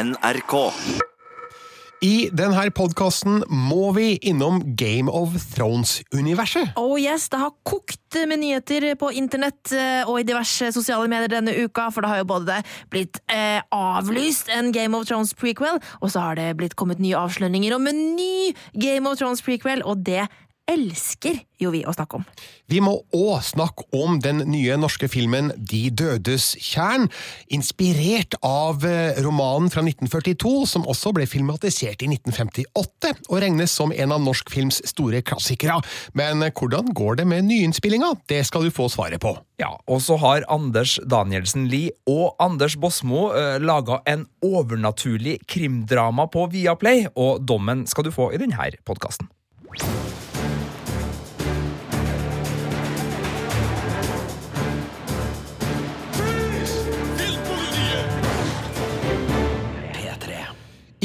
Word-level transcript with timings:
NRK. 0.00 0.54
I 2.00 2.30
denne 2.32 2.62
podkasten 2.72 3.42
må 3.52 3.90
vi 3.92 4.14
innom 4.24 4.62
Game 4.78 5.12
of 5.12 5.34
Thrones-universet. 5.52 6.72
Oh 6.80 6.94
yes, 6.96 7.28
Det 7.28 7.40
har 7.42 7.52
kokt 7.68 8.16
med 8.26 8.40
nyheter 8.40 8.94
på 8.96 9.10
internett 9.12 9.72
eh, 9.76 10.08
og 10.08 10.22
i 10.22 10.24
diverse 10.24 10.70
sosiale 10.72 11.10
medier 11.12 11.28
denne 11.28 11.52
uka, 11.52 11.90
for 11.92 12.00
det 12.00 12.12
har 12.14 12.22
jo 12.22 12.30
både 12.32 12.56
blitt 12.88 13.20
eh, 13.28 13.60
avlyst 13.68 14.48
en 14.56 14.72
Game 14.72 14.96
of 14.96 15.04
Thrones 15.10 15.34
prequel, 15.36 15.76
og 16.00 16.14
så 16.14 16.24
har 16.24 16.40
det 16.40 16.54
blitt 16.56 16.78
kommet 16.80 17.02
nye 17.02 17.20
avsløringer 17.20 17.76
om 17.76 17.90
en 17.92 18.00
ny 18.16 18.54
Game 18.72 19.04
of 19.04 19.20
Thrones 19.20 19.44
prequel, 19.44 19.84
og 19.84 20.00
det 20.08 20.24
elsker 20.70 21.40
jo 21.60 21.72
vi 21.74 21.82
å 21.84 21.92
snakke 21.94 22.20
om. 22.20 22.24
Vi 22.70 22.80
må 22.82 22.94
òg 23.16 23.42
snakke 23.44 23.86
om 23.96 24.18
den 24.22 24.44
nye 24.48 24.76
norske 24.80 25.08
filmen 25.10 25.50
De 25.56 25.82
dødes 25.90 26.52
tjern, 26.62 27.08
inspirert 27.52 28.36
av 28.46 28.84
eh, 28.86 29.18
romanen 29.24 29.70
fra 29.72 29.82
1942, 29.84 30.54
som 30.70 30.86
også 30.88 31.12
ble 31.16 31.26
filmatisert 31.30 32.04
i 32.04 32.10
1958, 32.14 33.14
og 33.28 33.42
regnes 33.42 33.74
som 33.74 33.92
en 33.92 34.14
av 34.14 34.22
norsk 34.22 34.52
films 34.52 34.80
store 34.88 35.22
klassikere. 35.26 35.80
Men 36.16 36.44
hvordan 36.48 36.94
går 36.96 37.20
det 37.20 37.28
med 37.30 37.48
nyinnspillinga? 37.50 38.14
Det 38.30 38.42
skal 38.48 38.66
du 38.66 38.74
få 38.74 38.88
svaret 38.92 39.22
på. 39.22 39.34
Ja, 39.60 39.74
og 39.90 40.00
så 40.04 40.16
har 40.22 40.46
Anders 40.52 40.96
Danielsen 41.04 41.66
Lie 41.70 41.92
og 42.08 42.38
Anders 42.40 42.78
Bosmo 42.80 43.28
uh, 43.34 43.58
laga 43.60 44.00
en 44.08 44.24
overnaturlig 44.46 45.40
krimdrama 45.50 46.30
på 46.32 46.46
Viaplay, 46.54 47.04
og 47.12 47.44
dommen 47.44 47.84
skal 47.90 48.08
du 48.08 48.14
få 48.14 48.30
i 48.32 48.40
denne 48.40 48.70
podkasten. 48.88 49.28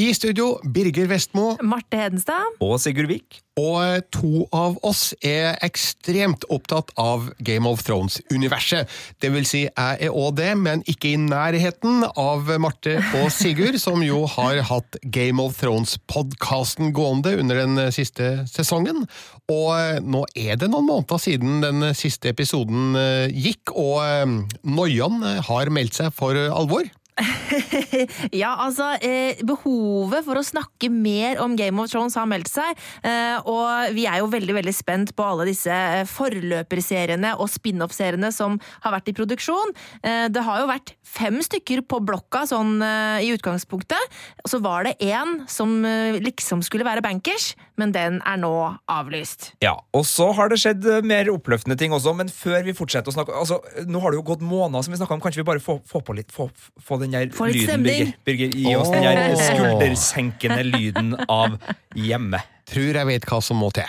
I 0.06 0.12
studio 0.14 0.60
Birger 0.62 1.08
Vestmo. 1.10 1.56
Marte 1.66 1.98
Hedenstad. 1.98 2.60
Og 2.62 2.76
Sigurd 2.78 3.08
Vik. 3.10 3.40
Og 3.58 4.04
to 4.14 4.44
av 4.54 4.76
oss 4.86 5.16
er 5.24 5.56
ekstremt 5.66 6.44
opptatt 6.52 6.92
av 7.00 7.24
Game 7.42 7.66
of 7.66 7.80
Thrones-universet. 7.82 8.86
Det 9.18 9.32
vil 9.34 9.48
si, 9.48 9.64
jeg 9.64 10.06
er 10.06 10.12
òg 10.14 10.36
det, 10.38 10.52
men 10.60 10.84
ikke 10.86 11.14
i 11.16 11.18
nærheten 11.18 12.04
av 12.06 12.52
Marte 12.62 13.00
og 13.18 13.32
Sigurd, 13.34 13.80
som 13.86 14.04
jo 14.04 14.20
har 14.36 14.60
hatt 14.68 15.00
Game 15.02 15.42
of 15.42 15.58
Thrones-podkasten 15.58 16.92
gående 16.94 17.32
under 17.40 17.64
den 17.64 17.80
siste 17.96 18.44
sesongen. 18.52 19.08
Og 19.50 20.04
nå 20.06 20.22
er 20.36 20.60
det 20.60 20.68
noen 20.70 20.86
måneder 20.86 21.18
siden 21.24 21.64
den 21.64 21.88
siste 21.98 22.30
episoden 22.30 22.94
eh, 23.00 23.34
gikk, 23.34 23.74
og 23.74 24.46
noiaen 24.62 25.26
har 25.48 25.74
meldt 25.74 25.98
seg 25.98 26.14
for 26.14 26.38
alvor. 26.46 26.86
ja, 28.42 28.50
altså 28.60 28.90
eh, 29.00 29.38
Behovet 29.46 30.26
for 30.26 30.36
å 30.36 30.44
snakke 30.44 30.90
mer 30.92 31.40
om 31.40 31.54
Game 31.56 31.80
of 31.80 31.88
Thrones 31.90 32.16
har 32.18 32.28
meldt 32.28 32.50
seg. 32.52 32.76
Eh, 33.06 33.36
og 33.48 33.94
vi 33.96 34.04
er 34.08 34.20
jo 34.20 34.28
veldig 34.32 34.56
veldig 34.58 34.74
spent 34.76 35.14
på 35.16 35.24
alle 35.24 35.48
disse 35.48 35.72
eh, 35.72 36.04
forløperseriene 36.10 37.34
og 37.40 37.48
spin-off-seriene 37.52 38.32
som 38.34 38.58
har 38.84 38.96
vært 38.98 39.12
i 39.12 39.16
produksjon. 39.16 39.72
Eh, 40.02 40.26
det 40.32 40.44
har 40.44 40.62
jo 40.62 40.70
vært 40.70 40.94
fem 41.06 41.40
stykker 41.44 41.86
på 41.88 42.02
blokka 42.04 42.44
sånn 42.50 42.76
eh, 42.84 43.24
i 43.26 43.32
utgangspunktet. 43.36 44.18
Og 44.44 44.52
så 44.52 44.60
var 44.64 44.86
det 44.88 44.96
én 45.04 45.46
som 45.50 45.78
eh, 45.88 46.20
liksom 46.20 46.64
skulle 46.66 46.86
være 46.86 47.04
bankers, 47.06 47.54
men 47.80 47.92
den 47.96 48.20
er 48.28 48.40
nå 48.40 48.52
avlyst. 48.92 49.54
Ja, 49.64 49.76
og 49.96 50.04
så 50.08 50.28
har 50.36 50.52
det 50.52 50.60
skjedd 50.60 50.84
mer 51.06 51.32
oppløftende 51.32 51.78
ting 51.80 51.96
også, 51.96 52.12
men 52.16 52.32
før 52.32 52.60
vi 52.66 52.76
fortsetter 52.76 53.12
å 53.12 53.16
snakke 53.16 53.34
altså, 53.36 53.58
Nå 53.86 54.00
har 54.02 54.12
det 54.12 54.18
jo 54.20 54.26
gått 54.26 54.44
måneder 54.44 54.84
som 54.84 54.94
vi 54.94 55.00
snakka 55.00 55.16
om, 55.16 55.22
kanskje 55.22 55.42
vi 55.42 55.48
bare 55.48 55.62
får, 55.62 55.80
får 55.88 56.04
på 56.06 56.16
litt 56.16 56.32
få, 56.34 56.48
få 56.82 56.98
den 57.06 57.14
der 57.14 57.34
Få 57.34 57.48
litt 57.50 57.62
lyden. 57.62 57.84
Birger? 57.86 58.12
Birger, 58.26 58.56
gi 58.56 58.74
oss 58.76 58.90
den 58.92 59.06
der 59.06 59.36
skuldersenkende 59.40 60.62
lyden 60.66 61.14
av 61.28 61.58
hjemme. 61.94 62.42
Tror 62.66 63.00
jeg 63.00 63.10
vet 63.12 63.30
hva 63.30 63.40
som 63.44 63.62
må 63.62 63.70
til. 63.74 63.86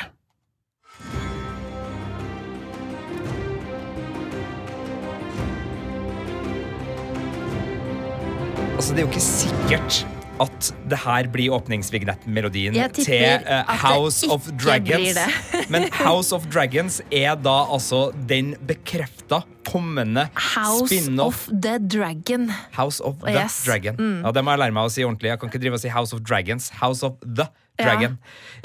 Altså, 8.77 8.93
det 8.93 9.01
er 9.01 9.07
jo 9.07 9.09
ikke 9.09 9.25
sikkert 9.25 10.16
at 10.39 10.71
det 10.89 10.99
her 11.03 11.27
blir 11.33 11.49
åpningsvignettmelodien 11.57 12.75
til 12.93 13.05
det 13.09 13.65
House 13.81 14.27
of 14.29 14.45
Dragons. 14.61 15.17
Men 15.73 15.87
House 15.91 16.33
of 16.35 16.45
Dragons 16.53 17.01
er 17.11 17.35
da 17.41 17.55
altså 17.73 18.11
den 18.29 18.53
bekrefta 18.69 19.41
kommende 19.67 20.27
House 20.37 20.87
spin-off 20.87 21.47
of 21.49 21.61
the 21.61 21.77
Dragon. 21.79 22.49
House 22.77 23.01
of 23.03 23.19
the 23.25 23.33
Yes. 23.35 23.59
Mm. 23.63 23.65
Dragon. 23.71 24.01
Ja, 24.25 24.31
Det 24.31 24.43
må 24.45 24.51
jeg 24.55 24.59
lære 24.63 24.77
meg 24.77 24.87
å 24.87 24.93
si 24.93 25.03
ordentlig. 25.03 25.33
Jeg 25.33 25.39
kan 25.41 25.49
ikke 25.51 25.63
drive 25.65 25.73
og 25.79 25.83
si 25.83 25.89
House 25.91 26.13
of 26.15 26.21
Dragons. 26.23 26.69
House 26.79 27.03
of 27.03 27.17
the 27.25 27.49
Dragon. 27.77 28.15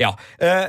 Ja. 0.00 0.14
Eh, 0.40 0.68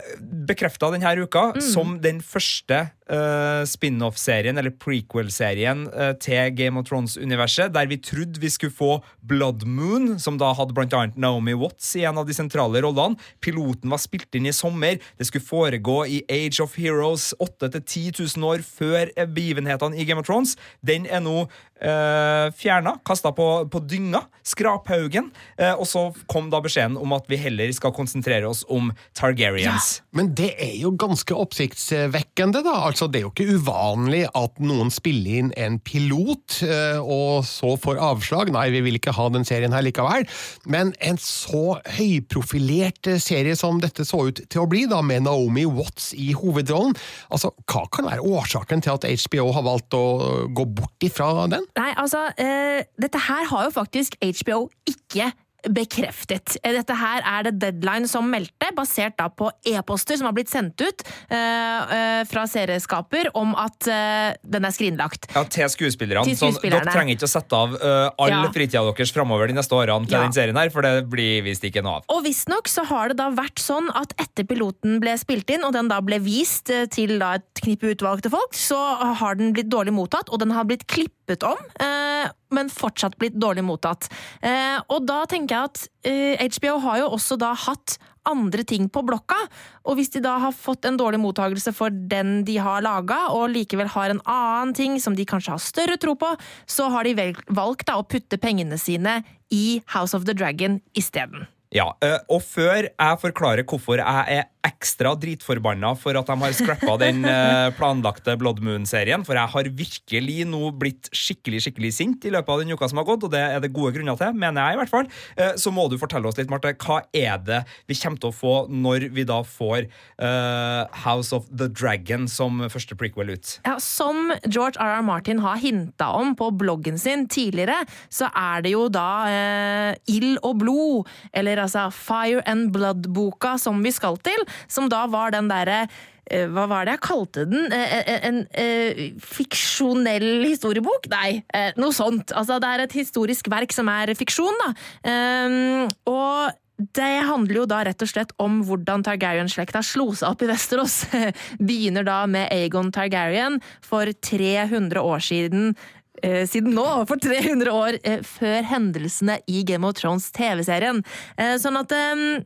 Bekrefta 0.49 0.89
denne 0.91 1.13
uka 1.21 1.53
Mm. 1.53 1.61
som 1.61 1.99
den 2.01 2.19
første 2.21 2.89
eh, 3.09 3.63
spin-off-serien, 3.67 4.57
eller 4.59 4.73
prequel-serien, 4.79 5.85
uh, 5.93 6.13
til 6.21 6.53
Game 6.55 6.79
of 6.79 6.87
Thrones-universet, 6.89 7.73
der 7.73 7.89
vi 7.89 7.99
trodde 8.03 8.41
vi 8.41 8.51
skulle 8.51 8.73
få 8.75 8.97
Blood 9.21 9.65
Moon, 9.65 10.19
som 10.19 10.37
da 10.41 10.53
hadde 10.55 10.75
blant 10.75 10.93
annet 10.97 11.19
Naomi 11.19 11.55
Watts 11.57 11.93
i 11.99 12.05
en 12.07 12.19
av 12.21 12.27
de 12.27 12.35
sentrale 12.35 12.83
rollene. 12.83 13.19
Piloten 13.43 13.91
var 13.93 14.01
spilt 14.01 14.33
inn 14.37 14.47
i 14.49 14.55
sommer. 14.55 14.99
Det 15.19 15.27
skulle 15.29 15.45
foregå 15.45 16.03
i 16.07 16.23
Age 16.31 16.63
of 16.63 16.77
Heroes 16.79 17.31
8-10 17.39 18.19
000 18.37 18.49
år 18.49 18.65
før 18.65 19.11
eh, 19.15 19.29
begivenhetene 19.29 19.97
i 19.97 20.07
Game 20.07 20.23
of 20.23 20.29
Thrones. 20.29 20.57
Den 20.85 21.07
er 21.09 21.23
nå 21.23 21.45
uh, 21.45 22.47
fjerna, 22.57 22.97
kasta 23.05 23.33
på, 23.35 23.49
på 23.71 23.83
dynga, 23.87 24.25
skraphaugen, 24.43 25.31
Uh, 25.53 25.75
og 25.77 25.85
så 25.87 26.01
kom 26.31 26.49
da 26.51 26.59
beskjeden 26.63 26.95
om 26.99 27.13
at 27.15 27.27
vi 27.29 27.37
heller 27.37 27.69
skal 27.75 27.93
konsentrere 27.95 28.47
oss 28.49 28.63
om 28.71 28.89
Targaryens. 29.17 29.99
Men 30.15 30.31
det 30.37 30.53
er 30.61 30.73
jo 30.79 30.93
ganske 30.97 31.35
oppsiktsvekkende, 31.37 32.63
da. 32.65 32.77
Altså, 32.93 33.07
det 33.09 33.19
er 33.19 33.25
jo 33.25 33.31
ikke 33.31 33.57
uvanlig 33.57 34.21
at 34.37 34.59
noen 34.61 34.91
spiller 34.93 35.39
inn 35.39 35.47
en 35.57 35.79
pilot, 35.81 36.59
eh, 36.67 36.99
og 37.01 37.41
så 37.49 37.73
får 37.81 37.97
avslag. 38.05 38.51
Nei, 38.53 38.67
vi 38.75 38.83
vil 38.85 38.99
ikke 38.99 39.15
ha 39.17 39.25
den 39.33 39.47
serien 39.47 39.73
her 39.73 39.81
likevel. 39.81 40.27
Men 40.69 40.91
en 41.01 41.17
så 41.21 41.79
høyprofilert 41.95 43.09
eh, 43.09 43.17
serie 43.23 43.57
som 43.57 43.81
dette 43.81 44.05
så 44.05 44.27
ut 44.29 44.43
til 44.45 44.61
å 44.61 44.67
bli, 44.69 44.85
da, 44.91 45.01
med 45.01 45.25
Naomi 45.25 45.65
Watts 45.65 46.11
i 46.13 46.35
hovedrollen, 46.37 46.93
altså, 47.33 47.49
hva 47.65 47.87
kan 47.93 48.11
være 48.11 48.21
årsaken 48.21 48.85
til 48.85 48.93
at 48.93 49.09
HBO 49.25 49.49
har 49.57 49.65
valgt 49.65 49.97
å 49.97 50.05
gå 50.53 50.67
bort 50.77 51.07
ifra 51.09 51.47
den? 51.49 51.65
Nei, 51.79 51.89
altså, 51.97 52.27
uh, 52.29 52.79
dette 53.01 53.25
her 53.25 53.49
har 53.49 53.71
jo 53.71 53.73
faktisk 53.73 54.19
HBO 54.21 54.67
ikke 54.89 55.31
bekreftet. 55.69 56.57
Eh, 56.63 56.73
Dette 56.75 56.95
her 56.97 57.23
er 57.25 57.47
det 57.47 57.53
Deadline 57.61 58.07
som 58.09 58.27
meldte, 58.29 58.69
basert 58.75 59.15
da 59.19 59.29
på 59.29 59.49
e-poster 59.69 60.17
som 60.19 60.27
har 60.29 60.35
blitt 60.35 60.51
sendt 60.51 60.79
ut 60.81 61.03
eh, 61.29 61.37
eh, 61.37 62.23
fra 62.29 62.45
serieskaper 62.49 63.29
om 63.39 63.53
at 63.59 63.87
eh, 63.91 64.33
den 64.43 64.65
er 64.67 64.73
skrinlagt. 64.75 65.29
Ja, 65.35 65.43
til 65.45 65.69
skuespillerne. 65.71 66.25
Til 66.27 66.37
Sånn, 66.39 66.53
skuespillerne. 66.55 66.83
dere 66.87 66.95
trenger 66.97 67.15
ikke 67.17 67.27
å 67.29 67.33
sette 67.33 67.59
av 67.59 67.75
uh, 67.79 68.09
all 68.19 68.33
Ja. 68.33 68.41
fritida 68.53 68.81
deres 68.87 69.11
framover 69.13 69.47
de 69.51 69.57
neste 69.59 69.75
årene 69.77 70.07
til 70.09 70.17
Ja. 70.17 70.23
den 70.25 70.33
serien 70.35 70.57
her, 70.57 70.69
for 70.73 70.81
det 70.85 71.07
blir 71.11 71.43
visst 71.45 71.63
ikke 71.63 71.83
noe 71.85 72.01
av. 72.01 72.07
Og 72.09 72.23
visstnok 72.25 72.67
så 72.71 72.85
har 72.89 73.09
det 73.13 73.17
da 73.21 73.29
vært 73.31 73.61
sånn 73.61 73.89
at 73.95 74.13
etter 74.19 74.43
piloten 74.49 74.99
ble 75.03 75.15
spilt 75.21 75.49
inn, 75.53 75.63
og 75.63 75.73
den 75.73 75.87
da 75.91 75.99
ble 76.01 76.19
vist 76.23 76.71
til 76.91 77.17
da 77.21 77.35
et 77.39 77.45
knippe 77.61 77.93
utvalgte 77.95 78.31
folk, 78.33 78.53
så 78.57 78.77
har 79.19 79.35
den 79.39 79.53
blitt 79.55 79.69
dårlig 79.71 79.93
mottatt, 79.95 80.29
og 80.33 80.39
den 80.43 80.51
har 80.55 80.65
blitt 80.67 80.85
klippet 81.23 81.43
om, 81.43 81.57
eh, 81.79 82.29
men 82.51 82.69
fortsatt 82.69 83.17
blitt 83.17 83.33
dårlig 83.33 83.63
mottatt. 83.63 84.11
Eh, 84.41 84.79
og 84.89 85.05
da 85.07 85.25
tenker 85.25 85.55
jeg 85.55 85.63
at 85.63 85.87
eh, 86.05 86.47
HBO 86.57 86.79
har 86.79 86.99
jo 86.99 87.09
også 87.15 87.37
da 87.37 87.53
hatt 87.53 87.97
andre 88.25 88.63
ting 88.63 88.87
på 88.89 89.03
blokka, 89.03 89.35
og 89.83 89.97
hvis 89.97 90.09
de 90.13 90.21
da 90.23 90.37
har 90.39 90.53
fått 90.55 90.85
en 90.85 90.97
dårlig 90.97 91.19
mottagelse 91.19 91.73
for 91.75 91.89
den 91.89 92.45
de 92.45 92.55
har 92.57 92.81
laga, 92.81 93.29
og 93.31 93.49
likevel 93.51 93.87
har 93.91 94.09
en 94.09 94.21
annen 94.23 94.73
ting 94.73 94.99
som 94.99 95.15
de 95.15 95.25
kanskje 95.25 95.51
har 95.51 95.59
større 95.59 95.97
tro 95.97 96.15
på, 96.15 96.29
så 96.65 96.87
har 96.89 97.03
de 97.03 97.33
valgt 97.49 97.87
da 97.87 97.97
å 97.99 98.07
putte 98.07 98.39
pengene 98.39 98.79
sine 98.79 99.23
i 99.51 99.81
House 99.87 100.15
of 100.15 100.23
the 100.23 100.33
Dragon 100.33 100.79
isteden. 100.95 101.47
Ja, 101.73 101.95
eh, 102.01 102.19
Og 102.29 102.41
før 102.45 102.87
jeg 102.87 103.19
forklarer 103.19 103.65
hvorfor 103.65 103.97
jeg 103.97 104.39
er 104.39 104.45
ekstra 104.63 105.13
dritforbanna 105.19 105.91
for 105.99 106.15
at 106.17 106.29
de 106.29 106.35
har 106.39 106.55
scrappa 106.55 106.95
den 107.01 107.23
eh, 107.29 107.69
planlagte 107.77 108.35
Blood 108.39 108.61
Moon-serien, 108.63 109.25
for 109.27 109.37
jeg 109.37 109.51
har 109.53 109.69
virkelig 109.79 110.47
nå 110.49 110.71
blitt 110.79 111.09
skikkelig 111.15 111.65
skikkelig 111.65 111.91
sint 111.95 112.27
i 112.27 112.31
løpet 112.33 112.53
av 112.53 112.63
den 112.63 112.73
uka 112.75 112.87
som 112.89 113.01
har 113.01 113.07
gått, 113.07 113.25
og 113.27 113.33
det 113.33 113.41
er 113.43 113.63
det 113.63 113.73
gode 113.75 113.93
grunner 113.97 114.17
til, 114.19 114.35
mener 114.39 114.63
jeg 114.63 114.77
i 114.77 114.81
hvert 114.81 114.93
fall, 114.93 115.09
eh, 115.37 115.55
så 115.59 115.73
må 115.75 115.87
du 115.91 115.97
fortelle 116.01 116.29
oss 116.29 116.39
litt, 116.39 116.51
Marte, 116.51 116.73
hva 116.83 117.01
er 117.11 117.41
det 117.43 117.63
vi 117.91 117.97
kommer 117.99 118.23
til 118.23 118.31
å 118.31 118.37
få 118.37 118.55
når 118.71 119.09
vi 119.13 119.25
da 119.27 119.41
får 119.47 119.87
uh, 120.21 120.87
House 121.03 121.35
of 121.35 121.47
the 121.51 121.67
Dragon 121.67 122.27
som 122.31 122.63
første 122.71 122.95
prequel 122.99 123.33
ut? 123.35 123.57
Ja, 123.67 123.75
som 123.83 124.31
George 124.47 124.79
R.R. 124.79 125.03
Martin 125.05 125.41
har 125.43 125.59
hinta 125.61 126.09
om 126.15 126.33
på 126.39 126.49
bloggen 126.55 126.99
sin 127.01 127.27
tidligere, 127.31 127.83
så 128.13 128.29
er 128.31 128.63
det 128.65 128.73
jo 128.75 128.87
da 128.91 129.09
uh, 129.27 130.11
Ild 130.11 130.39
og 130.45 130.59
blod, 130.63 131.11
eller 131.35 131.63
altså 131.65 131.89
Fire 131.93 132.43
and 132.49 132.71
Blood-boka 132.75 133.55
som 133.61 133.81
vi 133.83 133.91
skal 133.93 134.19
til, 134.23 134.43
som 134.67 134.89
da 134.91 135.05
var 135.11 135.33
den 135.35 135.49
derre 135.51 135.83
eh, 136.29 136.47
hva 136.51 136.65
var 136.71 136.87
det 136.87 136.97
jeg 136.97 137.03
kalte 137.09 137.45
den? 137.49 137.67
En, 137.73 138.03
en, 138.13 138.23
En, 138.29 138.41
eh, 138.55 139.05
fiksjonell 139.19 140.45
historiebok? 140.47 141.09
Nei, 141.11 141.43
eh, 141.53 141.71
noe 141.77 141.93
sånt. 141.95 142.31
Altså, 142.31 142.59
det 142.63 142.69
er 142.73 142.85
et 142.85 142.97
historisk 143.01 143.49
verk 143.51 143.73
som 143.75 143.89
er 143.91 144.13
fiksjon, 144.17 144.59
da. 144.63 144.73
Um, 145.03 145.87
og 146.09 146.53
det 146.97 147.11
handler 147.27 147.59
jo 147.61 147.65
da 147.69 147.83
rett 147.85 148.01
og 148.01 148.09
slett 148.09 148.31
om 148.41 148.61
hvordan 148.65 149.03
Targaryen-slekta 149.05 149.83
slo 149.85 150.09
seg 150.17 150.31
opp 150.33 150.41
i 150.43 150.49
Vesterås. 150.49 150.95
Begynner 151.69 152.05
da 152.07 152.23
med 152.27 152.49
Aegon 152.51 152.89
Targaryen 152.91 153.59
for 153.85 154.09
300 154.25 154.99
år 154.99 155.21
siden. 155.23 155.75
eh, 156.23 156.47
siden 156.49 156.73
nå, 156.73 156.85
for 157.07 157.21
300 157.21 157.71
år 157.71 157.99
eh, 158.03 158.21
før 158.25 158.65
hendelsene 158.67 159.39
i 159.47 159.63
Game 159.67 159.85
of 159.87 159.95
Thrones 159.99 160.31
TV-serien. 160.33 161.03
Eh, 161.37 161.55
sånn 161.61 161.77
at 161.79 161.93
eh, 161.93 162.43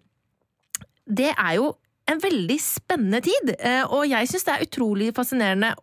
det 1.08 1.32
er 1.34 1.58
jo 1.62 1.72
en 2.08 2.22
veldig 2.24 2.58
spennende 2.62 3.20
tid, 3.26 3.52
eh, 3.60 3.84
og 3.84 4.08
jeg 4.08 4.30
syns 4.30 4.46
det 4.48 4.54
er 4.54 4.66
utrolig 4.68 5.10
fascinerende 5.16 5.74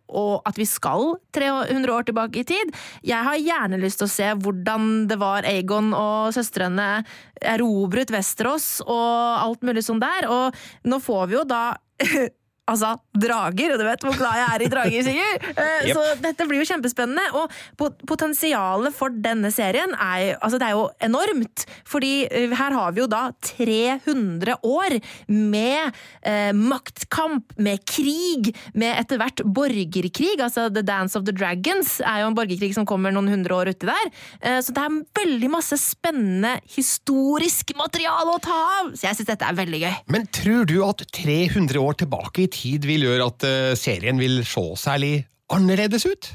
at 0.45 0.57
vi 0.57 0.65
skal 0.69 1.15
300 1.35 1.93
år 1.93 2.07
tilbake 2.07 2.41
i 2.41 2.47
tid. 2.47 2.71
Jeg 3.05 3.27
har 3.27 3.37
gjerne 3.41 3.81
lyst 3.81 4.01
til 4.01 4.09
å 4.09 4.13
se 4.15 4.31
hvordan 4.41 5.05
det 5.09 5.19
var 5.21 5.45
Aegon 5.47 5.93
og 5.97 6.33
søstrene 6.35 7.03
erobret 7.41 8.13
Vesterås 8.13 8.79
og 8.85 9.43
alt 9.43 9.65
mulig 9.65 9.85
sånn 9.85 10.01
der, 10.01 10.29
og 10.31 10.89
nå 10.89 11.01
får 11.03 11.29
vi 11.29 11.39
jo 11.39 11.45
da 11.49 11.63
Altså, 12.65 12.95
drager, 13.13 13.75
og 13.75 13.79
du 13.81 13.85
vet 13.85 14.01
hvor 14.07 14.15
glad 14.17 14.39
jeg 14.39 14.47
er 14.55 14.63
i 14.65 14.69
drager, 14.73 15.03
Sigurd! 15.05 15.43
Uh, 15.53 15.63
Yep. 15.85 15.93
Så 15.93 16.03
dette 16.23 16.45
blir 16.49 16.61
jo 16.63 16.65
kjempespennende, 16.65 17.23
og 17.37 17.51
pot- 17.77 17.99
potensialet 18.09 18.93
for 18.95 19.13
denne 19.13 19.51
serien 19.53 19.91
er, 20.01 20.31
altså 20.41 20.57
det 20.61 20.65
er 20.69 20.73
jo 20.73 20.85
enormt. 21.05 21.65
Fordi 21.85 22.13
uh, 22.31 22.55
her 22.57 22.73
har 22.73 22.95
vi 22.95 23.03
jo 23.03 23.07
da 23.11 23.27
300 23.45 24.55
år 24.65 24.95
med 25.29 25.91
uh, 26.25 26.51
maktkamp, 26.57 27.53
med 27.61 27.83
krig, 27.85 28.49
med 28.73 28.95
etter 29.03 29.19
hvert 29.21 29.43
borgerkrig. 29.45 30.33
Altså 30.41 30.67
The 30.73 30.81
Dance 30.85 31.17
of 31.19 31.25
the 31.27 31.35
Dragons 31.35 31.99
er 32.01 32.23
jo 32.23 32.31
en 32.31 32.37
borgerkrig 32.37 32.73
som 32.77 32.87
kommer 32.89 33.13
noen 33.13 33.29
hundre 33.31 33.59
år 33.59 33.73
uti 33.75 33.87
der. 33.89 34.09
Eh, 34.41 34.57
så 34.65 34.73
det 34.75 34.81
er 34.81 34.97
veldig 35.21 35.49
masse 35.53 35.77
spennende 35.81 36.55
historisk 36.75 37.75
materiale 37.77 38.35
å 38.35 38.41
ta 38.43 38.57
av! 38.79 38.91
Så 38.97 39.07
jeg 39.09 39.19
syns 39.19 39.29
dette 39.31 39.47
er 39.49 39.57
veldig 39.57 39.81
gøy. 39.83 39.95
Men 40.15 40.25
tror 40.33 40.65
du 40.69 40.77
at 40.87 41.03
300 41.15 41.81
år 41.81 41.99
tilbake 42.01 42.45
i 42.45 42.49
tid 42.55 42.87
vil 42.87 43.07
gjøre 43.09 43.29
at 43.31 43.47
eh, 43.47 43.71
serien 43.79 44.21
vil 44.21 44.41
se 44.47 44.67
særlig 44.79 45.15
annerledes 45.53 46.07
ut? 46.09 46.31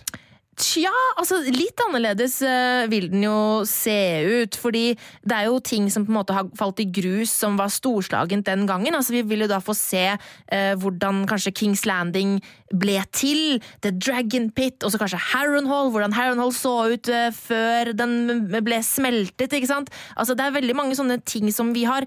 Tja, 0.60 0.92
altså 1.16 1.38
litt 1.46 1.78
annerledes 1.80 2.34
eh, 2.44 2.84
vil 2.90 3.06
den 3.12 3.22
jo 3.24 3.62
se 3.68 3.96
ut, 4.26 4.56
fordi 4.60 4.90
det 5.24 5.36
er 5.36 5.46
jo 5.48 5.60
ting 5.64 5.86
som 5.92 6.04
på 6.04 6.12
en 6.12 6.18
måte 6.18 6.36
har 6.36 6.50
falt 6.58 6.82
i 6.82 6.88
grus 6.90 7.32
som 7.32 7.56
var 7.56 7.72
storslagent 7.72 8.48
den 8.48 8.66
gangen. 8.68 8.96
Altså 8.96 9.14
Vi 9.14 9.22
vil 9.30 9.46
jo 9.46 9.50
da 9.50 9.60
få 9.64 9.72
se 9.78 10.02
eh, 10.10 10.72
hvordan 10.82 11.22
kanskje 11.30 11.54
Kings 11.62 11.86
Landing 11.88 12.38
ble 12.76 12.98
til, 13.16 13.60
The 13.80 13.94
Dragon 13.96 14.50
Pit, 14.52 14.84
og 14.84 14.92
så 14.92 15.00
kanskje 15.00 15.22
Harrenhal, 15.30 15.94
hvordan 15.94 16.16
Harrenhal 16.18 16.52
så 16.56 16.74
ut 16.92 17.08
eh, 17.08 17.30
før 17.36 17.94
den 17.96 18.50
ble 18.58 18.82
smeltet, 18.84 19.54
ikke 19.56 19.70
sant? 19.70 19.94
Altså 20.16 20.36
Det 20.36 20.44
er 20.44 20.58
veldig 20.60 20.76
mange 20.76 20.98
sånne 20.98 21.22
ting 21.24 21.48
som 21.54 21.72
vi 21.76 21.86
har 21.88 22.04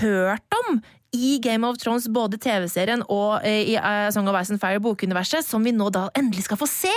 hørt 0.00 0.44
om 0.70 0.80
i 1.16 1.38
Game 1.42 1.66
of 1.66 1.78
Thrones, 1.80 2.08
både 2.12 2.38
TV-serien 2.40 3.02
og 3.12 3.44
eh, 3.46 3.72
i 3.72 3.76
eh, 3.78 4.08
Song 4.14 4.28
of 4.28 4.36
Ice 4.40 4.52
and 4.52 4.60
Fire 4.62 4.80
bokuniverset, 4.82 5.44
som 5.46 5.64
vi 5.64 5.72
nå 5.74 5.88
da 5.94 6.06
endelig 6.18 6.46
skal 6.46 6.58
få 6.60 6.68
se! 6.68 6.92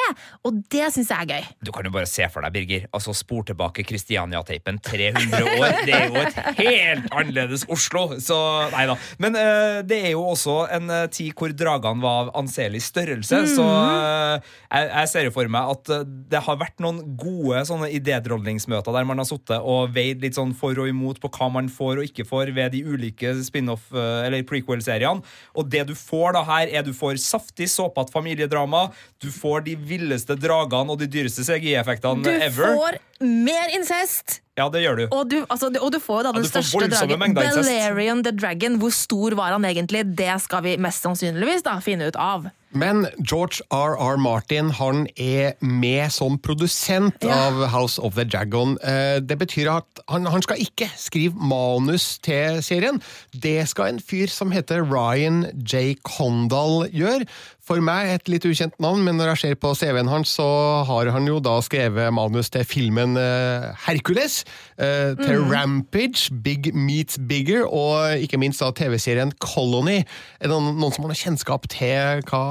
Og 0.48 0.60
det 0.71 0.89
syns 0.94 1.12
jeg 1.13 1.25
er 1.25 1.30
gøy. 1.30 1.48
Du 1.66 1.71
kan 1.75 1.88
jo 1.88 1.94
bare 1.94 2.10
se 2.10 2.25
for 2.31 2.44
deg, 2.45 2.56
Birger. 2.56 2.88
Altså 2.95 3.13
Spor 3.18 3.45
tilbake 3.48 3.86
Kristiania-teipen 3.88 4.80
300 4.83 5.51
år. 5.56 5.77
Det 5.88 5.95
er 5.95 6.10
jo 6.10 6.24
et 6.24 6.39
helt 6.60 7.07
annerledes 7.13 7.66
Oslo. 7.71 8.19
Så 8.21 8.38
nei 8.74 8.86
da. 8.89 8.98
Men 9.21 9.38
uh, 9.38 9.80
det 9.88 10.01
er 10.10 10.13
jo 10.16 10.25
også 10.33 10.57
en 10.75 10.92
uh, 10.92 11.06
tid 11.12 11.31
hvor 11.38 11.54
dragene 11.56 12.04
var 12.04 12.25
av 12.25 12.31
anselig 12.42 12.81
størrelse. 12.88 13.44
Så 13.54 13.66
uh, 13.66 14.39
jeg, 14.68 14.89
jeg 14.89 15.12
ser 15.13 15.30
jo 15.30 15.36
for 15.36 15.51
meg 15.51 15.74
at 15.75 15.94
det 16.31 16.44
har 16.45 16.60
vært 16.60 16.81
noen 16.83 17.01
gode 17.19 17.63
sånne 17.69 17.92
idédronningsmøter 17.95 18.95
der 18.95 19.07
man 19.07 19.21
har 19.21 19.30
sittet 19.30 19.60
og 19.60 19.94
veid 19.95 20.24
litt 20.24 20.38
sånn 20.39 20.56
for 20.57 20.77
og 20.80 20.89
imot 20.89 21.21
på 21.21 21.31
hva 21.38 21.50
man 21.54 21.69
får 21.71 22.01
og 22.01 22.10
ikke 22.10 22.27
får 22.27 22.54
ved 22.56 22.74
de 22.75 22.83
ulike 22.88 23.36
spin-off- 23.59 23.94
eh, 23.94 24.25
eller 24.27 24.44
prequel-seriene. 24.44 25.23
Og 25.56 25.69
det 25.69 25.85
du 25.88 25.94
får 25.95 26.33
da 26.33 26.44
her, 26.44 26.67
er 26.67 26.83
du 26.83 26.94
får 26.94 27.19
saftig, 27.19 27.67
såpete 27.69 28.11
familiedrama. 28.11 28.91
Du 29.19 29.29
får 29.31 29.65
de 29.65 29.75
villeste 29.75 30.35
dragene 30.39 30.89
og 30.91 31.00
de 31.00 31.07
dyreste 31.07 31.44
CGI-effektene 31.44 32.39
ever. 32.41 32.75
Du 32.75 32.79
får 32.79 33.00
mer 33.21 33.69
incest! 33.75 34.41
Ja, 34.59 34.67
det 34.73 34.83
gjør 34.83 35.00
du. 35.00 35.03
Og 35.15 35.25
du, 35.31 35.38
altså, 35.47 35.71
og 35.79 35.91
du 35.95 36.00
får 36.03 36.21
jo 36.21 36.27
da 36.27 36.35
den 36.35 36.44
får 36.45 36.67
største 36.67 36.91
dragen. 36.94 37.35
Balerion 37.39 38.23
the 38.27 38.35
Dragon. 38.35 38.77
Hvor 38.81 38.91
stor 38.95 39.35
var 39.39 39.56
han 39.56 39.65
egentlig? 39.69 40.03
Det 40.19 40.33
skal 40.44 40.65
vi 40.67 40.77
mest 40.81 41.06
sannsynligvis 41.07 41.63
da 41.65 41.79
finne 41.83 42.09
ut 42.11 42.19
av. 42.19 42.50
Men 42.69 43.07
George 43.25 43.63
R.R. 43.73 44.19
Martin 44.21 44.67
han 44.77 45.07
er 45.17 45.56
med 45.65 46.11
som 46.13 46.35
produsent 46.38 47.23
Ja. 47.25 47.47
av 47.47 47.63
House 47.73 47.97
of 47.97 48.13
the 48.13 48.25
Dragon. 48.29 48.75
Eh, 48.83 49.17
Det 49.25 49.39
betyr 49.39 49.71
at 49.77 50.03
han, 50.07 50.25
han 50.29 50.41
skal 50.45 50.61
ikke 50.61 50.85
skrive 50.95 51.33
manus 51.33 52.19
til 52.21 52.61
serien. 52.61 53.01
Det 53.33 53.67
skal 53.71 53.95
en 53.95 54.00
fyr 54.00 54.27
som 54.29 54.51
heter 54.53 54.83
Ryan 54.85 55.47
J. 55.65 55.95
Condal 56.06 56.89
gjøre. 56.94 57.25
For 57.69 57.77
meg 57.86 58.10
et 58.16 58.30
litt 58.31 58.45
ukjent 58.50 58.74
navn, 58.81 59.04
men 59.06 59.19
når 59.19 59.36
jeg 59.36 59.39
ser 59.44 59.57
på 59.62 59.75
CV-en 59.77 60.10
hans, 60.10 60.31
så 60.39 60.45
har 60.89 61.12
han 61.13 61.27
jo 61.30 61.36
da 61.44 61.60
skrevet 61.62 62.10
manus 62.18 62.50
til 62.50 62.63
filmen 62.66 63.13
eh, 63.21 63.69
Hercules, 63.86 64.39
til 64.80 65.19
til 65.19 65.44
Rampage, 65.51 66.31
Big 66.44 66.71
Meets 66.74 67.19
Bigger, 67.30 67.68
og 67.68 68.18
ikke 68.24 68.39
minst 68.42 68.63
da 68.63 68.71
TV-serien 68.74 69.30
Colony. 69.44 70.00
Er 70.39 70.50
det 70.50 70.56
noen, 70.56 70.80
som 70.95 71.06
har 71.06 71.12
noe 71.12 71.19
kjennskap 71.19 71.68
til 71.69 72.24
hva 72.30 72.42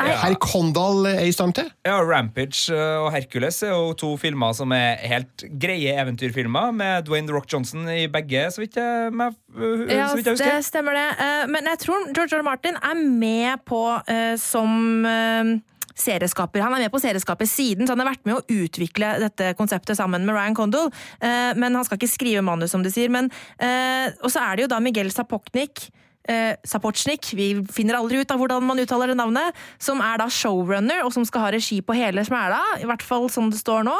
herr 0.00 0.34
Kondal 0.42 1.06
er 1.12 1.22
i 1.28 1.34
stand 1.34 1.54
til? 1.60 1.68
Ja, 1.86 2.00
Rampage 2.02 2.74
eh, 2.74 2.96
og 3.04 3.12
Hercules 3.14 3.60
er 3.62 3.70
jo 3.74 3.92
to 3.98 4.14
filmer 4.20 4.56
som 4.56 4.74
er 4.74 4.98
helt 5.06 5.46
greie 5.62 5.94
eventyrfilmer, 6.02 6.72
med 6.76 7.06
Dwayne 7.06 7.30
The 7.30 7.36
Rock 7.36 7.46
Johnson 7.52 7.86
i 7.92 8.08
begge, 8.10 8.48
så 8.50 8.64
vidt 8.64 8.80
jeg, 8.80 9.14
Ja, 9.14 10.08
så 10.10 10.18
vidt 10.18 10.32
jeg 10.32 10.42
det 10.42 10.58
stemmer 10.66 10.96
det. 10.98 11.06
Eh, 11.22 11.46
Men 11.54 11.70
jeg 11.70 11.82
tror 11.86 12.10
George 12.16 12.40
R. 12.40 12.44
Martin 12.46 12.80
er 12.82 12.98
med 13.06 13.62
på 13.68 13.84
eh, 14.10 14.34
som 14.56 15.04
eh, 15.04 15.56
serieskaper. 15.96 16.64
Han 16.64 16.76
er 16.76 16.86
med 16.86 16.92
på 16.92 17.00
serieskapet 17.00 17.48
siden, 17.48 17.86
så 17.86 17.94
han 17.94 18.04
har 18.04 18.10
vært 18.12 18.26
med 18.28 18.38
å 18.38 18.64
utvikle 18.64 19.14
dette 19.22 19.52
konseptet 19.56 19.96
sammen 19.96 20.26
med 20.28 20.36
Ryan 20.36 20.56
Condal. 20.56 20.90
Eh, 21.20 21.52
Men 21.56 21.76
han 21.76 21.86
skal 21.88 22.00
ikke 22.00 22.12
skrive 22.12 22.44
manus, 22.44 22.72
som 22.74 22.84
de 22.84 22.92
sier. 22.92 23.12
Men, 23.12 23.30
eh, 23.58 24.10
og 24.20 24.32
så 24.32 24.42
er 24.44 24.56
det 24.56 24.66
jo 24.66 24.72
da 24.74 24.82
Miguel 24.84 25.12
Sapoknik. 25.14 25.88
Eh, 26.28 26.56
Sapochnik, 26.66 27.30
vi 27.38 27.52
finner 27.70 27.94
aldri 28.00 28.18
ut 28.18 28.32
av 28.34 28.40
hvordan 28.40 28.64
man 28.66 28.80
uttaler 28.82 29.12
det 29.12 29.18
navnet, 29.20 29.54
som 29.78 30.00
er 30.02 30.18
da 30.18 30.26
showrunner 30.26 31.04
og 31.06 31.12
som 31.14 31.24
skal 31.24 31.44
ha 31.44 31.52
regi 31.54 31.78
på 31.86 31.94
hele 31.94 32.24
smæla, 32.26 32.58
i 32.82 32.88
hvert 32.90 33.04
fall 33.06 33.28
som 33.30 33.46
det 33.52 33.60
står 33.60 33.86
nå. 33.86 33.94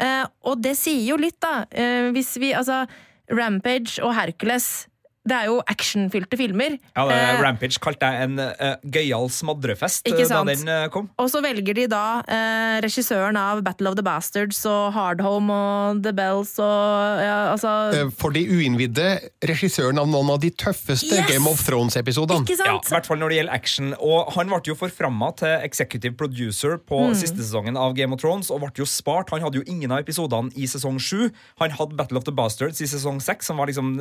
Eh, 0.00 0.24
og 0.48 0.62
det 0.64 0.72
sier 0.80 1.04
jo 1.04 1.20
litt, 1.20 1.36
da. 1.44 1.66
Eh, 1.70 2.08
hvis 2.16 2.32
vi, 2.40 2.54
altså 2.56 2.86
Rampage 3.28 4.00
og 4.00 4.14
Hercules 4.16 4.86
det 5.26 5.34
er 5.36 5.46
jo 5.50 5.56
actionfylte 5.66 6.36
filmer. 6.38 6.78
Ja, 6.96 7.06
det, 7.08 7.16
Eh, 7.16 7.40
Rampage 7.42 7.78
kalte 7.82 8.06
jeg 8.06 8.22
en 8.28 8.38
uh, 8.38 8.76
gøyal 8.84 9.26
smadrefest 9.32 10.06
Ikke 10.06 10.22
eh, 10.22 10.28
da 10.30 10.42
den 10.46 10.68
uh, 10.68 10.86
kom. 10.92 11.08
og 11.18 11.28
så 11.32 11.40
velger 11.42 11.74
de 11.74 11.86
da 11.90 12.02
uh, 12.22 12.76
regissøren 12.84 13.36
av 13.40 13.62
Battle 13.66 13.90
of 13.90 13.96
the 13.98 14.04
Bastards 14.06 14.60
og 14.70 14.92
Hard 14.94 15.20
Home 15.24 15.50
og 15.52 16.02
The 16.04 16.12
Bells 16.16 16.52
og 16.62 17.22
ja, 17.24 17.36
altså 17.54 17.72
For 18.20 18.30
de 18.36 18.44
uinnvidde, 18.46 19.08
regissøren 19.48 19.98
av 19.98 20.06
noen 20.12 20.30
av 20.36 20.40
de 20.42 20.50
tøffeste 20.54 21.10
Yes! 21.16 21.26
Game 21.30 21.48
of 21.50 21.62
Thrones-episodene. 21.66 22.44
Ikke 22.46 22.58
Ja. 22.66 22.76
I 22.76 22.92
hvert 22.94 23.06
fall 23.08 23.18
når 23.20 23.32
det 23.32 23.36
gjelder 23.40 23.54
action. 23.56 23.90
Og 24.02 24.32
han 24.36 24.50
ble 24.52 24.60
jo 24.70 24.74
forframma 24.78 25.32
til 25.38 25.56
executive 25.66 26.14
producer 26.18 26.76
på 26.78 27.02
Mm. 27.06 27.14
siste 27.18 27.38
sesongen 27.42 27.76
av 27.78 27.94
Game 27.94 28.12
of 28.14 28.20
Thrones, 28.20 28.50
og 28.50 28.60
ble 28.62 28.70
jo 28.80 28.86
spart. 28.88 29.30
Han 29.30 29.40
hadde 29.44 29.58
jo 29.60 29.64
ingen 29.66 29.92
av 29.92 30.00
episodene 30.04 30.50
i 30.56 30.66
sesong 30.70 30.98
sju. 31.02 31.30
Han 31.60 31.70
hadde 31.70 31.96
Battle 31.96 32.18
of 32.18 32.24
the 32.24 32.32
Bastards 32.32 32.80
i 32.80 32.86
sesong 32.90 33.20
seks, 33.22 33.46
som 33.46 33.56
var 33.58 33.66
liksom 33.70 33.96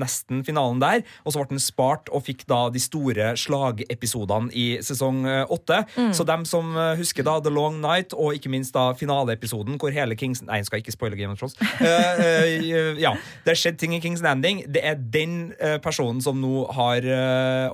nesten 0.00 0.44
finalen 0.50 0.82
der. 0.82 1.04
Og 1.24 1.32
så 1.32 1.40
ble 1.40 1.54
den 1.54 1.62
spart 1.62 2.10
og 2.12 2.26
fikk 2.26 2.44
da 2.50 2.66
de 2.72 2.82
store 2.82 3.32
slagepisodene 3.40 4.52
i 4.56 4.66
sesong 4.84 5.24
eh, 5.28 5.44
åtte. 5.50 5.82
Mm. 5.96 6.12
Så 6.16 6.26
dem 6.28 6.44
som 6.48 6.74
eh, 6.76 6.94
husker 7.00 7.26
da 7.26 7.38
The 7.42 7.52
Long 7.52 7.80
Night, 7.82 8.14
og 8.14 8.36
ikke 8.36 8.52
minst 8.52 8.74
da 8.76 8.90
finaleepisoden 8.98 9.78
hvor 9.80 9.94
hele 9.94 10.16
Kings 10.18 10.40
Nei, 10.40 10.60
jeg 10.60 10.70
skal 10.70 10.80
ikke 10.82 10.94
spoile 10.94 11.18
Game 11.18 11.34
of 11.34 11.40
Thrones. 11.40 11.56
Uh, 11.60 11.84
uh, 11.84 13.00
ja, 13.00 13.12
Det 13.44 13.52
har 13.52 13.60
skjedd 13.60 13.80
ting 13.80 13.94
i 13.96 14.00
Kings 14.02 14.22
Landing. 14.24 14.64
Det 14.72 14.82
er 14.86 14.98
den 14.98 15.52
uh, 15.60 15.76
personen 15.82 16.22
som 16.24 16.40
nå 16.40 16.64
har 16.74 17.06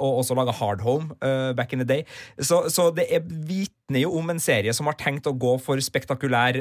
Og 0.03 0.21
også 0.21 0.35
laga 0.37 0.53
Hard 0.55 0.83
Home 0.85 1.15
back 1.57 1.73
in 1.73 1.81
the 1.81 1.87
day. 1.87 2.05
Så, 2.39 2.67
så 2.73 2.89
det 2.95 3.07
er 3.13 3.23
vitner 3.27 4.03
jo 4.03 4.13
om 4.19 4.31
en 4.31 4.41
serie 4.43 4.73
som 4.77 4.89
har 4.91 4.97
tenkt 4.99 5.27
å 5.29 5.33
gå 5.37 5.53
for 5.63 5.81
spektakulær 5.83 6.59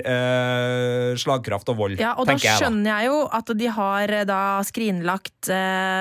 slagkraft 1.19 1.71
og 1.73 1.79
vold, 1.79 1.99
Ja, 2.01 2.13
og 2.15 2.27
da 2.27 2.33
tenker 2.33 2.47
jeg 2.47 2.55
da. 2.55 2.63
skjønner 2.63 2.89
jeg 2.91 3.09
jo 3.09 3.19
at 3.39 3.51
de 3.61 3.71
har 3.77 4.13
da 4.29 4.41
skrinlagt 4.67 5.51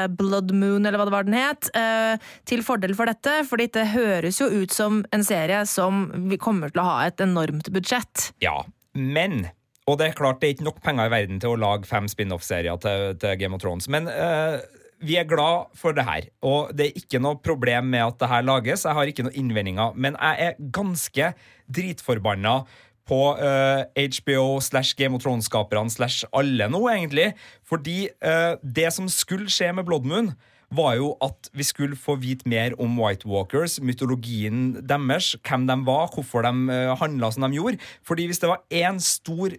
Blood 0.08 0.54
Moon, 0.54 0.84
eller 0.84 1.00
hva 1.00 1.08
det 1.08 1.14
var 1.14 1.26
den 1.28 1.38
het, 1.38 1.68
eh, 1.76 2.16
til 2.49 2.64
fordel 2.66 2.94
for 2.99 3.11
dette. 3.11 3.42
fordi 3.49 3.70
det 3.73 3.90
høres 3.92 4.40
jo 4.40 4.46
ut 4.46 4.73
som 4.73 5.04
en 5.12 5.25
serie 5.25 5.64
som 5.66 6.08
vi 6.30 6.37
kommer 6.37 6.73
til 6.73 6.82
å 6.82 6.88
ha 6.88 7.06
et 7.06 7.20
enormt 7.20 7.70
budsjett. 7.73 8.32
Ja, 8.40 8.64
men 8.94 9.49
og 9.84 9.99
det 10.00 10.06
er 10.06 10.16
klart 10.16 10.40
det 10.40 10.49
er 10.49 10.54
ikke 10.56 10.68
nok 10.70 10.80
penger 10.84 11.11
i 11.11 11.12
verden 11.12 11.40
til 11.42 11.52
å 11.52 11.61
lage 11.61 11.88
fem 11.88 12.06
spin-off-serier 12.08 12.78
til, 12.80 13.18
til 13.20 13.37
Game 13.37 13.56
of 13.56 13.61
Thrones. 13.61 13.88
Men 13.92 14.08
uh, 14.08 14.56
vi 15.04 15.18
er 15.20 15.28
glad 15.28 15.75
for 15.76 15.96
det 15.96 16.06
her, 16.08 16.30
og 16.46 16.73
det 16.76 16.87
er 16.87 17.02
ikke 17.02 17.20
noe 17.20 17.37
problem 17.44 17.90
med 17.92 18.06
at 18.06 18.16
det 18.23 18.30
her 18.30 18.46
lages. 18.46 18.87
Jeg 18.88 18.96
har 18.96 19.11
ikke 19.11 19.26
noen 19.26 19.37
innvendinger, 19.42 19.92
men 19.96 20.16
jeg 20.16 20.49
er 20.49 20.70
ganske 20.73 21.34
dritforbanna 21.68 22.62
på 23.08 23.20
uh, 23.37 23.84
HBO 23.84 24.61
slash 24.64 24.96
Game 24.96 25.16
of 25.16 25.25
Thrones-skaperne 25.25 25.92
slash 25.92 26.25
alle 26.32 26.68
nå, 26.73 26.80
egentlig. 26.92 27.32
Fordi 27.68 28.08
uh, 28.25 28.56
det 28.62 28.90
som 28.96 29.08
skulle 29.12 29.52
skje 29.52 29.73
med 29.76 29.87
Blood 29.88 30.08
Moon, 30.08 30.34
var 30.75 30.96
jo 30.99 31.12
at 31.23 31.50
vi 31.54 31.62
skulle 31.66 31.99
få 31.99 32.16
vite 32.18 32.49
mer 32.50 32.75
om 32.82 32.96
White 32.99 33.28
Walkers, 33.30 33.76
mytologien 33.84 34.73
deres, 34.82 35.34
hvem 35.46 35.68
de 35.68 35.76
var, 35.87 36.08
hvorfor 36.14 36.42
de 36.46 36.54
uh, 36.73 36.94
handla 36.99 37.30
som 37.30 37.46
de 37.46 37.58
gjorde. 37.58 37.78
Fordi 38.02 38.26
hvis 38.26 38.42
det 38.42 38.50
var 38.50 38.64
én 38.73 38.99
stor 38.99 39.54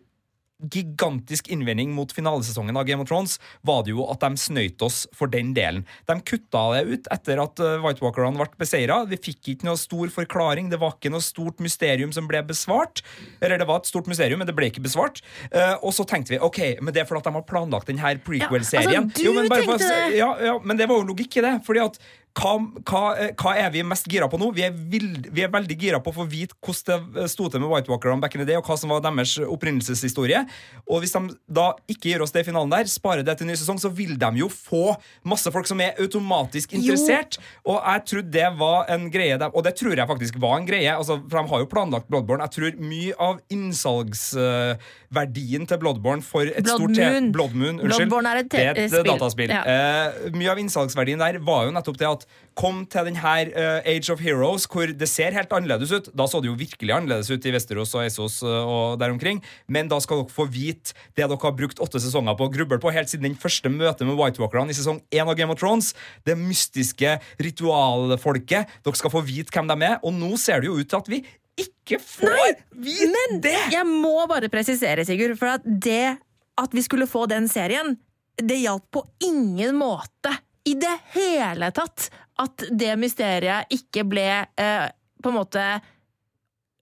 gigantisk 0.71 1.47
innvending 1.51 1.91
mot 1.91 2.11
finalesesongen 2.15 2.77
av 2.77 2.85
Game 2.87 3.03
of 3.03 3.09
Thrones 3.09 3.39
var 3.67 3.83
det 3.83 3.91
jo 3.91 4.05
at 4.11 4.23
de 4.23 4.39
snøyt 4.39 4.81
oss 4.85 5.03
for 5.15 5.31
den 5.31 5.53
delen. 5.55 5.83
De 6.07 6.15
kutta 6.23 6.63
det 6.75 6.83
ut 6.87 7.09
etter 7.13 7.41
at 7.43 7.61
uh, 7.61 7.75
White 7.83 8.03
Walkerne 8.03 8.39
ble 8.39 8.47
beseira. 8.59 9.01
Vi 9.09 9.19
fikk 9.19 9.51
ikke 9.55 9.67
noe 9.67 9.79
stor 9.79 10.11
forklaring. 10.15 10.71
Det 10.71 10.79
var 10.81 10.95
ikke 10.95 11.11
noe 11.13 11.23
stort 11.23 11.59
mysterium 11.63 12.13
som 12.15 12.29
ble 12.31 12.41
besvart. 12.47 13.03
Eller 13.43 13.59
det 13.59 13.67
var 13.69 13.83
et 13.83 13.91
stort 13.91 14.09
mysterium, 14.11 14.41
men 14.41 14.49
det 14.49 14.55
ble 14.57 14.71
ikke 14.71 14.85
besvart. 14.85 15.21
Uh, 15.51 15.75
og 15.81 15.91
så 15.95 16.07
tenkte 16.07 16.35
vi 16.35 16.41
ok, 16.43 16.61
men 16.81 16.95
det 16.95 17.03
er 17.03 17.09
fordi 17.09 17.27
de 17.27 17.35
har 17.37 17.47
planlagt 17.49 17.91
denne 17.91 18.15
prequel-serien. 18.25 19.11
Ja, 19.11 19.33
altså, 19.35 19.35
du 19.35 19.49
tenkte 19.51 19.81
det! 19.83 20.03
Ja, 20.19 20.31
ja, 20.51 20.59
men 20.63 20.79
det 20.79 20.87
var 20.91 21.01
jo 21.01 21.09
logikk 21.11 21.41
i 21.41 21.45
det. 21.45 21.57
fordi 21.67 21.83
at 21.83 21.99
hva, 22.35 22.57
hva, 22.83 23.31
hva, 23.39 23.51
er 23.55 23.69
vi 23.71 23.79
mest 23.87 24.09
gira 24.11 24.27
på 24.27 24.35
nå? 24.39 24.49
Vi 24.55 24.63
er, 24.67 24.73
vild, 24.75 25.27
vi 25.31 25.41
er, 25.45 25.49
veldig 25.53 25.77
gira 25.79 25.99
på 26.03 26.11
å 26.11 26.15
få 26.17 26.25
vite 26.27 26.55
hvordan 26.59 27.13
det 27.15 27.29
sto 27.31 27.47
til 27.51 27.61
med 27.63 27.69
White 27.71 27.89
Walkerne 27.91 28.19
back 28.19 28.35
in 28.35 28.41
the 28.43 28.49
day, 28.49 28.57
og 28.59 28.65
hva 28.67 28.75
som 28.79 28.89
var 28.91 29.01
deres 29.05 29.37
opprinnelseshistorie. 29.39 30.41
Og 30.89 30.99
hvis 31.03 31.13
de 31.15 31.21
da 31.47 31.73
ikke 31.91 32.09
gir 32.11 32.21
oss 32.25 32.33
det 32.35 32.41
i 32.43 32.47
finalen 32.49 32.71
der, 32.73 32.85
sparer 32.91 33.23
det 33.25 33.35
til 33.39 33.47
ny 33.47 33.55
sesong, 33.59 33.79
så 33.79 33.89
vil 33.95 34.13
de 34.19 34.29
jo 34.41 34.47
få 34.51 34.85
masse 35.23 35.51
folk 35.53 35.67
som 35.69 35.79
er 35.83 35.91
automatisk 36.01 36.73
interessert. 36.75 37.31
Jo. 37.39 37.43
Og 37.71 37.77
jeg 37.79 37.99
trodde 38.11 38.33
det 38.35 38.49
var 38.59 38.79
en 38.91 39.03
greie, 39.13 39.37
og 39.47 39.61
det 39.63 39.73
tror 39.79 39.95
jeg 39.95 40.11
faktisk 40.11 40.33
var 40.43 40.55
en 40.59 40.67
greie, 40.67 40.91
altså, 40.91 41.15
for 41.23 41.35
de 41.39 41.47
har 41.53 41.59
jo 41.63 41.71
planlagt 41.71 42.07
Bloodborne. 42.11 42.43
Jeg 42.49 42.53
tror 42.57 42.71
mye 42.83 43.13
av 43.29 43.35
innsalgsverdien 43.53 45.63
til 45.71 45.77
Bloodborne 45.81 46.23
for 46.25 46.43
et 46.51 46.65
Blood 46.67 46.79
stort 46.83 46.95
Moon. 46.99 47.31
Blood 47.35 47.53
Moon, 47.55 47.75
unnskyld. 47.79 47.95
Bloodborne 47.95 48.27
er 48.33 48.37
et, 48.43 48.49
det 48.51 48.65
er 48.65 48.75
et 48.83 48.91
spill. 48.91 49.07
dataspill. 49.07 49.51
Ja. 49.55 49.63
Uh, 49.63 50.35
mye 50.35 50.51
av 50.51 50.59
innsalgsverdien 50.59 51.19
der 51.23 51.39
var 51.45 51.69
jo 51.69 51.73
nettopp 51.75 51.97
det 52.01 52.09
at 52.11 52.24
kom 52.55 52.83
til 52.89 53.09
den 53.09 53.17
her 53.19 53.51
eh, 53.51 53.87
Age 53.95 54.13
of 54.13 54.21
Heroes, 54.23 54.65
hvor 54.71 54.87
det 54.87 55.07
ser 55.11 55.35
helt 55.35 55.51
annerledes 55.53 55.91
ut. 55.91 56.07
Da 56.15 56.27
så 56.29 56.39
det 56.41 56.49
jo 56.49 56.57
virkelig 56.57 56.93
annerledes 56.95 57.29
ut 57.29 57.45
i 57.45 57.53
Vesterås 57.53 57.93
og 57.97 58.05
Eisos 58.05 58.39
eh, 58.45 58.49
og 58.49 58.99
der 59.01 59.13
omkring. 59.13 59.41
Men 59.67 59.91
da 59.91 59.99
skal 60.03 60.23
dere 60.23 60.35
få 60.35 60.47
vite 60.51 60.95
det 61.15 61.25
dere 61.25 61.39
har 61.41 61.55
brukt 61.57 61.81
åtte 61.83 61.99
sesonger 62.01 62.37
på 62.39 62.47
å 62.47 62.53
gruble 62.53 62.79
på 62.81 62.93
helt 62.95 63.11
siden 63.11 63.27
den 63.29 63.39
første 63.39 63.71
møtet 63.71 64.07
med 64.07 64.17
White 64.19 64.41
Walkerne 64.41 64.71
i 64.71 64.77
sesong 64.77 65.01
én 65.11 65.27
av 65.27 65.35
Game 65.37 65.51
of 65.51 65.59
Thrones. 65.59 65.93
Det 66.27 66.37
mystiske 66.39 67.17
ritualfolket. 67.43 68.77
Dere 68.85 69.01
skal 69.01 69.13
få 69.13 69.23
vite 69.25 69.51
hvem 69.55 69.71
de 69.71 69.79
er, 69.91 69.99
og 70.03 70.15
nå 70.15 70.35
ser 70.41 70.63
det 70.63 70.71
jo 70.71 70.79
ut 70.79 70.89
til 70.91 71.01
at 71.01 71.11
vi 71.11 71.23
ikke 71.59 71.99
får 72.03 72.57
vite 72.83 73.11
Men 73.13 73.39
det! 73.43 73.57
jeg 73.71 73.87
må 73.87 74.17
bare 74.31 74.51
presisere, 74.51 75.05
Sigurd, 75.07 75.37
for 75.39 75.55
at 75.55 75.63
det 75.65 76.17
at 76.55 76.75
vi 76.75 76.83
skulle 76.83 77.07
få 77.07 77.25
den 77.27 77.49
serien, 77.51 77.97
det 78.39 78.61
hjalp 78.61 78.87
på 78.95 79.03
ingen 79.23 79.75
måte 79.79 80.31
i 80.65 80.73
det 80.81 80.93
hele 81.13 81.69
tatt 81.75 82.09
at 82.41 82.65
det 82.71 82.95
mysteriet 82.99 83.71
ikke 83.73 84.03
ble 84.09 84.27
eh, 84.59 84.87
på 85.21 85.31
en 85.31 85.37
måte 85.37 85.65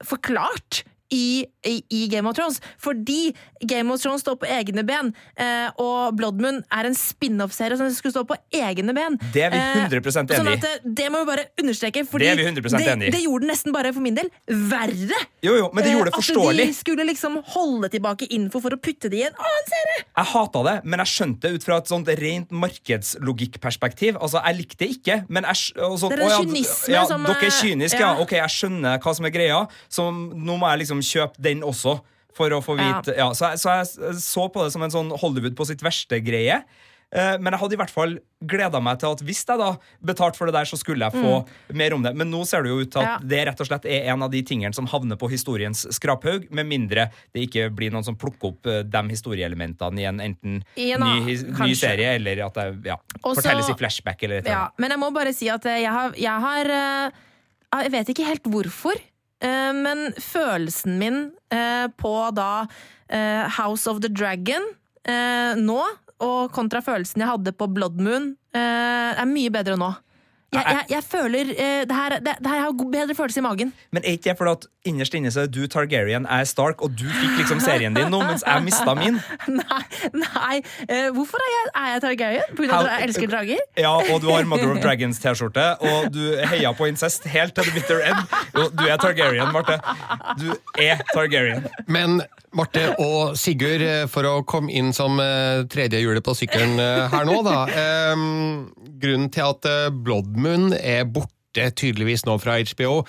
forklart. 0.03 0.83
I, 1.13 1.45
i, 1.69 1.75
I 1.93 2.01
Game 2.11 2.29
of 2.29 2.35
Thrones. 2.37 2.59
Fordi 2.81 3.33
Game 3.69 3.93
of 3.93 4.01
Thrones 4.01 4.23
står 4.25 4.39
på 4.41 4.49
egne 4.49 4.83
ben, 4.87 5.11
eh, 5.39 5.69
og 5.81 6.15
Bloodmoon 6.17 6.61
er 6.73 6.89
en 6.89 6.97
spin-off-serie 6.97 7.77
som 7.79 7.91
skulle 7.93 8.15
stå 8.15 8.25
på 8.27 8.37
egne 8.59 8.95
ben. 8.97 9.19
Det 9.33 9.45
er 9.47 9.53
vi 9.53 9.61
Eh, 9.63 9.83
100 9.83 10.11
Sånn 10.13 10.27
enig 10.27 10.55
i. 10.55 10.57
at 10.57 10.63
det, 10.65 10.93
det 10.97 11.07
må 11.13 11.21
vi 11.23 11.29
bare 11.29 11.45
understreke, 11.61 12.03
fordi 12.09 12.25
Det 12.25 12.31
er 12.33 12.39
vi 12.41 12.45
100% 12.49 12.83
det, 12.83 13.11
det 13.13 13.21
gjorde 13.23 13.45
den 13.45 13.51
nesten 13.53 13.73
bare 13.75 13.93
for 13.93 14.03
min 14.03 14.17
del 14.17 14.29
verre. 14.47 15.19
Jo, 15.45 15.53
jo, 15.59 15.69
men 15.73 15.85
det 15.85 15.93
gjorde 15.93 16.09
det 16.09 16.13
Eh, 16.13 16.19
forståelig. 16.19 16.65
At 16.67 16.73
de 16.73 16.77
skulle 16.77 17.05
liksom 17.07 17.37
holde 17.53 17.89
tilbake 17.93 18.27
info 18.33 18.59
for 18.63 18.75
å 18.75 18.79
putte 18.81 19.09
det 19.11 19.21
i 19.21 19.23
en 19.27 19.37
annen 19.37 19.69
serie! 19.69 20.03
Jeg 20.17 20.29
hata 20.33 20.63
det, 20.67 20.75
men 20.85 21.01
jeg 21.03 21.11
skjønte 21.13 21.47
det 21.47 21.51
ut 21.59 21.67
fra 21.67 21.77
et 21.81 21.89
sånt 21.91 22.07
rent 22.19 22.51
markedslogikkperspektiv. 22.53 24.17
Altså, 24.21 24.41
jeg 24.45 24.57
likte 24.59 24.79
det 24.83 24.89
ikke, 24.97 25.17
men 25.29 25.47
jeg 25.49 25.77
og 25.83 25.97
sånn, 26.01 26.13
Det 26.13 26.19
er 26.19 26.23
en 26.23 26.27
å 26.27 26.31
ja, 26.33 26.41
kynisme 26.43 26.93
ja, 26.93 27.03
som, 27.09 27.25
Dere 27.27 27.39
er 27.39 27.49
eh, 27.49 27.57
kyniske, 27.61 27.99
ja. 27.99 28.11
ja. 28.13 28.23
Ok, 28.23 28.35
jeg 28.37 28.53
skjønner 28.57 28.99
hva 29.03 29.15
som 29.17 29.27
er 29.29 29.33
greia, 29.35 29.59
så 29.91 30.07
nå 30.13 30.57
må 30.59 30.69
jeg 30.73 30.83
liksom 30.83 31.02
kjøpe 31.05 31.43
den 31.43 31.61
også. 31.67 31.99
For 32.33 32.49
å 32.49 32.63
få 32.65 32.73
vite 32.79 33.13
ja. 33.13 33.27
så, 33.37 33.51
jeg, 33.53 33.59
så 33.61 33.75
jeg 33.77 34.17
så 34.23 34.47
på 34.49 34.63
det 34.65 34.71
som 34.73 34.81
en 34.81 34.89
sånn 34.95 35.11
Hollywood 35.21 35.53
på 35.53 35.67
sitt 35.69 35.83
verste-greie. 35.85 36.63
Eh, 37.13 37.35
Men 37.37 37.53
jeg 37.53 37.59
hadde 37.61 37.75
i 37.75 37.77
hvert 37.77 37.91
fall 37.93 38.15
gleda 38.41 38.79
meg 38.81 38.97
til 39.03 39.11
at 39.13 39.19
hvis 39.21 39.43
jeg 39.45 39.59
da 39.61 39.67
betalte 40.01 40.39
for 40.39 40.49
det 40.49 40.55
der, 40.55 40.65
så 40.65 40.79
skulle 40.81 41.05
jeg 41.05 41.13
få 41.13 41.35
mer 41.77 41.93
om 41.93 42.01
det. 42.01 42.15
Men 42.17 42.31
nå 42.33 42.39
ser 42.49 42.65
det 42.65 42.71
jo 42.73 42.79
ut 42.81 42.89
til 42.89 43.03
at 43.03 43.05
Mm. 43.05 43.11
Ja. 43.21 43.29
det 43.35 43.41
rett 43.51 43.61
og 43.61 43.69
slett 43.69 43.85
er 43.85 44.09
en 44.15 44.25
av 44.25 44.31
de 44.33 44.41
tingene 44.49 44.73
som 44.73 44.89
havner 44.89 45.15
på 45.21 45.29
historiens 45.29 45.85
skraphaug, 45.93 46.49
med 46.49 46.65
mindre 46.71 47.05
det 47.37 47.45
ikke 47.45 47.67
blir 47.69 47.93
noen 47.93 48.03
som 48.09 48.17
plukker 48.17 48.49
opp 48.49 48.65
eh, 48.65 48.81
de 48.81 49.03
historieelementene 49.13 50.01
i 50.01 50.09
en 50.09 50.19
enten 50.25 50.57
I 50.75 50.89
en 50.97 51.05
ny, 51.05 51.37
ny 51.37 51.71
serie 51.77 52.15
eller 52.17 52.41
at 52.47 52.57
det 52.57 52.89
ja, 52.89 52.97
Også, 53.21 53.43
fortelles 53.43 53.69
i 53.69 53.77
flashback 53.77 54.23
eller 54.25 54.41
et 54.41 54.47
eller 54.49 54.57
Ja, 54.57 54.65
men 54.81 54.89
jeg 54.89 55.03
må 55.05 55.13
bare 55.13 55.37
si 55.37 55.53
at 55.53 55.69
eh, 55.69 55.83
jeg 55.85 55.93
har, 55.93 56.17
jeg 56.17 56.47
har 56.49 56.73
Jeg 57.77 57.91
vet 57.93 58.09
ikke 58.09 58.25
helt 58.25 58.49
hvorfor, 58.49 58.97
men 59.75 60.13
følelsen 60.21 60.99
min 61.01 61.19
eh, 61.51 61.87
på 61.99 62.13
da 62.37 62.65
eh, 63.09 63.43
House 63.57 63.89
of 63.89 63.99
the 64.03 64.11
Dragon 64.11 64.69
eh, 65.07 65.59
nå, 65.59 65.81
og 66.23 66.53
kontra 66.55 66.81
følelsen 66.83 67.23
jeg 67.23 67.31
hadde 67.31 67.55
på 67.57 67.67
Blood 67.75 67.99
Moon, 68.01 68.33
eh, 68.55 69.11
er 69.11 69.29
mye 69.29 69.51
bedre 69.53 69.77
nå. 69.79 69.91
Jeg, 70.53 70.63
jeg, 70.67 70.85
jeg 70.89 71.03
føler 71.03 71.49
uh, 71.53 71.81
det, 71.89 71.95
her, 71.97 72.15
det, 72.25 72.35
det 72.39 72.51
her 72.51 72.61
har 72.63 72.75
bedre 72.93 73.15
følelse 73.15 73.39
i 73.39 73.43
magen. 73.45 73.73
Men 73.91 74.03
er 74.05 74.17
ikke 74.17 74.29
det 74.29 74.37
fordi 74.37 74.51
at 74.51 74.67
innerst 74.85 75.15
inne 75.17 75.31
så 75.31 75.45
er 75.45 75.51
du 75.51 75.61
Targaryen, 75.71 76.27
jeg 76.29 76.39
er 76.45 76.49
Stark, 76.49 76.81
og 76.83 76.91
du 76.99 77.05
fikk 77.07 77.37
liksom 77.39 77.61
serien 77.63 77.95
din 77.95 78.11
nå, 78.11 78.19
mens 78.27 78.43
jeg 78.45 78.65
mista 78.65 78.93
min? 78.97 79.19
Nei, 79.59 79.81
nei. 80.17 80.57
Uh, 80.89 81.09
hvorfor 81.15 81.39
er 81.41 81.51
jeg, 81.53 81.71
er 81.81 81.89
jeg 81.93 82.03
Targaryen? 82.05 82.59
How- 82.73 82.83
at 82.83 82.91
jeg 82.91 83.07
elsker 83.09 83.31
drager? 83.31 83.63
Ja, 83.79 83.93
og 83.95 84.21
du 84.21 84.29
har 84.31 84.45
Mother 84.49 84.73
of 84.75 84.81
Dragons-T-skjorte, 84.83 85.65
og 85.89 86.09
du 86.13 86.21
heia 86.51 86.73
på 86.75 86.87
incest 86.91 87.27
helt 87.31 87.55
til 87.55 87.67
the 87.69 87.75
bitter 87.75 88.03
end. 88.03 88.37
Jo, 88.57 88.67
du 88.73 88.85
er 88.87 88.97
Targaryen, 89.01 89.51
Marte. 89.55 89.79
Du 90.41 90.49
er 90.81 91.03
Targaryen. 91.13 91.67
Men 91.87 92.21
Marte 92.53 92.89
og 93.01 93.37
Sigurd, 93.39 93.81
eh, 93.81 94.05
for 94.11 94.27
å 94.29 94.35
komme 94.45 94.73
inn 94.73 94.91
som 94.93 95.17
tredje 95.71 96.01
hjulet 96.01 96.25
på 96.25 96.35
sykkelen 96.37 96.77
her 97.13 97.25
nå, 97.27 97.39
da. 97.45 97.57
Eh, 97.69 98.25
grunnen 99.03 99.31
til 99.33 99.45
at 99.45 99.67
eh, 99.69 99.91
Bloodmoon 99.93 100.71
er 100.77 101.05
borte 101.09 101.69
tydeligvis 101.77 102.25
nå 102.27 102.37
fra 102.41 102.57
HBO, 102.63 103.03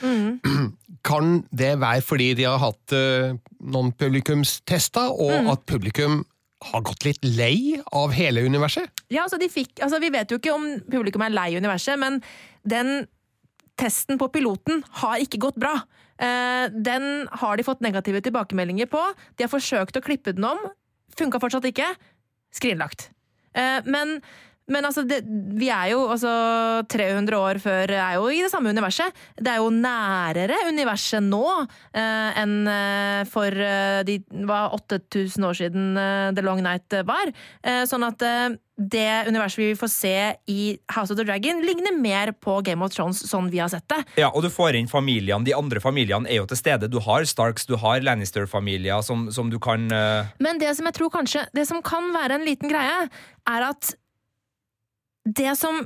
kan 1.09 1.41
det 1.53 1.75
være 1.83 2.05
fordi 2.05 2.31
de 2.39 2.47
har 2.49 2.61
hatt 2.63 2.95
eh, 2.97 3.35
noen 3.65 3.93
publikumstester, 3.97 5.13
og 5.13 5.51
at 5.53 5.65
publikum 5.69 6.23
har 6.65 6.85
gått 6.87 7.05
litt 7.05 7.27
lei 7.27 7.81
av 7.93 8.15
hele 8.17 8.45
universet? 8.47 8.89
Ja, 9.13 9.27
altså 9.27 9.37
de 9.41 9.51
fikk, 9.53 9.77
altså 9.85 10.01
Vi 10.01 10.13
vet 10.15 10.31
jo 10.33 10.39
ikke 10.41 10.55
om 10.55 10.65
publikum 10.89 11.25
er 11.27 11.35
lei 11.35 11.51
universet, 11.59 11.99
men 12.01 12.23
den 12.65 13.05
testen 13.81 14.21
på 14.21 14.31
piloten 14.33 14.85
har 15.03 15.21
ikke 15.21 15.43
gått 15.43 15.59
bra. 15.61 15.75
Eh, 16.23 16.71
den 16.73 17.27
har 17.43 17.59
de 17.59 17.67
fått 17.67 17.85
negative 17.85 18.23
tilbakemeldinger 18.25 18.89
på. 18.89 19.03
De 19.37 19.45
har 19.45 19.53
forsøkt 19.53 19.99
å 19.99 20.05
klippe 20.05 20.33
den 20.37 20.47
om. 20.49 20.63
Funka 21.19 21.43
fortsatt 21.43 21.67
ikke. 21.69 21.91
Skrinlagt. 22.55 23.11
Men 23.87 24.17
men 24.73 24.87
altså, 24.89 25.03
det, 25.05 25.21
vi 25.59 25.69
er 25.69 25.91
jo 25.93 26.07
altså 26.09 26.31
300 26.89 27.37
år 27.37 27.61
før 27.61 27.93
er 27.93 28.17
jo 28.17 28.31
i 28.33 28.41
det 28.41 28.51
samme 28.53 28.73
universet. 28.73 29.13
Det 29.37 29.53
er 29.53 29.61
jo 29.61 29.69
nærere 29.69 30.57
universet 30.71 31.25
nå 31.25 31.45
eh, 31.93 32.41
enn 32.41 32.55
eh, 32.73 33.23
for 33.29 33.53
eh, 33.53 34.01
de 34.09 34.19
var 34.49 34.73
8000 34.79 35.49
år 35.51 35.59
siden 35.59 35.99
eh, 36.01 36.31
The 36.37 36.45
Long 36.47 36.63
Night 36.65 36.97
var. 37.05 37.29
Eh, 37.61 37.83
sånn 37.91 38.07
at 38.09 38.25
eh, 38.25 38.55
det 38.75 39.29
universet 39.29 39.61
vi 39.61 39.67
får 39.79 39.91
se 39.93 40.15
i 40.51 40.63
House 40.97 41.13
of 41.13 41.19
the 41.21 41.27
Dragon, 41.29 41.61
ligner 41.63 41.93
mer 41.95 42.33
på 42.33 42.57
Game 42.65 42.83
of 42.83 42.95
Thrones 42.95 43.21
sånn 43.29 43.51
vi 43.53 43.61
har 43.61 43.69
sett 43.71 43.85
det. 43.93 44.01
Ja, 44.25 44.31
og 44.33 44.47
du 44.47 44.49
får 44.51 44.79
inn 44.81 44.89
familiene. 44.91 45.45
De 45.47 45.55
andre 45.55 45.83
familiene 45.85 46.27
er 46.33 46.41
jo 46.41 46.49
til 46.51 46.59
stede. 46.59 46.89
Du 46.91 46.99
har 47.05 47.29
Starks, 47.29 47.69
du 47.69 47.77
har 47.85 48.01
Lannister-familier 48.03 49.05
som, 49.05 49.29
som 49.29 49.53
du 49.53 49.61
kan 49.63 49.87
Men 50.43 50.59
det 50.63 50.73
som 50.75 50.89
jeg 50.89 50.97
tror 50.97 51.13
kanskje 51.13 51.45
Det 51.55 51.65
som 51.69 51.83
kan 51.85 52.09
være 52.17 52.41
en 52.41 52.49
liten 52.49 52.73
greie, 52.73 53.07
er 53.45 53.67
at 53.69 53.93
det 55.25 55.57
som 55.59 55.85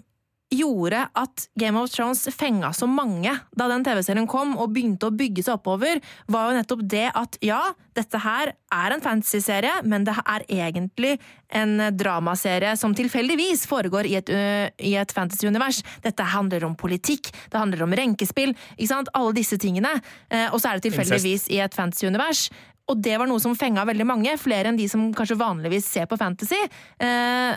gjorde 0.49 1.03
at 1.19 1.45
Game 1.61 1.77
of 1.81 1.91
Thrones 1.93 2.23
fenga 2.33 2.71
så 2.73 2.87
mange 2.89 3.35
da 3.57 3.67
den 3.69 3.85
TV-serien 3.85 4.29
kom 4.31 4.55
og 4.57 4.73
begynte 4.73 5.11
å 5.11 5.15
bygge 5.15 5.45
seg 5.45 5.59
oppover, 5.59 6.01
var 6.33 6.49
jo 6.49 6.57
nettopp 6.57 6.85
det 6.89 7.05
at 7.21 7.37
ja, 7.45 7.61
dette 7.97 8.21
her 8.25 8.55
er 8.73 8.95
en 8.95 9.05
fantasy-serie, 9.05 9.83
men 9.85 10.07
det 10.09 10.15
er 10.23 10.47
egentlig 10.49 11.19
en 11.53 11.77
dramaserie 11.97 12.75
som 12.81 12.97
tilfeldigvis 12.97 13.67
foregår 13.69 14.09
i 14.09 14.17
et, 14.23 14.33
uh, 14.33 14.73
et 14.73 15.15
fantasy-univers. 15.15 15.83
Dette 16.05 16.31
handler 16.33 16.65
om 16.69 16.77
politikk, 16.81 17.29
det 17.53 17.61
handler 17.61 17.85
om 17.85 17.97
renkespill, 18.01 18.57
ikke 18.79 18.93
sant? 18.95 19.13
alle 19.19 19.37
disse 19.37 19.61
tingene. 19.61 19.93
Uh, 20.33 20.49
og 20.49 20.63
så 20.63 20.73
er 20.73 20.79
det 20.79 20.89
tilfeldigvis 20.89 21.49
i 21.53 21.61
et 21.65 21.77
fantasy-univers. 21.77 22.49
Og 22.89 23.01
det 23.05 23.19
var 23.21 23.29
noe 23.29 23.41
som 23.43 23.57
fenga 23.59 23.85
veldig 23.89 24.07
mange, 24.09 24.33
flere 24.41 24.71
enn 24.71 24.79
de 24.79 24.87
som 24.89 25.11
kanskje 25.17 25.37
vanligvis 25.41 25.89
ser 25.93 26.09
på 26.09 26.17
fantasy. 26.21 26.59
Eh, 27.05 27.57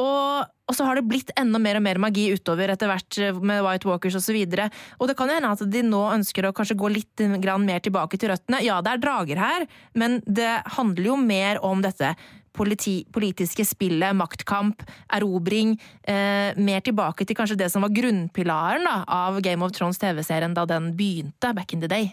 Og, 0.00 0.44
og, 0.44 0.74
så 0.76 0.86
har 0.86 0.98
det 0.98 1.06
blitt 1.08 1.32
enda 1.38 1.60
mer 1.62 1.78
og 1.78 1.84
mer 1.86 2.00
magi 2.02 2.26
utover 2.34 2.72
etter 2.74 2.90
hvert 2.90 3.18
eh, 3.22 3.40
med 3.40 3.62
White 3.66 3.88
Walkers 3.88 4.18
osv. 4.20 4.38
Og, 4.42 4.56
så 4.58 4.68
og 4.98 5.10
det 5.10 5.18
kan 5.18 5.30
jo 5.30 5.38
hende 5.38 5.52
at 5.54 5.66
de 5.74 5.82
nå 5.86 6.04
ønsker 6.14 6.48
å 6.48 6.54
kanskje 6.56 6.78
gå 6.80 6.92
litt 6.92 7.26
mer 7.26 7.82
tilbake 7.84 8.18
til 8.20 8.32
røttene. 8.32 8.62
Ja, 8.66 8.80
det 8.84 8.94
er 8.94 9.04
drager 9.04 9.42
her, 9.42 9.68
men 9.94 10.20
det 10.26 10.56
handler 10.78 11.12
jo 11.12 11.20
mer 11.20 11.62
om 11.64 11.84
dette 11.84 12.14
politi, 12.54 13.00
politiske 13.12 13.64
spillet, 13.66 14.14
maktkamp, 14.16 14.84
erobring. 15.16 15.74
Eh, 16.06 16.54
mer 16.56 16.84
tilbake 16.86 17.26
til 17.26 17.38
kanskje 17.38 17.58
det 17.64 17.70
som 17.72 17.82
var 17.82 17.94
grunnpilaren 17.94 18.86
da, 18.86 19.00
av 19.10 19.40
Game 19.42 19.66
of 19.66 19.74
Thrones 19.74 19.98
TV-serien 19.98 20.54
da 20.54 20.66
den 20.70 20.92
begynte 20.98 21.54
back 21.54 21.74
in 21.74 21.82
the 21.82 21.90
day. 21.90 22.12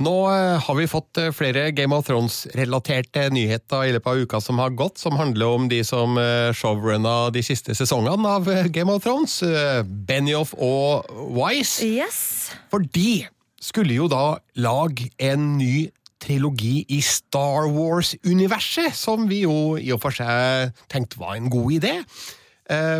Nå 0.00 0.14
eh, 0.32 0.58
har 0.64 0.76
vi 0.78 0.86
fått 0.88 1.18
eh, 1.20 1.32
flere 1.36 1.66
Game 1.76 1.92
of 1.92 2.06
Thrones-relaterte 2.06 3.26
nyheter 3.34 3.84
i 3.84 3.92
løpet 3.92 4.08
av 4.08 4.22
uka 4.24 4.40
som 4.40 4.60
har 4.62 4.72
gått, 4.72 4.96
som 5.02 5.18
handler 5.20 5.52
om 5.52 5.66
de 5.68 5.82
som 5.84 6.16
eh, 6.16 6.48
showrunna 6.56 7.28
de 7.34 7.42
siste 7.44 7.76
sesongene 7.76 8.30
av 8.38 8.48
Game 8.72 8.92
of 8.92 9.04
Thrones. 9.04 9.42
Benioff 9.84 10.54
og 10.56 11.12
Wise. 11.36 11.84
Yes. 11.84 12.22
For 12.72 12.80
de 12.96 13.26
skulle 13.62 13.98
jo 13.98 14.08
da 14.08 14.38
lage 14.56 15.10
en 15.20 15.58
ny 15.60 15.90
trilogi 16.22 16.86
i 16.94 17.02
Star 17.04 17.68
Wars-universet, 17.74 18.96
som 18.96 19.28
vi 19.28 19.42
jo 19.44 19.76
i 19.76 19.92
og 19.92 20.00
for 20.06 20.14
seg 20.14 20.72
tenkte 20.90 21.20
var 21.20 21.36
en 21.36 21.50
god 21.52 21.78
idé. 21.82 21.96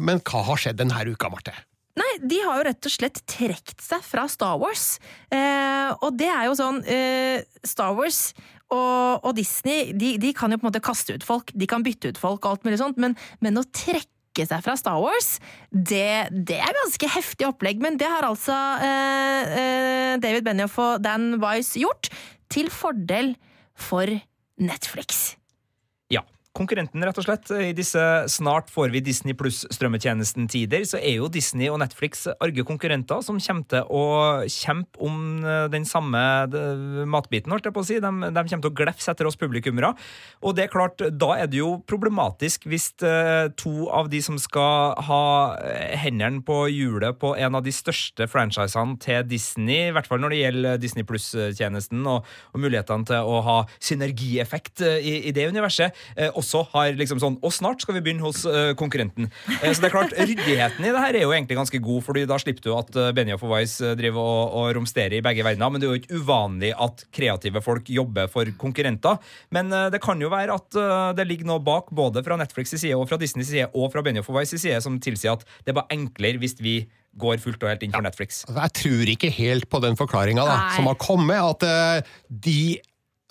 Men 0.02 0.18
hva 0.26 0.42
har 0.49 0.58
skjedd 0.58 0.80
denne 0.82 1.04
uka, 1.06 1.30
Marte? 1.30 1.54
Nei, 1.99 2.12
de 2.25 2.38
har 2.40 2.56
jo 2.56 2.64
rett 2.70 2.88
og 2.88 2.94
slett 2.94 3.20
trukket 3.28 3.82
seg 3.84 4.04
fra 4.06 4.25
Star 4.30 4.56
Wars. 4.61 4.96
Eh, 5.28 5.90
og 6.00 6.16
det 6.16 6.30
er 6.32 6.46
jo 6.49 6.56
sånn 6.56 6.80
eh, 6.88 7.44
Star 7.68 7.92
Wars 7.99 8.30
og, 8.72 9.20
og 9.20 9.34
Disney 9.37 9.92
de, 9.92 10.14
de, 10.20 10.32
kan 10.37 10.52
jo 10.52 10.56
på 10.56 10.64
en 10.64 10.70
måte 10.70 10.84
kaste 10.84 11.16
ut 11.16 11.26
folk, 11.26 11.52
de 11.52 11.68
kan 11.68 11.84
bytte 11.84 12.14
ut 12.14 12.20
folk 12.20 12.40
og 12.40 12.54
alt 12.54 12.64
mulig 12.64 12.80
sånt, 12.80 13.00
men, 13.02 13.16
men 13.44 13.61
å 13.61 13.66
trekke 13.76 14.46
seg 14.49 14.64
fra 14.64 14.78
Star 14.80 14.96
Wars, 15.02 15.34
det, 15.68 16.32
det, 16.32 16.56
er 16.56 16.78
ganske 16.78 17.12
heftig 17.18 17.50
opplegg. 17.50 17.82
Men 17.84 18.00
det 18.00 18.08
har 18.08 18.25
altså 18.25 18.56
eh, 18.80 19.52
eh 19.61 20.16
David 20.22 20.49
Benioff 20.49 20.80
og 20.80 21.04
Dan 21.04 21.37
Wise 21.42 21.80
gjort, 21.80 22.08
til 22.52 22.72
fordel 22.72 23.34
for 23.76 24.08
Netflix. 24.61 25.34
Konkurrenten, 26.52 27.00
rett 27.00 27.16
og 27.16 27.25
slett. 27.25 27.49
I 27.49 27.73
disse 27.73 28.00
snart 28.28 28.68
får 28.68 28.90
vi 28.92 29.00
Disney 29.00 29.32
pluss-strømmetjenesten-tider, 29.40 30.82
så 30.85 30.99
er 31.00 31.14
jo 31.16 31.30
Disney 31.32 31.71
og 31.73 31.78
Netflix 31.80 32.26
arge 32.44 32.64
konkurrenter 32.68 33.23
som 33.25 33.38
kommer 33.40 33.64
til 33.73 33.88
å 33.88 34.02
kjempe 34.52 35.00
om 35.00 35.40
eh, 35.40 35.64
den 35.73 35.87
samme 35.88 36.21
matbiten, 37.09 37.54
holdt 37.54 37.71
jeg 37.71 37.73
på 37.73 37.80
å 37.80 37.88
si. 37.88 37.97
De, 38.04 38.11
de 38.28 38.42
kommer 38.44 38.66
til 38.66 38.68
å 38.68 38.76
glefse 38.82 39.09
etter 39.14 39.30
oss 39.30 39.38
publikummere. 39.40 39.94
Og 40.44 40.56
det 40.59 40.66
er 40.66 40.73
klart, 40.75 41.00
da 41.16 41.30
er 41.38 41.49
det 41.49 41.62
jo 41.62 41.78
problematisk 41.88 42.66
hvis 42.68 42.90
uh, 43.00 43.49
to 43.56 43.88
av 43.88 44.11
de 44.12 44.21
som 44.25 44.37
skal 44.40 44.92
ha 45.09 45.25
eh, 45.64 45.97
hendene 46.02 46.42
på 46.44 46.66
hjulet 46.68 47.16
på 47.16 47.32
en 47.32 47.56
av 47.56 47.64
de 47.64 47.73
største 47.73 48.28
franchisene 48.28 48.99
til 49.00 49.25
Disney, 49.30 49.88
i 49.88 49.97
hvert 49.97 50.11
fall 50.11 50.21
når 50.21 50.35
det 50.35 50.42
gjelder 50.42 50.82
Disney 50.82 51.09
pluss-tjenesten 51.09 52.04
og, 52.04 52.28
og, 52.52 52.61
mulighetene 52.61 53.09
til 53.09 53.32
å 53.32 53.40
ha 53.47 53.59
synergieffekt 53.80 54.85
i, 54.85 55.16
i 55.30 55.35
det 55.35 55.49
universet, 55.49 55.97
uh, 56.21 56.41
også 56.42 56.64
har 56.75 56.96
liksom 56.99 57.20
sånn 57.22 57.38
Og 57.42 57.54
snart 57.54 57.82
skal 57.82 57.96
vi 57.96 58.02
begynne 58.04 58.25
hos 58.25 58.42
uh, 58.49 58.72
konkurrenten. 58.78 59.28
Uh, 59.49 59.70
så 59.70 59.78
det 59.80 59.88
er 59.88 59.94
klart, 59.94 60.14
ryddigheten 60.16 60.87
i 60.87 60.92
det 60.92 61.02
her 61.04 61.18
er 61.18 61.25
jo 61.25 61.34
egentlig 61.34 61.58
ganske 61.58 61.80
god, 61.82 62.02
Fordi 62.06 62.25
da 62.28 62.38
slipper 62.42 62.66
du 62.66 62.72
at 62.76 62.99
uh, 62.99 63.11
Benioff 63.16 63.44
og 63.46 63.54
Wise 63.54 63.94
driver 63.99 64.22
og, 64.22 64.56
og 64.61 64.76
romsterer 64.78 65.18
i 65.18 65.25
begge 65.25 65.46
verdener. 65.46 65.72
Men 65.72 65.82
det 65.82 65.88
er 65.88 65.94
jo 65.94 66.00
ikke 66.02 66.20
uvanlig 66.20 66.72
at 66.75 67.04
kreative 67.14 67.62
folk 67.64 67.88
jobber 67.92 68.30
for 68.32 68.49
konkurrenter. 68.61 69.18
Men 69.54 69.70
det 69.92 70.00
kan 70.02 70.20
jo 70.20 70.30
være 70.32 70.54
at 70.56 70.76
det 71.16 71.26
ligger 71.28 71.49
noe 71.49 71.62
bak, 71.64 71.90
både 71.94 72.22
fra 72.25 72.37
Netflix' 72.40 72.75
side 72.75 72.96
og 72.96 73.06
fra 73.11 73.18
Disneys 73.20 73.50
side 73.50 73.68
og 73.72 73.90
fra 73.92 74.02
Benioff 74.04 74.30
og 74.30 74.38
Wise' 74.38 74.58
side, 74.61 74.80
som 74.84 74.99
tilsier 75.02 75.37
at 75.37 75.44
det 75.62 75.72
er 75.72 75.78
bare 75.78 75.92
enklere 75.94 76.40
hvis 76.42 76.56
vi 76.62 76.76
går 77.20 77.40
fullt 77.42 77.64
og 77.64 77.72
helt 77.72 77.84
inn 77.87 77.94
for 77.94 78.04
Netflix. 78.04 78.42
Altså, 78.49 78.61
jeg 78.61 78.76
tror 78.80 79.12
ikke 79.14 79.32
helt 79.38 79.68
på 79.72 79.82
den 79.84 79.99
forklaringa 80.00 80.46
som 80.76 80.88
har 80.90 80.99
kommet, 81.00 81.42
at 81.42 82.08
de 82.28 82.62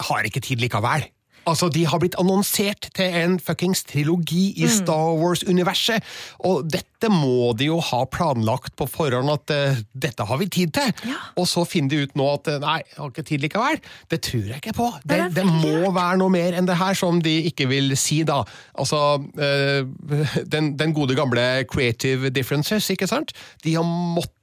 har 0.07 0.27
ikke 0.27 0.43
tid 0.43 0.61
likevel. 0.63 1.07
Altså, 1.49 1.69
De 1.73 1.85
har 1.89 2.01
blitt 2.01 2.17
annonsert 2.21 2.89
til 2.95 3.17
en 3.21 3.37
fuckings 3.41 3.83
trilogi 3.89 4.51
i 4.61 4.67
mm. 4.67 4.73
Star 4.75 5.13
Wars-universet, 5.17 6.05
og 6.47 6.67
dette 6.69 7.09
må 7.09 7.51
de 7.57 7.71
jo 7.71 7.79
ha 7.81 8.03
planlagt 8.13 8.75
på 8.77 8.85
forhånd 8.89 9.31
at 9.33 9.53
uh, 9.55 9.79
dette 9.97 10.27
har 10.27 10.41
vi 10.41 10.49
tid 10.53 10.73
til! 10.77 10.91
Ja. 11.09 11.17
Og 11.41 11.47
så 11.49 11.65
finner 11.65 11.95
de 11.95 12.05
ut 12.05 12.17
nå 12.19 12.27
at 12.35 12.51
uh, 12.51 12.59
nei, 12.61 12.77
jeg 12.85 12.99
har 12.99 13.13
ikke 13.13 13.25
tid 13.31 13.45
likevel. 13.47 13.79
Det 14.11 14.21
tror 14.27 14.51
jeg 14.51 14.61
ikke 14.61 14.75
på! 14.77 14.89
Det, 15.01 15.17
det, 15.17 15.41
det 15.41 15.47
må 15.47 15.89
være 15.95 16.19
noe 16.21 16.33
mer 16.33 16.57
enn 16.57 16.69
det 16.69 16.77
her 16.81 16.97
som 16.97 17.23
de 17.25 17.33
ikke 17.49 17.69
vil 17.71 17.95
si, 17.99 18.21
da. 18.27 18.41
Altså, 18.77 19.01
uh, 19.17 20.13
den, 20.53 20.75
den 20.77 20.93
gode 20.97 21.17
gamle 21.17 21.47
creative 21.71 22.29
differences, 22.33 22.91
ikke 22.93 23.09
sant? 23.09 23.33
De 23.65 23.75
har 23.79 23.87
måttet 23.87 24.37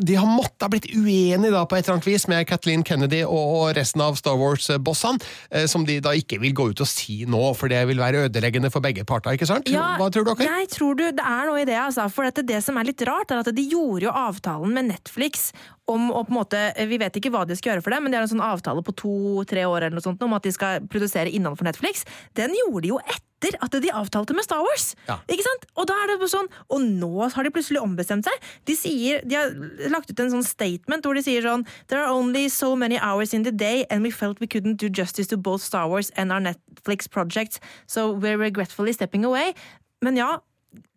de 0.00 0.16
har 0.18 0.28
måttet 0.28 0.66
ha 0.66 0.70
blitt 0.72 0.88
uenige 0.94 1.52
da, 1.54 1.64
på 1.68 1.76
et 1.76 1.84
eller 1.84 1.98
annet 1.98 2.08
vis 2.08 2.26
med 2.30 2.46
Kathleen 2.48 2.84
Kennedy 2.86 3.22
og 3.26 3.72
resten 3.76 4.02
av 4.04 4.18
Star 4.18 4.38
Wars-bossene, 4.40 5.22
eh, 5.50 5.66
som 5.70 5.86
de 5.88 5.98
da 6.04 6.14
ikke 6.16 6.40
vil 6.42 6.54
gå 6.56 6.70
ut 6.72 6.82
og 6.84 6.90
si 6.90 7.22
nå, 7.28 7.42
for 7.58 7.72
det 7.72 7.82
vil 7.90 8.00
være 8.02 8.26
ødeleggende 8.26 8.70
for 8.74 8.84
begge 8.84 9.06
parter. 9.08 9.36
ikke 9.36 9.48
sant? 9.48 9.70
Ja, 9.72 9.94
Hva 10.00 10.10
tror 10.12 10.28
dere? 10.28 10.46
Jeg 10.46 10.70
tror 10.74 10.98
du, 10.98 11.06
det 11.10 11.24
er 11.24 11.50
noe 11.50 11.62
i 11.62 11.68
det, 11.68 11.78
altså. 11.80 12.08
For 12.12 12.28
det, 12.28 12.46
det 12.48 12.62
som 12.64 12.78
er 12.78 12.88
litt 12.88 13.02
rart, 13.06 13.30
er 13.30 13.42
at 13.42 13.52
de 13.54 13.66
gjorde 13.66 14.06
jo 14.08 14.14
avtalen 14.14 14.74
med 14.76 14.90
Netflix 14.92 15.50
om 15.86 16.10
å 16.10 16.24
på 16.26 16.32
en 16.34 16.40
måte, 16.40 16.60
Vi 16.90 16.98
vet 16.98 17.14
ikke 17.18 17.30
hva 17.30 17.44
de 17.46 17.54
skal 17.54 17.74
gjøre 17.74 17.84
for 17.84 17.94
det, 17.94 18.00
men 18.02 18.10
de 18.10 18.18
har 18.18 18.26
en 18.26 18.32
sånn 18.32 18.42
avtale 18.42 18.82
på 18.82 18.94
to-tre 18.98 19.66
år 19.68 19.86
eller 19.86 19.98
noe 19.98 20.04
sånt 20.04 20.22
om 20.22 20.34
at 20.34 20.42
de 20.42 20.52
skal 20.54 20.82
produsere 20.90 21.30
innhold 21.30 21.60
for 21.60 21.68
Netflix. 21.68 22.02
Den 22.34 22.54
gjorde 22.58 22.82
de 22.86 22.94
jo 22.94 22.98
etter 23.04 23.22
at 23.62 23.76
de 23.82 23.92
avtalte 23.94 24.34
med 24.34 24.46
Star 24.46 24.62
Wars! 24.64 24.94
Ja. 25.08 25.18
Ikke 25.30 25.46
sant? 25.46 25.66
Og 25.76 25.86
da 25.90 25.96
er 26.02 26.12
det 26.12 26.30
sånn, 26.32 26.48
og 26.72 26.82
nå 26.82 27.28
har 27.32 27.46
de 27.46 27.52
plutselig 27.54 27.82
ombestemt 27.82 28.26
seg. 28.26 28.48
De, 28.66 28.76
sier, 28.78 29.22
de 29.26 29.38
har 29.38 29.54
lagt 29.92 30.10
ut 30.10 30.22
en 30.22 30.32
sånn 30.38 30.46
statement 30.46 31.06
hvor 31.06 31.18
de 31.18 31.24
sier 31.24 31.44
sånn 31.44 31.66
There 31.86 32.02
are 32.02 32.12
only 32.12 32.48
so 32.52 32.74
many 32.76 32.98
hours 32.98 33.34
in 33.36 33.46
the 33.46 33.52
day, 33.54 33.84
and 33.90 34.02
we 34.02 34.10
felt 34.10 34.40
we 34.40 34.50
couldn't 34.50 34.80
do 34.82 34.90
justice 34.90 35.30
to 35.32 35.36
both 35.36 35.62
Star 35.62 35.88
Wars 35.88 36.10
and 36.16 36.32
our 36.32 36.42
Netflix 36.42 37.10
projects, 37.10 37.60
so 37.86 38.10
we're 38.12 38.38
regretfully 38.40 38.92
stepping 38.96 39.24
away. 39.24 39.54
Men 40.02 40.16
ja, 40.16 40.40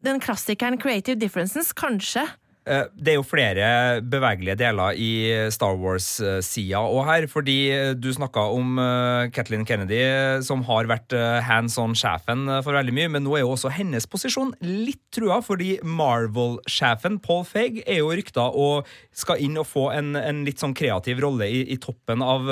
den 0.04 0.20
klassikeren 0.20 0.80
Creative 0.80 1.16
Differences, 1.20 1.74
kanskje 1.74 2.26
det 2.68 3.14
er 3.14 3.16
jo 3.18 3.26
flere 3.26 3.68
bevegelige 4.06 4.58
deler 4.60 4.98
i 5.00 5.12
Star 5.54 5.78
Wars-sida 5.80 6.82
òg 6.84 7.08
her. 7.08 7.28
Fordi 7.32 7.58
du 7.98 8.10
snakka 8.14 8.44
om 8.54 8.78
eh, 8.82 9.30
Kathleen 9.34 9.66
Kennedy, 9.68 10.02
som 10.46 10.62
har 10.68 10.90
vært 10.90 11.16
eh, 11.18 11.40
hands 11.46 11.78
on-sjefen 11.82 12.46
for 12.66 12.78
veldig 12.78 12.94
mye. 12.96 13.12
Men 13.16 13.26
nå 13.26 13.38
er 13.38 13.44
jo 13.44 13.54
også 13.56 13.72
hennes 13.74 14.06
posisjon 14.10 14.54
litt 14.66 15.02
trua, 15.16 15.40
fordi 15.46 15.78
Marvel-sjefen 15.82 17.18
Paul 17.26 17.46
Feig 17.48 17.82
er 17.86 18.02
jo 18.04 18.12
rykta 18.14 18.50
og 18.54 18.90
skal 19.16 19.42
inn 19.44 19.58
og 19.60 19.68
få 19.68 19.90
en, 19.96 20.14
en 20.20 20.44
litt 20.46 20.62
sånn 20.62 20.76
kreativ 20.78 21.24
rolle 21.24 21.50
i, 21.50 21.64
i, 21.74 21.80
toppen 21.82 22.22
av 22.24 22.46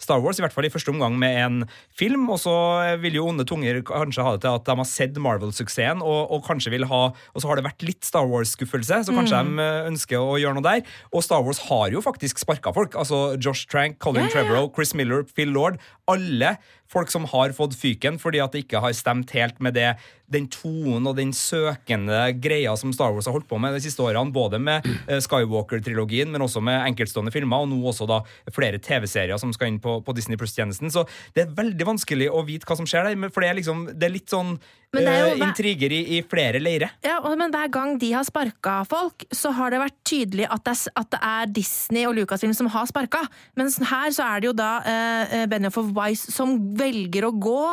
Star 0.00 0.22
Wars. 0.22 0.38
I 0.38 0.46
hvert 0.46 0.54
fall 0.54 0.68
i 0.68 0.72
første 0.72 0.92
omgang 0.92 1.18
med 1.18 1.40
en 1.42 1.58
film. 1.98 2.28
Og 2.30 2.40
så 2.42 2.54
vil 3.02 3.18
jo 3.18 3.26
onde 3.30 3.46
tunger 3.48 3.82
kanskje 3.86 4.24
ha 4.24 4.36
det 4.36 4.44
til 4.44 4.60
at 4.60 4.68
de 4.68 4.78
har 4.80 4.88
sett 4.88 5.18
Marvel-suksessen, 5.18 6.04
og, 6.04 6.30
og, 6.30 6.44
kanskje 6.46 6.72
vil 6.72 6.86
ha 6.88 7.00
Og 7.10 7.42
så 7.42 7.48
har 7.50 7.58
det 7.58 7.66
vært 7.66 7.84
litt 7.86 8.06
Star 8.06 8.28
Wars-skuffelse, 8.28 9.02
så 9.06 9.14
kanskje 9.14 9.34
mm. 9.36 9.37
De 9.46 9.64
eh, 9.64 9.88
ønsker 9.90 10.18
å 10.18 10.38
gjøre 10.40 10.58
noe 10.58 10.66
der. 10.66 10.82
Og 11.12 11.24
Star 11.24 11.44
Wars 11.46 11.62
har 11.68 11.94
jo 11.94 12.02
faktisk 12.04 12.40
sparka 12.42 12.72
folk. 12.74 12.96
Altså 12.98 13.36
Josh 13.36 13.68
Trank, 13.70 13.98
Colin 14.02 14.26
yeah, 14.26 14.34
Trevorrow, 14.34 14.70
Chris 14.74 14.94
Miller, 14.98 15.24
Phil 15.34 15.52
Lord. 15.54 15.78
Alle 16.10 16.56
folk 16.92 17.12
som 17.12 17.26
har 17.28 17.52
fått 17.56 17.76
fyken 17.78 18.20
fordi 18.20 18.42
at 18.44 18.54
det 18.54 18.64
ikke 18.66 18.82
har 18.84 18.96
stemt 18.96 19.34
helt 19.36 19.60
med 19.64 19.76
det 19.78 19.92
den 20.32 20.48
tonen 20.52 21.08
og 21.08 21.16
den 21.16 21.32
søkende 21.36 22.20
greia 22.40 22.74
som 22.78 22.92
Star 22.92 23.14
Wars 23.16 23.28
har 23.28 23.34
holdt 23.36 23.48
på 23.48 23.58
med 23.60 23.74
de 23.76 23.82
siste 23.84 24.02
årene, 24.04 24.32
både 24.34 24.60
med 24.60 24.84
uh, 25.08 25.16
Skywalker-trilogien, 25.24 26.30
men 26.32 26.44
også 26.44 26.62
med 26.64 26.84
enkeltstående 26.90 27.32
filmer, 27.34 27.64
og 27.64 27.70
nå 27.72 27.80
også 27.88 28.08
da 28.08 28.20
flere 28.54 28.80
TV-serier 28.82 29.40
som 29.40 29.54
skal 29.56 29.72
inn 29.72 29.80
på, 29.82 29.98
på 30.04 30.16
Disney 30.16 30.38
Plus-tjenesten. 30.40 30.92
Så 30.92 31.06
det 31.36 31.46
er 31.46 31.54
veldig 31.56 31.88
vanskelig 31.94 32.28
å 32.30 32.44
vite 32.46 32.68
hva 32.68 32.76
som 32.78 32.88
skjer 32.88 33.08
der, 33.08 33.32
for 33.32 33.44
det 33.44 33.52
er, 33.52 33.58
liksom, 33.60 33.86
det 33.94 34.08
er 34.08 34.14
litt 34.14 34.28
sånn 34.32 34.58
uh, 34.58 35.32
intriger 35.32 35.92
i, 35.96 36.02
i, 36.18 36.20
flere 36.28 36.60
leire. 36.60 36.90
Ja, 37.06 37.18
men 37.24 37.54
hver 37.54 37.72
gang 37.72 37.96
de 38.00 38.12
har 38.12 38.28
sparka 38.28 38.82
folk, 38.88 39.24
så 39.32 39.54
har 39.56 39.72
det 39.72 39.80
vært 39.80 39.96
tydelig 40.08 40.48
at 40.52 40.64
det, 40.68 40.76
er, 40.76 40.96
at 41.00 41.12
det 41.14 41.22
er 41.30 41.52
Disney 41.56 42.04
og 42.08 42.18
Lucasfilm 42.20 42.52
som 42.56 42.68
har 42.76 42.88
sparka. 42.90 43.24
Mens 43.56 43.80
her 43.80 44.12
så 44.12 44.28
er 44.28 44.44
det 44.44 44.50
jo 44.50 44.56
da 44.60 44.70
uh, 44.84 45.40
Benioff 45.48 45.80
of 45.80 45.94
Wise 45.96 46.36
som 46.36 46.58
velger 46.78 47.28
å 47.28 47.32
gå, 47.34 47.64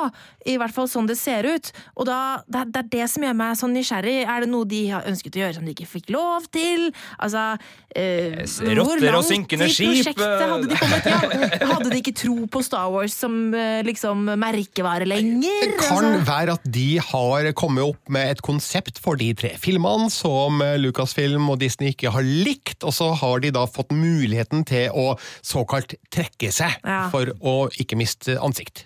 i 0.50 0.58
hvert 0.62 0.74
fall 0.76 0.90
sånn 0.90 1.08
det 1.10 1.18
ser 1.20 1.48
ut. 1.48 1.72
Og 1.96 2.08
da, 2.10 2.42
det, 2.48 2.68
det, 2.74 2.84
er 2.84 2.92
det 2.98 3.08
som 3.12 3.26
gjør 3.26 3.38
meg 3.38 3.58
sånn 3.60 3.74
nysgjerrig. 3.76 4.18
Er 4.26 4.46
det 4.46 4.52
noe 4.52 4.68
de 4.70 4.82
har 4.92 5.08
ønsket 5.10 5.38
å 5.38 5.44
gjøre 5.44 5.58
som 5.58 5.66
de 5.66 5.74
ikke 5.76 5.90
fikk 5.90 6.12
lov 6.14 6.48
til? 6.54 6.90
Altså 7.18 7.46
eh, 7.96 8.44
Rotter 8.78 9.18
og 9.18 9.26
synkende 9.28 9.70
skip! 9.74 10.12
Hadde 10.16 10.70
de, 10.70 10.80
kommet, 10.80 11.10
ja, 11.10 11.20
hadde 11.72 11.92
de 11.92 12.02
ikke 12.02 12.16
tro 12.18 12.36
på 12.52 12.62
Star 12.66 12.92
Wars 12.94 13.16
som 13.18 13.54
eh, 13.58 13.82
liksom 13.88 14.28
merkevare 14.42 15.08
lenger? 15.10 15.66
Det 15.66 15.80
kan 15.80 16.02
altså? 16.12 16.26
være 16.30 16.58
at 16.60 16.70
de 16.78 16.88
har 17.12 17.50
kommet 17.58 17.86
opp 17.86 18.14
med 18.14 18.36
et 18.36 18.44
konsept 18.46 19.02
for 19.02 19.20
de 19.20 19.32
tre 19.38 19.56
filmene 19.62 20.12
som 20.14 20.62
eh, 20.66 20.78
Lucasfilm 20.82 21.50
og 21.54 21.62
Disney 21.64 21.94
ikke 21.96 22.14
har 22.14 22.26
likt, 22.26 22.84
og 22.84 22.94
så 22.96 23.12
har 23.18 23.42
de 23.44 23.54
da 23.56 23.66
fått 23.70 23.94
muligheten 23.96 24.66
til 24.68 24.92
å 24.94 25.16
såkalt 25.46 25.98
trekke 26.14 26.52
seg 26.54 26.78
ja. 26.82 27.06
for 27.14 27.34
å 27.42 27.58
ikke 27.82 27.98
miste 28.00 28.38
ansikt. 28.42 28.56
ansikt. 28.56 28.86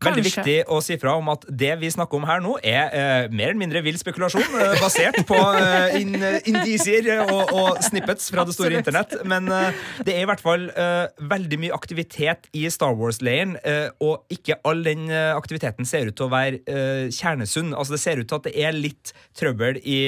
Veldig 0.00 0.22
viktig 0.24 0.54
å 0.72 0.78
si 0.80 0.96
fra 1.00 1.12
om 1.18 1.28
at 1.32 1.42
det 1.44 1.74
vi 1.80 1.90
snakker 1.92 2.16
om 2.16 2.24
her 2.28 2.40
nå, 2.40 2.54
er 2.64 2.94
eh, 2.96 3.26
mer 3.28 3.50
eller 3.50 3.60
mindre 3.60 3.82
vill 3.84 3.98
spekulasjon, 4.00 4.46
eh, 4.56 4.76
basert 4.80 5.18
på 5.28 5.36
eh, 5.36 5.98
in, 6.00 6.14
indisier 6.48 7.10
og, 7.26 7.52
og 7.52 7.80
snippets 7.84 8.30
fra 8.32 8.46
det 8.48 8.54
store 8.56 8.80
Absolutt. 8.80 8.80
internett. 8.80 9.26
Men 9.28 9.50
eh, 9.52 9.82
det 10.06 10.14
er 10.16 10.24
i 10.24 10.28
hvert 10.30 10.40
fall 10.40 10.68
eh, 10.72 11.10
veldig 11.32 11.58
mye 11.66 11.76
aktivitet 11.76 12.48
i 12.56 12.64
Star 12.72 12.96
Wars-leiren, 12.96 13.58
eh, 13.60 13.90
og 14.00 14.24
ikke 14.32 14.56
all 14.64 14.80
den 14.86 15.10
aktiviteten 15.10 15.88
ser 15.88 16.08
ut 16.08 16.16
til 16.16 16.28
å 16.28 16.32
være 16.32 17.10
kjernesunn. 17.12 17.74
Altså 17.76 17.96
Det 17.96 18.00
ser 18.02 18.20
ut 18.20 18.28
til 18.30 18.38
at 18.38 18.46
det 18.48 18.54
er 18.56 18.76
litt 18.76 19.12
trøbbel 19.36 19.80
i, 19.84 20.00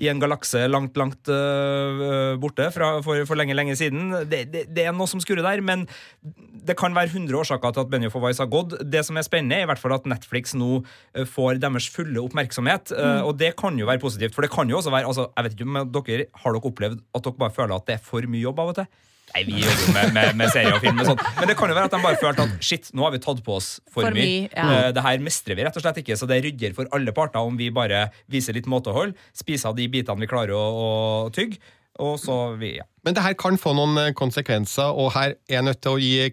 i 0.00 0.08
en 0.10 0.20
galakse 0.20 0.66
langt, 0.68 0.98
langt 1.00 1.30
borte 2.40 2.68
fra, 2.74 2.92
for, 3.04 3.24
for 3.28 3.38
lenge, 3.38 3.56
lenge 3.56 3.76
siden. 3.78 4.12
Det, 4.30 4.44
det, 4.52 4.66
det 4.74 4.86
er 4.86 4.96
noe 4.96 5.08
som 5.10 5.22
skurrer 5.22 5.46
der, 5.46 5.62
men 5.64 5.86
det 6.20 6.76
kan 6.78 6.94
være 6.96 7.12
100 7.14 7.38
årsaker 7.40 7.74
til 7.74 7.84
at 7.84 7.92
Benioff 7.92 8.16
og 8.18 8.26
Weiss 8.26 8.42
har 8.42 8.50
gått. 8.50 8.76
Det 8.92 9.02
som 9.06 9.18
er 9.20 9.26
spennende, 9.26 9.58
er 9.60 9.66
i 9.66 9.70
hvert 9.70 9.80
fall 9.82 9.94
at 9.96 10.08
Netflix 10.10 10.54
nå 10.58 10.80
eh, 11.14 11.26
får 11.28 11.60
deres 11.62 11.86
fulle 11.94 12.20
oppmerksomhet. 12.22 12.92
Mm. 12.96 13.20
Og 13.28 13.36
det 13.40 13.54
kan 13.60 13.78
jo 13.78 13.86
være 13.90 14.02
positivt, 14.02 14.34
for 14.36 14.46
det 14.46 14.50
kan 14.54 14.68
jo 14.70 14.80
også 14.80 14.92
være 14.94 15.08
altså, 15.10 15.28
jeg 15.36 15.46
vet 15.46 15.54
ikke 15.58 15.68
om 15.68 15.78
dere 15.94 16.26
Har 16.42 16.56
dere 16.56 16.68
opplevd 16.72 16.98
at 17.14 17.24
dere 17.28 17.40
bare 17.44 17.54
føler 17.54 17.76
at 17.78 17.86
det 17.88 17.96
er 17.98 18.04
for 18.10 18.26
mye 18.30 18.42
jobb 18.44 18.60
av 18.64 18.72
og 18.74 18.82
til? 18.82 18.90
Nei, 19.30 19.44
vi 19.46 19.60
jobber 19.62 19.82
jo 19.86 19.92
med, 19.94 20.08
med, 20.16 20.32
med 20.40 20.50
serier 20.50 20.74
og 20.74 20.80
film, 20.82 20.96
og 20.98 21.06
sånt. 21.12 21.20
men 21.38 21.46
det 21.46 21.54
kan 21.54 21.70
jo 21.70 21.74
være 21.76 21.86
at 21.86 21.92
de 21.94 21.98
bare 22.02 22.18
følte 22.18 22.46
at 22.48 22.64
shit, 22.66 22.88
nå 22.98 23.04
har 23.06 23.12
vi 23.14 23.20
tatt 23.22 23.38
på 23.46 23.52
oss 23.60 23.68
for, 23.86 24.02
For 24.02 24.16
mye. 24.16 24.24
mye, 24.26 24.48
ja. 24.50 24.64
Eh, 24.74 24.88
Det 24.96 25.04
her 25.04 25.22
mestrer 25.22 25.54
vi 25.54 25.62
rett 25.68 25.76
og 25.78 25.84
slett 25.84 26.00
ikke, 26.02 26.16
så 26.18 26.26
det 26.26 26.40
rydder 26.48 26.74
for 26.74 26.90
alle 26.96 27.14
parter 27.14 27.38
om 27.46 27.54
vi 27.60 27.68
bare 27.70 28.08
viser 28.26 28.58
litt 28.58 28.66
måtehold, 28.66 29.14
spiser 29.38 29.70
av 29.70 29.78
de 29.78 29.86
bitene 29.92 30.18
vi 30.24 30.30
klarer 30.32 30.50
å, 30.58 30.64
å 30.66 30.88
tygge, 31.36 31.60
og 32.02 32.16
så 32.18 32.40
vi, 32.58 32.72
ja. 32.80 32.88
Men 33.06 33.14
det 33.14 33.22
her 33.22 33.38
kan 33.38 33.54
få 33.60 33.70
noen 33.78 34.02
eh, 34.02 34.10
konsekvenser, 34.18 34.90
og 34.98 35.12
her 35.14 35.36
er 35.46 35.60
jeg 35.60 35.68
nødt 35.68 35.82
til 35.86 35.94
å 35.94 36.02
gi 36.02 36.26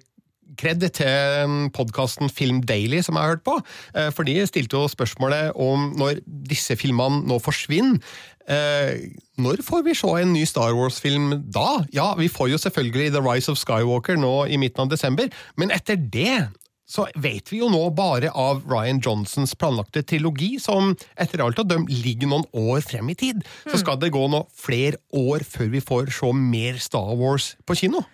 kred 0.58 0.82
til 0.96 1.70
podkasten 1.76 2.30
Film 2.32 2.62
Daily, 2.66 3.02
som 3.06 3.16
jeg 3.18 3.24
har 3.24 3.36
hørt 3.36 3.44
på. 3.44 3.58
eh, 3.94 4.10
For 4.16 4.24
de 4.24 4.38
stilte 4.48 4.78
jo 4.78 4.88
spørsmålet 4.88 5.52
om 5.56 5.92
når 5.98 6.22
disse 6.26 6.76
filmene 6.80 7.26
nå 7.28 7.40
forsvinner. 7.44 8.00
eh, 8.48 9.10
Når 9.38 9.62
får 9.62 9.84
vi 9.84 9.94
se 9.94 10.08
en 10.08 10.34
ny 10.34 10.46
Star 10.46 10.74
Wars-film 10.74 11.44
da? 11.52 11.86
Ja, 11.94 12.14
vi 12.16 12.28
får 12.28 12.50
jo 12.50 12.58
selvfølgelig 12.58 13.12
The 13.14 13.22
Rise 13.22 13.52
of 13.52 13.58
Skywalker 13.58 14.18
nå 14.18 14.48
i 14.50 14.58
midten 14.58 14.82
av 14.86 14.90
desember, 14.90 15.28
men 15.58 15.70
etter 15.72 15.96
det 15.98 16.48
så 16.88 17.04
vet 17.20 17.52
vi 17.52 17.58
jo 17.60 17.68
nå 17.68 17.82
bare 17.92 18.30
av 18.32 18.62
Ryan 18.64 19.02
Johnsons 19.04 19.54
planlagte 19.60 20.06
trilogi, 20.08 20.54
som 20.58 20.96
etter 21.20 21.44
alt 21.44 21.60
å 21.60 21.66
dømme 21.68 21.92
ligger 21.92 22.30
noen 22.32 22.46
år 22.56 22.80
frem 22.80 23.10
i 23.12 23.14
tid. 23.20 23.42
Så 23.68 23.82
skal 23.82 24.00
det 24.00 24.14
gå 24.16 24.22
nå 24.32 24.46
flere 24.56 24.96
år 25.12 25.44
før 25.44 25.68
vi 25.74 25.82
får 25.84 26.08
se 26.16 26.32
mer 26.32 26.80
Star 26.80 27.12
Wars 27.20 27.58
på 27.68 27.76
kino. 27.76 28.06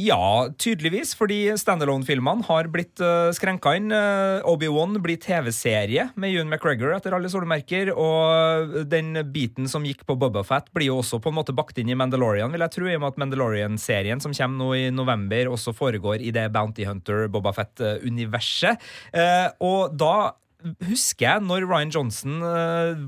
Ja, 0.00 0.48
tydeligvis, 0.56 1.10
fordi 1.12 1.50
standalone-filmene 1.60 2.46
har 2.46 2.68
blitt 2.72 2.96
uh, 3.04 3.28
skrenka 3.36 3.74
inn. 3.76 3.90
Uh, 3.92 4.40
Obi-Wan 4.48 4.96
blir 5.04 5.18
TV-serie 5.20 6.06
med 6.16 6.32
Ewan 6.32 6.48
McGregor 6.48 6.94
etter 6.96 7.12
alle 7.12 7.28
solemerker, 7.28 7.90
og 7.92 8.78
den 8.88 9.12
biten 9.34 9.68
som 9.68 9.84
gikk 9.84 10.06
på 10.08 10.16
Boba 10.16 10.46
Fett, 10.48 10.70
blir 10.72 10.88
jo 10.88 11.02
også 11.02 11.20
på 11.20 11.28
en 11.28 11.36
måte 11.36 11.52
bakt 11.52 11.76
inn 11.76 11.92
i 11.92 11.96
Mandalorian, 11.98 12.54
vil 12.54 12.64
jeg 12.64 12.72
tro, 12.72 12.88
i 12.88 12.94
og 12.96 13.02
med 13.02 13.12
at 13.12 13.20
Mandalorian-serien 13.20 14.22
som 14.24 14.32
kommer 14.32 14.62
nå 14.64 14.70
i 14.78 14.86
november, 14.96 15.50
også 15.52 15.74
foregår 15.76 16.24
i 16.24 16.32
det 16.32 16.46
Bounty 16.54 16.86
Hunter-Boba 16.88 17.52
Fett-universet. 17.58 18.80
Uh, 19.12 19.50
og 19.60 19.92
da 20.00 20.14
husker 20.88 21.26
jeg 21.26 21.44
når 21.44 21.66
Ryan 21.66 21.92
Johnson 21.92 22.38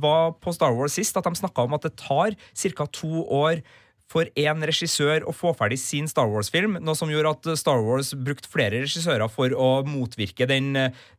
var 0.02 0.34
på 0.42 0.52
Star 0.52 0.74
Wars 0.74 0.98
sist, 0.98 1.16
at 1.16 1.24
de 1.24 1.38
snakka 1.38 1.64
om 1.64 1.78
at 1.78 1.86
det 1.86 1.94
tar 2.02 2.34
ca. 2.34 2.86
to 2.92 3.22
år 3.24 3.62
for 4.10 4.28
én 4.38 4.62
regissør 4.68 5.24
å 5.26 5.32
få 5.34 5.54
ferdig 5.56 5.78
sin 5.80 6.06
Star 6.10 6.28
Wars-film, 6.30 6.76
noe 6.84 6.98
som 6.98 7.10
gjorde 7.10 7.32
at 7.34 7.48
Star 7.60 7.82
Wars 7.84 8.12
brukte 8.14 8.50
flere 8.52 8.82
regissører 8.84 9.30
for 9.32 9.54
å 9.56 9.68
motvirke 9.88 10.48
den, 10.50 10.72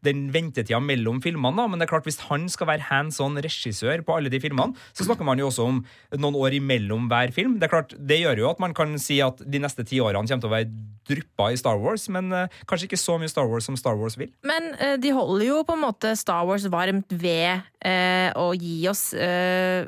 den 0.05 0.25
ventetida 0.33 0.79
mellom 0.83 1.21
filmene. 1.23 1.57
Da. 1.59 1.67
Men 1.71 1.81
det 1.81 1.87
er 1.87 1.93
klart, 1.95 2.07
hvis 2.07 2.23
han 2.29 2.47
skal 2.51 2.69
være 2.71 2.87
hands 2.91 3.19
on 3.23 3.39
regissør 3.41 4.05
på 4.05 4.17
alle 4.17 4.31
de 4.31 4.41
filmene, 4.43 4.77
så 4.95 5.07
snakker 5.07 5.27
man 5.27 5.41
jo 5.41 5.49
også 5.49 5.69
om 5.69 5.81
noen 6.15 6.39
år 6.39 6.59
imellom 6.59 7.09
hver 7.11 7.33
film. 7.35 7.57
Det 7.59 7.67
er 7.67 7.75
klart, 7.75 7.95
det 7.97 8.21
gjør 8.21 8.45
jo 8.45 8.51
at 8.53 8.61
man 8.63 8.75
kan 8.77 8.95
si 9.01 9.19
at 9.23 9.41
de 9.41 9.63
neste 9.63 9.85
ti 9.87 10.01
årene 10.03 10.29
kommer 10.29 10.45
til 10.45 10.51
å 10.51 10.57
være 10.57 10.93
dryppa 11.05 11.51
i 11.53 11.57
Star 11.59 11.77
Wars, 11.81 12.07
men 12.09 12.31
uh, 12.33 12.49
kanskje 12.69 12.89
ikke 12.89 12.97
så 12.97 13.17
mye 13.21 13.29
Star 13.29 13.45
Wars 13.49 13.67
som 13.67 13.77
Star 13.77 13.97
Wars 13.99 14.17
vil. 14.17 14.31
Men 14.47 14.71
uh, 14.79 14.95
de 15.01 15.13
holder 15.13 15.45
jo 15.51 15.61
på 15.67 15.75
en 15.77 15.83
måte 15.83 16.15
Star 16.17 16.47
Wars 16.47 16.65
varmt 16.73 17.13
ved 17.13 17.61
uh, 17.85 18.29
å 18.41 18.47
gi 18.57 18.87
oss 18.89 19.03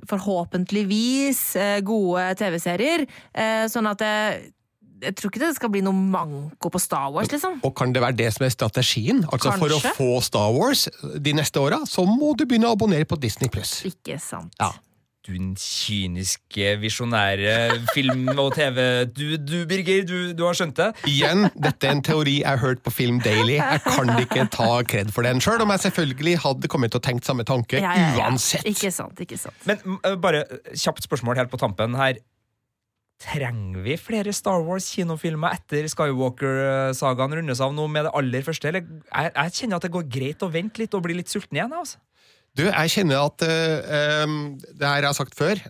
forhåpentligvis 0.08 1.42
gode 1.86 2.28
TV-serier. 2.38 2.87
Eh, 3.34 3.66
sånn 3.72 3.90
at 3.90 4.02
jeg, 4.04 4.48
jeg 5.04 5.18
tror 5.20 5.34
ikke 5.34 5.44
det 5.44 5.52
skal 5.58 5.72
bli 5.74 5.84
noe 5.86 5.94
manko 5.94 6.72
på 6.74 6.82
Star 6.82 7.12
Wars, 7.14 7.30
liksom. 7.34 7.60
Og 7.68 7.76
kan 7.78 7.94
det 7.94 8.02
være 8.04 8.18
det 8.18 8.32
som 8.38 8.48
er 8.48 8.54
strategien? 8.56 9.24
Altså 9.30 9.54
For 9.60 9.78
å 9.78 9.80
få 10.00 10.10
Star 10.26 10.50
Wars 10.56 10.88
de 11.04 11.36
neste 11.38 11.62
åra, 11.62 11.84
så 11.90 12.08
må 12.10 12.34
du 12.40 12.48
begynne 12.48 12.72
å 12.72 12.78
abonnere 12.78 13.08
på 13.10 13.20
Disney 13.22 13.52
pluss. 13.54 13.80
Ikke 13.88 14.20
sant. 14.24 14.56
Ja. 14.62 14.74
Du 15.28 15.34
kyniske, 15.60 16.78
visjonære 16.80 17.56
film- 17.92 18.30
og 18.40 18.54
TV... 18.56 18.78
Du, 19.12 19.36
du 19.36 19.66
Birger, 19.68 20.06
du, 20.08 20.32
du 20.32 20.46
har 20.48 20.56
skjønt 20.56 20.78
det? 20.80 20.86
Igjen, 21.12 21.50
dette 21.60 21.90
er 21.90 21.98
en 21.98 22.04
teori 22.06 22.38
jeg 22.38 22.48
har 22.48 22.62
hørt 22.62 22.80
på 22.86 22.94
Film 22.96 23.20
Daily. 23.20 23.58
Jeg 23.58 23.82
kan 23.84 24.14
ikke 24.22 24.46
ta 24.56 24.70
kred 24.88 25.12
for 25.12 25.28
den, 25.28 25.44
sjøl 25.44 25.66
om 25.66 25.74
jeg 25.76 25.84
selvfølgelig 25.90 26.38
hadde 26.46 26.72
kommet 26.72 26.96
til 26.96 27.02
å 27.02 27.06
tenkt 27.10 27.28
samme 27.28 27.44
tanke 27.44 27.82
Ja, 27.84 27.92
ja, 27.92 28.08
ja. 28.16 28.24
uansett. 28.24 28.64
Ikke 28.72 28.88
sant, 28.96 29.20
ikke 29.20 29.36
sant. 29.42 29.60
Men 29.68 29.84
øh, 29.98 30.16
bare 30.24 30.46
kjapt 30.72 31.04
spørsmål 31.04 31.44
helt 31.44 31.52
på 31.52 31.60
tampen 31.60 32.00
her. 32.00 32.24
Trenger 33.18 33.82
vi 33.82 33.96
flere 33.98 34.34
Star 34.36 34.62
Wars-kinofilmer 34.62 35.56
etter 35.58 35.88
Skywalker-sagaen 35.90 37.34
rundes 37.40 37.62
av 37.66 37.72
nå 37.74 37.88
med 37.90 38.06
det 38.06 38.12
aller 38.20 38.44
første? 38.46 38.70
Eller 38.70 38.84
jeg, 38.86 39.32
jeg 39.34 39.56
kjenner 39.58 39.80
at 39.80 39.88
det 39.88 39.94
går 39.96 40.12
greit 40.14 40.46
å 40.46 40.52
vente 40.54 40.84
litt 40.84 40.94
og 40.94 41.02
bli 41.08 41.16
litt 41.18 41.32
sulten 41.32 41.58
igjen. 41.58 41.74
Altså. 41.74 41.98
Du, 42.58 42.68
jeg 42.68 42.94
kjenner 42.94 43.26
at 43.26 43.46
uh, 43.46 44.26
um, 44.26 44.38
Det 44.58 44.86
her 44.86 45.02
jeg 45.02 45.10
har 45.10 45.18
sagt 45.18 45.38
før. 45.38 45.64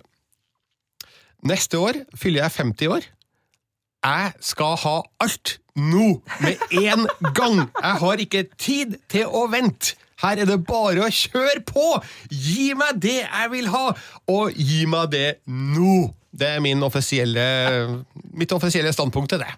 Neste 1.47 1.79
år 1.79 2.01
fyller 2.19 2.43
jeg 2.43 2.57
50 2.57 2.91
år. 2.97 3.07
Jeg 4.07 4.33
skal 4.43 4.75
ha 4.83 4.97
alt 5.23 5.57
nå, 5.77 6.19
med 6.43 6.61
en 6.83 7.07
gang! 7.37 7.63
Jeg 7.69 7.95
har 8.03 8.21
ikke 8.23 8.43
tid 8.57 8.99
til 9.11 9.31
å 9.31 9.45
vente! 9.51 9.95
Her 10.17 10.41
er 10.41 10.49
det 10.49 10.63
bare 10.65 11.05
å 11.05 11.09
kjøre 11.13 11.61
på! 11.67 11.87
Gi 12.33 12.71
meg 12.77 12.97
det 13.03 13.19
jeg 13.21 13.51
vil 13.53 13.67
ha, 13.73 13.91
og 14.33 14.55
gi 14.57 14.85
meg 14.89 15.11
det 15.13 15.27
nå! 15.45 16.07
Det 16.37 16.47
er 16.47 16.61
min 16.61 16.83
offisielle, 16.85 17.43
mitt 18.37 18.51
offisielle 18.53 18.93
standpunkt 18.93 19.33
til 19.33 19.41
det. 19.41 19.49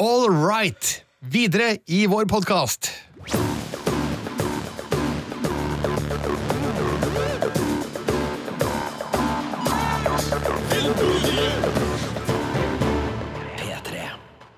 All 0.00 0.30
right! 0.32 1.02
Videre 1.20 1.76
i 1.86 2.06
vår 2.10 2.24
podkast. 2.32 2.88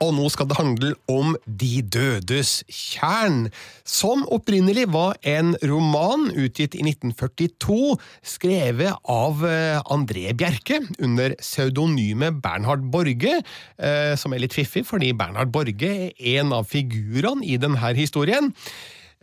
Og 0.02 0.14
nå 0.16 0.26
skal 0.32 0.48
det 0.50 0.58
handle 0.58 0.92
om 1.10 1.34
De 1.46 1.82
dødes 1.82 2.62
tjern, 2.72 3.48
som 3.86 4.24
opprinnelig 4.32 4.86
var 4.94 5.18
en 5.28 5.54
roman 5.62 6.30
utgitt 6.32 6.74
i 6.78 6.82
1942, 6.86 7.96
skrevet 8.34 8.98
av 9.10 9.44
eh, 9.46 9.78
André 9.94 10.32
Bjerke 10.36 10.80
under 10.98 11.36
pseudonymet 11.40 12.40
Bernhard 12.44 12.88
Borge, 12.92 13.38
eh, 13.78 14.14
som 14.18 14.34
er 14.34 14.44
litt 14.44 14.56
fiffig 14.56 14.84
fordi 14.88 15.12
Bernhard 15.16 15.52
Borge 15.54 15.92
er 16.10 16.40
en 16.40 16.54
av 16.56 16.68
figurene 16.70 17.44
i 17.46 17.58
denne 17.60 17.94
historien. 17.96 18.52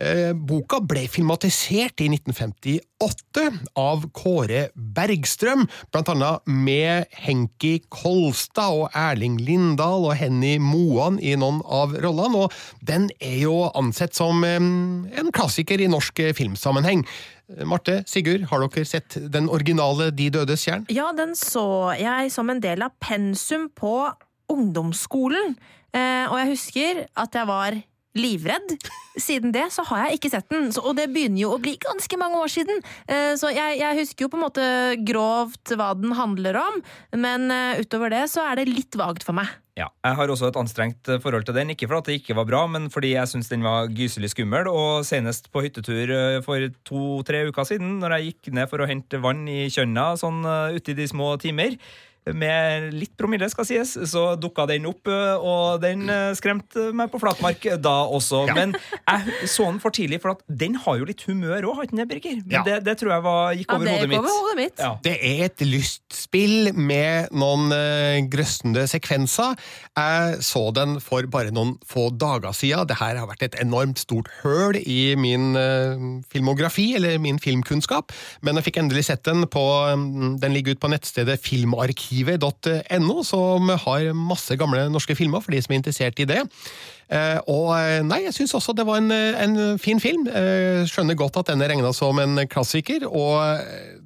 Eh, 0.01 0.32
Boka 0.34 0.80
ble 0.82 1.04
filmatisert 1.12 2.01
i 2.01 2.08
1958 2.10 3.43
av 3.77 4.08
Kåre 4.15 4.63
Bergstrøm, 4.73 5.67
blant 5.93 6.10
annet 6.13 6.47
med 6.49 7.12
Henki 7.25 7.75
Kolstad 7.93 8.77
og 8.80 8.95
Erling 8.97 9.38
Lindahl 9.41 10.08
og 10.08 10.15
Henny 10.17 10.56
Moan 10.62 11.19
i 11.21 11.36
noen 11.38 11.62
av 11.65 11.93
rollene, 12.01 12.47
og 12.47 12.88
den 12.88 13.10
er 13.21 13.43
jo 13.43 13.58
ansett 13.77 14.17
som 14.17 14.41
eh, 14.47 14.58
en 14.58 15.36
klassiker 15.36 15.84
i 15.84 15.91
norsk 15.91 16.23
eh, 16.23 16.34
filmsammenheng. 16.38 17.06
Marte, 17.67 17.99
Sigurd, 18.08 18.45
har 18.47 18.63
dere 18.63 18.88
sett 18.88 19.17
den 19.34 19.49
originale 19.51 20.08
De 20.15 20.30
dødes 20.32 20.63
tjern? 20.63 20.86
Ja, 20.88 21.10
den 21.12 21.36
så 21.36 21.91
jeg 21.99 22.32
som 22.32 22.47
en 22.49 22.62
del 22.63 22.86
av 22.86 22.95
pensum 23.04 23.67
på 23.75 24.08
ungdomsskolen. 24.51 25.58
Og 25.91 26.36
jeg 26.39 26.47
husker 26.47 27.01
at 27.19 27.36
jeg 27.36 27.49
var 27.49 27.75
livredd. 28.17 28.76
Siden 29.19 29.52
det 29.56 29.67
så 29.76 29.84
har 29.89 30.06
jeg 30.08 30.19
ikke 30.19 30.32
sett 30.34 30.47
den, 30.52 30.69
så, 30.71 30.84
og 30.88 30.95
det 31.00 31.10
begynner 31.12 31.43
jo 31.43 31.54
å 31.56 31.62
bli 31.62 31.76
ganske 31.82 32.19
mange 32.19 32.39
år 32.39 32.52
siden. 32.52 32.84
Eh, 33.08 33.34
så 33.39 33.52
jeg, 33.52 33.80
jeg 33.82 34.00
husker 34.02 34.26
jo 34.26 34.32
på 34.32 34.39
en 34.39 34.45
måte 34.45 34.67
grovt 35.08 35.74
hva 35.76 35.91
den 36.00 36.15
handler 36.17 36.60
om, 36.62 36.80
men 37.19 37.52
eh, 37.52 37.82
utover 37.84 38.13
det 38.13 38.26
så 38.32 38.45
er 38.50 38.62
det 38.62 38.71
litt 38.71 38.95
vagt 39.00 39.28
for 39.28 39.38
meg. 39.38 39.52
Ja, 39.80 39.88
Jeg 40.04 40.17
har 40.19 40.32
også 40.32 40.50
et 40.50 40.60
anstrengt 40.60 41.08
eh, 41.08 41.19
forhold 41.24 41.47
til 41.47 41.56
den. 41.56 41.71
Ikke 41.74 41.88
fordi 41.91 42.12
det 42.12 42.19
ikke 42.21 42.36
var 42.39 42.47
bra, 42.50 42.65
men 42.71 42.89
fordi 42.91 43.13
jeg 43.15 43.32
syns 43.32 43.52
den 43.52 43.63
var 43.65 43.91
gyselig 43.95 44.34
skummel. 44.34 44.67
Og 44.67 45.08
senest 45.08 45.47
på 45.52 45.63
hyttetur 45.63 46.12
for 46.45 46.67
to-tre 46.88 47.45
uker 47.47 47.67
siden, 47.67 47.97
når 48.04 48.17
jeg 48.17 48.32
gikk 48.32 48.54
ned 48.60 48.71
for 48.71 48.84
å 48.84 48.89
hente 48.89 49.24
vann 49.24 49.47
i 49.52 49.65
Kjønna 49.71 50.13
sånn 50.19 50.43
uti 50.76 50.95
de 50.97 51.08
små 51.08 51.34
timer, 51.41 51.80
med 52.29 52.91
litt 52.93 53.13
promille, 53.17 53.47
skal 53.49 53.65
sies, 53.65 53.95
så 54.12 54.36
dukka 54.38 54.67
den 54.69 54.86
opp, 54.86 55.10
eh, 55.10 55.41
og 55.41 55.81
den 55.81 56.03
eh, 56.12 56.34
skremte 56.38 56.91
meg 56.93 57.10
på 57.10 57.17
flatmark 57.21 57.63
da 57.81 57.93
også. 58.13 58.43
Ja. 58.51 58.53
Men 58.60 58.75
jeg 58.99 59.47
så 59.49 59.65
den 59.71 59.79
for 59.81 59.95
tidlig, 59.95 60.19
for 60.21 60.36
at 60.36 60.43
den 60.45 60.75
har 60.84 60.99
jo 60.99 61.07
litt 61.10 61.23
humør 61.25 61.65
òg, 61.71 61.79
har 61.79 61.88
ikke 61.88 61.95
den 61.97 62.03
det, 62.03 62.10
Birger? 62.12 62.36
Men 62.45 62.53
Ja. 62.60 62.63
det, 62.67 62.75
det 62.86 62.95
tror 63.01 63.13
jeg 63.15 63.25
var, 63.25 63.55
gikk 63.57 63.73
over 63.73 63.89
ja, 63.89 63.95
hodet 63.97 64.10
mitt. 64.12 64.19
over 64.19 64.36
hodet 64.38 64.57
mitt. 64.60 64.84
Ja. 64.86 64.91
Det 65.01 65.15
er 65.31 65.43
et 65.47 65.63
lystspill 65.65 66.71
med 66.77 67.34
noen 67.34 67.73
eh, 67.73 68.19
grøssende 68.29 68.86
sekvenser. 68.91 69.57
Jeg 69.97 70.38
så 70.45 70.67
den 70.77 70.99
for 71.01 71.25
bare 71.31 71.49
noen 71.55 71.73
få 71.89 72.10
dager 72.13 72.53
siden. 72.53 72.86
Det 72.89 72.99
her 73.01 73.17
har 73.17 73.29
vært 73.31 73.47
et 73.49 73.57
enormt 73.65 73.97
stort 74.01 74.29
høl 74.43 74.77
i 74.77 75.15
min 75.19 75.51
filmografi, 76.31 76.91
eller 76.95 77.17
min 77.21 77.39
filmkunnskap, 77.41 78.12
men 78.45 78.57
jeg 78.60 78.67
fikk 78.69 78.79
endelig 78.81 79.05
sett 79.10 79.23
den 79.27 79.43
på 79.51 79.62
mm, 79.97 80.38
Den 80.41 80.53
ligger 80.55 80.75
ute 80.75 80.84
på 80.84 80.89
nettstedet 80.91 81.39
filmarkivet.no, 82.12 83.24
som 83.24 83.69
har 83.69 84.13
masse 84.13 84.56
gamle 84.60 84.89
norske 84.91 85.15
filmer 85.15 85.41
for 85.41 85.52
de 85.52 85.62
som 85.62 85.74
er 85.74 85.80
interessert 85.80 86.19
i 86.19 86.28
det. 86.28 86.43
Eh, 87.12 87.39
og 87.52 87.74
eh, 87.76 88.00
nei, 88.08 88.21
jeg 88.28 88.36
syns 88.38 88.54
også 88.56 88.76
det 88.78 88.86
var 88.88 89.02
en, 89.02 89.12
eh, 89.12 89.39
en 89.43 89.80
fin 89.82 90.00
film. 90.00 90.28
Skjønner 90.88 91.17
godt 91.19 91.41
at 91.41 91.52
den 91.52 91.63
er 91.63 91.74
regna 91.74 91.91
som 91.95 92.19
en 92.24 92.45
klassiker, 92.52 93.04
og 93.08 93.60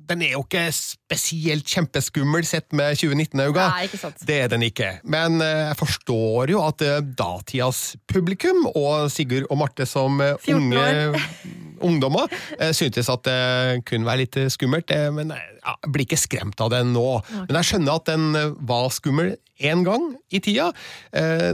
den 0.10 0.24
er 0.26 0.36
jo 0.36 0.44
ikke 0.44 0.64
spesielt 0.74 1.70
kjempeskummel 1.70 2.46
sett 2.46 2.74
med 2.78 2.98
2019-øyne. 2.98 3.54
Nei, 3.62 3.86
ikke 3.88 4.02
sant. 4.02 4.26
Det 4.26 4.40
er 4.46 4.50
den 4.52 4.66
ikke. 4.66 4.96
Men 5.06 5.38
jeg 5.42 5.78
forstår 5.80 6.54
jo 6.54 6.64
at 6.66 6.82
datidas 7.18 7.84
publikum, 8.10 8.66
og 8.74 9.10
Sigurd 9.14 9.48
og 9.50 9.62
Marte 9.62 9.88
som 9.90 10.22
14 10.22 10.58
unge 10.58 11.24
ungdommer, 11.86 12.32
syntes 12.74 13.10
at 13.12 13.26
det 13.28 13.86
kunne 13.90 14.08
være 14.08 14.24
litt 14.26 14.38
skummelt. 14.54 14.94
Men 15.14 15.34
jeg 15.36 15.94
blir 15.94 16.08
ikke 16.08 16.22
skremt 16.22 16.62
av 16.64 16.74
den 16.74 16.94
nå. 16.96 17.08
Men 17.46 17.58
jeg 17.62 17.72
skjønner 17.72 17.98
at 18.00 18.14
den 18.14 18.30
var 18.66 18.94
skummel 18.94 19.36
en 19.66 19.84
gang 19.88 20.14
i 20.34 20.42
tida. 20.44 20.72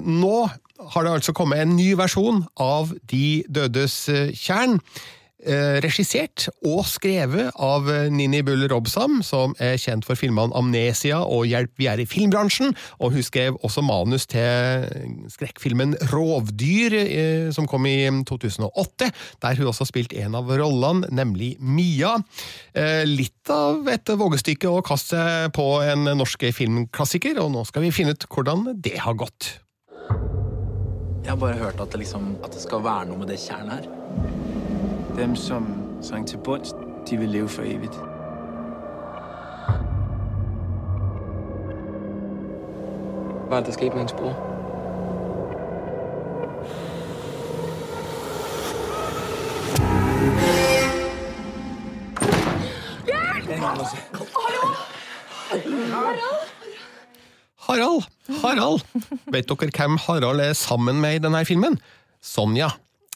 Nå 0.03 0.35
har 0.89 1.05
det 1.05 1.15
altså 1.19 1.33
kommet 1.35 1.61
en 1.61 1.75
ny 1.77 1.93
versjon 1.99 2.45
av 2.59 2.93
De 3.11 3.41
dødes 3.49 4.03
eh, 4.09 4.29
tjern. 4.37 4.79
Eh, 5.41 5.79
regissert 5.81 6.51
og 6.69 6.83
skrevet 6.85 7.47
av 7.57 7.87
eh, 7.89 8.11
Nini 8.13 8.43
Bull 8.45 8.61
Robsam, 8.69 9.23
som 9.25 9.55
er 9.57 9.79
kjent 9.81 10.05
for 10.05 10.19
filmene 10.19 10.53
Amnesia 10.53 11.23
og 11.25 11.47
Hjelp, 11.49 11.71
vi 11.81 11.87
er 11.89 11.97
i 11.97 12.05
filmbransjen. 12.05 12.75
Og 13.01 13.15
hun 13.15 13.25
skrev 13.25 13.57
også 13.65 13.81
manus 13.81 14.27
til 14.29 14.85
skrekkfilmen 15.33 15.95
Rovdyr, 16.11 16.93
som 17.55 17.65
kom 17.69 17.87
i 17.89 18.05
2008, 18.29 19.09
der 19.41 19.57
hun 19.57 19.71
også 19.71 19.89
spilte 19.89 20.21
en 20.21 20.37
av 20.37 20.51
rollene, 20.51 21.09
nemlig 21.09 21.55
Mia. 21.57 22.19
Litt 23.09 23.49
av 23.49 23.89
et 23.89 24.13
vågestykke 24.21 24.69
å 24.69 24.85
kaste 24.85 25.49
på 25.57 25.67
en 25.81 26.05
norsk 26.21 26.51
filmklassiker, 26.53 27.41
og 27.41 27.49
nå 27.55 27.65
skal 27.69 27.87
vi 27.87 27.95
finne 27.95 28.13
ut 28.13 28.29
hvordan 28.29 28.69
det 28.77 28.99
har 29.01 29.17
gått. 29.17 29.55
Jeg 31.23 31.31
har 31.31 31.35
bare 31.35 31.53
hørt 31.53 31.79
at 31.79 31.87
det, 31.91 31.97
liksom, 31.97 32.37
at 32.43 32.53
det 32.53 32.61
skal 32.61 32.83
være 32.83 33.05
noe 33.05 33.17
med 33.17 33.27
det 33.27 33.39
tjernet 33.39 33.71
her. 33.71 33.85
Dem, 35.17 35.35
som 35.35 35.67
sang 36.01 36.27
til 36.27 36.37
bunns, 36.37 36.73
de 37.09 37.17
vil 37.17 37.29
leve 37.29 37.49
for 37.49 37.61
evigt. 37.61 37.95
Hva 43.47 43.57
er 43.57 43.61
det 43.61 43.65
der 43.65 43.77
sket 43.77 43.93
med 43.93 43.99
hans 43.99 44.13
bror? 44.13 44.33
Harald! 55.91 56.47
Harald! 57.59 58.10
Vet 59.33 59.49
dere 59.49 59.71
hvem 59.75 59.97
Harald 60.05 60.43
er 60.43 60.53
sammen 60.57 61.01
med 61.01 61.17
i 61.17 61.23
denne 61.23 61.41
filmen? 61.47 61.79
Sonja. 62.21 62.69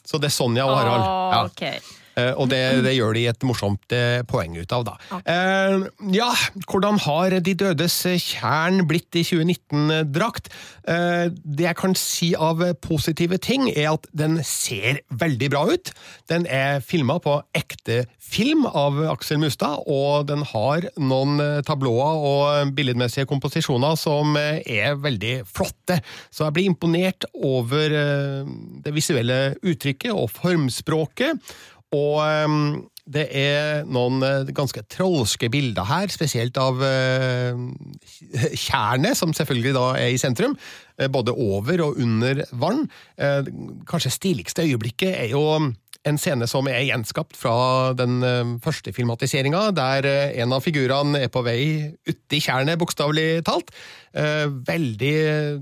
Så 0.06 0.18
det 0.22 0.30
er 0.30 0.34
Sonja 0.34 0.66
og 0.66 0.76
Harald. 0.78 1.02
Oh, 1.06 1.44
Ok. 1.46 1.62
Eh, 1.62 1.94
Og 2.16 2.48
det, 2.50 2.60
det 2.86 2.94
gjør 2.96 3.16
de 3.16 3.26
et 3.30 3.46
morsomt 3.46 3.92
eh, 3.94 4.22
poeng 4.28 4.56
ut 4.56 4.72
av, 4.72 4.86
da. 4.88 5.20
Eh, 5.28 5.86
ja, 6.14 6.30
hvordan 6.70 7.00
har 7.04 7.36
De 7.44 7.54
dødes 7.58 7.98
kjern 8.22 8.86
blitt 8.88 9.16
i 9.18 9.24
2019-drakt? 9.26 10.50
Eh, 10.88 11.28
det 11.44 11.68
jeg 11.68 11.78
kan 11.78 11.96
si 11.98 12.32
av 12.38 12.62
positive 12.84 13.38
ting, 13.42 13.68
er 13.72 13.92
at 13.94 14.08
den 14.16 14.40
ser 14.46 15.02
veldig 15.10 15.50
bra 15.52 15.66
ut. 15.72 15.92
Den 16.30 16.46
er 16.48 16.80
filma 16.84 17.18
på 17.22 17.40
ekte 17.56 18.04
film 18.26 18.66
av 18.66 18.98
Aksel 19.12 19.38
Mustad, 19.40 19.84
og 19.86 20.26
den 20.30 20.42
har 20.50 20.88
noen 20.98 21.40
eh, 21.42 21.62
tablåer 21.66 22.26
og 22.30 22.74
billedmessige 22.76 23.28
komposisjoner 23.30 23.96
som 24.00 24.36
eh, 24.40 24.60
er 24.66 24.98
veldig 25.00 25.38
flotte. 25.48 26.00
Så 26.30 26.46
jeg 26.46 26.56
blir 26.56 26.70
imponert 26.72 27.28
over 27.34 27.94
eh, 28.00 28.52
det 28.84 28.94
visuelle 28.96 29.40
uttrykket 29.62 30.12
og 30.14 30.30
formspråket. 30.34 31.56
Og 31.94 32.18
um, 32.18 32.88
det 33.06 33.28
er 33.38 33.84
noen 33.86 34.18
eh, 34.26 34.48
ganske 34.50 34.82
trolske 34.90 35.46
bilder 35.52 35.86
her, 35.86 36.10
spesielt 36.10 36.58
av 36.58 36.80
uh, 36.82 37.60
tjernet, 38.58 39.14
som 39.14 39.34
selvfølgelig 39.36 39.74
da 39.76 39.86
er 40.00 40.10
i 40.10 40.18
sentrum. 40.18 40.56
eh, 40.98 41.06
Både 41.06 41.30
over 41.32 41.84
og 41.86 42.00
under 42.02 42.42
vann. 42.58 42.88
Uh, 43.14 43.46
Kanskje 43.86 44.10
stiligste 44.16 44.66
øyeblikket 44.66 45.14
er 45.14 45.30
jo 45.30 45.46
en 46.06 46.18
scene 46.20 46.46
som 46.50 46.68
er 46.70 46.84
gjenskapt 46.86 47.36
fra 47.38 47.92
den 47.98 48.20
eh, 48.24 48.52
første 48.62 48.92
filmatiseringa, 48.94 49.70
der 49.74 50.06
eh, 50.06 50.36
en 50.42 50.54
av 50.54 50.62
figurene 50.64 51.24
er 51.26 51.32
på 51.32 51.42
vei 51.46 51.60
uti 52.06 52.40
tjernet, 52.42 52.78
bokstavelig 52.80 53.42
talt. 53.46 53.72
Eh, 54.14 54.46
Veldig 54.66 55.16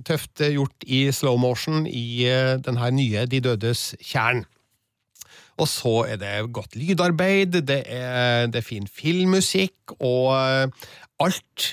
tøft 0.07 0.45
gjort 0.45 0.85
i 0.87 1.07
slow 1.17 1.39
motion 1.41 1.89
i 1.89 2.27
denne 2.65 2.91
nye 2.95 3.25
De 3.31 3.41
dødes 3.45 3.95
tjern. 4.05 4.45
Og 5.61 5.69
så 5.71 5.95
er 6.11 6.19
det 6.19 6.53
godt 6.55 6.75
lydarbeid, 6.77 7.61
det 7.63 7.83
er, 7.87 8.47
det 8.51 8.59
er 8.63 8.67
fin 8.67 8.89
filmmusikk, 8.91 9.95
og 10.01 10.33
eh, 10.35 10.89
alt 11.23 11.69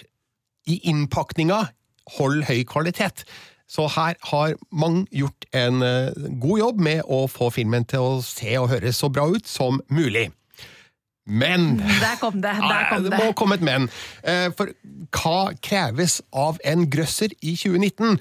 i 0.70 0.78
innpakninga 0.92 1.64
holder 2.18 2.46
høy 2.52 2.62
kvalitet. 2.70 3.24
Så 3.72 3.88
her 3.88 4.18
har 4.34 4.54
mange 4.72 5.06
gjort 5.16 5.48
en 5.56 5.82
eh, 5.82 6.30
god 6.44 6.60
jobb 6.60 6.84
med 6.84 7.02
å 7.08 7.24
få 7.32 7.50
filmen 7.56 7.88
til 7.88 8.04
å 8.04 8.14
se 8.26 8.54
og 8.60 8.70
høres 8.74 9.00
så 9.02 9.10
bra 9.10 9.26
ut 9.32 9.48
som 9.48 9.80
mulig. 9.90 10.28
Men 11.26 11.78
Der 11.80 12.18
kom 12.20 12.42
det. 12.42 12.52
Der 12.60 12.88
kom 12.90 13.04
det 13.06 13.12
det. 13.14 13.20
må 13.22 13.32
komme 13.38 13.56
et 13.56 13.64
men. 13.64 13.88
Eh, 14.28 14.50
For 14.58 14.74
hva 15.16 15.54
kreves 15.64 16.20
av 16.34 16.60
en 16.68 16.88
grøsser 16.92 17.32
i 17.42 17.54
2019? 17.56 18.18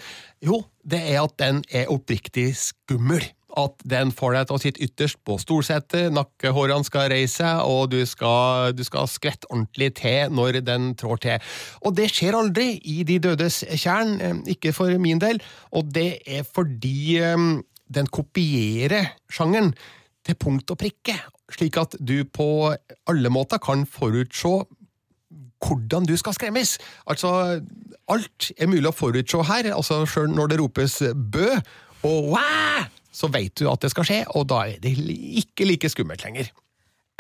Jo, 0.47 0.63
det 0.85 1.01
er 1.11 1.23
at 1.25 1.35
den 1.41 1.63
er 1.73 1.91
oppriktig 1.91 2.53
skummel. 2.61 3.25
At 3.59 3.83
den 3.89 4.13
får 4.15 4.37
deg 4.37 4.49
til 4.49 4.57
å 4.57 4.63
sitte 4.63 4.85
ytterst 4.87 5.19
på 5.27 5.37
stolsetet, 5.43 6.13
nakkehårene 6.15 6.87
skal 6.87 7.09
reise 7.13 7.41
seg, 7.41 7.63
og 7.67 7.91
du 7.93 8.01
skal, 8.07 8.75
du 8.77 8.83
skal 8.87 9.09
skvette 9.11 9.49
ordentlig 9.51 9.93
til 10.01 10.35
når 10.35 10.61
den 10.67 10.93
trår 10.99 11.23
til. 11.25 11.53
Og 11.87 11.97
det 11.99 12.11
skjer 12.13 12.39
aldri 12.39 12.73
i 12.91 13.01
De 13.09 13.19
dødes 13.23 13.63
tjern, 13.75 14.19
eh, 14.21 14.43
ikke 14.55 14.75
for 14.77 14.93
min 15.03 15.21
del, 15.23 15.41
og 15.75 15.91
det 15.95 16.23
er 16.27 16.47
fordi 16.47 17.19
eh, 17.19 17.47
den 17.91 18.11
kopierer 18.13 19.15
sjangeren 19.33 19.73
til 20.27 20.37
punkt 20.39 20.71
og 20.71 20.79
prikke, 20.79 21.17
slik 21.51 21.79
at 21.81 21.97
du 21.99 22.23
på 22.29 22.71
alle 23.11 23.33
måter 23.33 23.59
kan 23.63 23.87
forutse 23.89 24.61
hvordan 25.61 26.07
du 26.09 26.17
skal 26.17 26.35
skremmes. 26.37 26.79
Altså, 27.11 27.61
alt 28.09 28.51
er 28.57 28.71
mulig 28.71 28.89
å 28.89 28.97
forutse 28.97 29.45
her. 29.49 29.71
Altså, 29.75 30.03
Sjøl 30.09 30.33
når 30.33 30.53
det 30.53 30.61
ropes 30.63 31.01
bø 31.15 31.49
og 32.09 32.31
væ, 32.33 32.87
så 33.11 33.31
vet 33.33 33.55
du 33.59 33.67
at 33.71 33.83
det 33.83 33.93
skal 33.93 34.07
skje, 34.07 34.25
og 34.39 34.49
da 34.51 34.65
er 34.71 34.83
det 34.83 34.95
ikke 34.95 35.69
like 35.69 35.91
skummelt 35.93 36.25
lenger. 36.27 36.51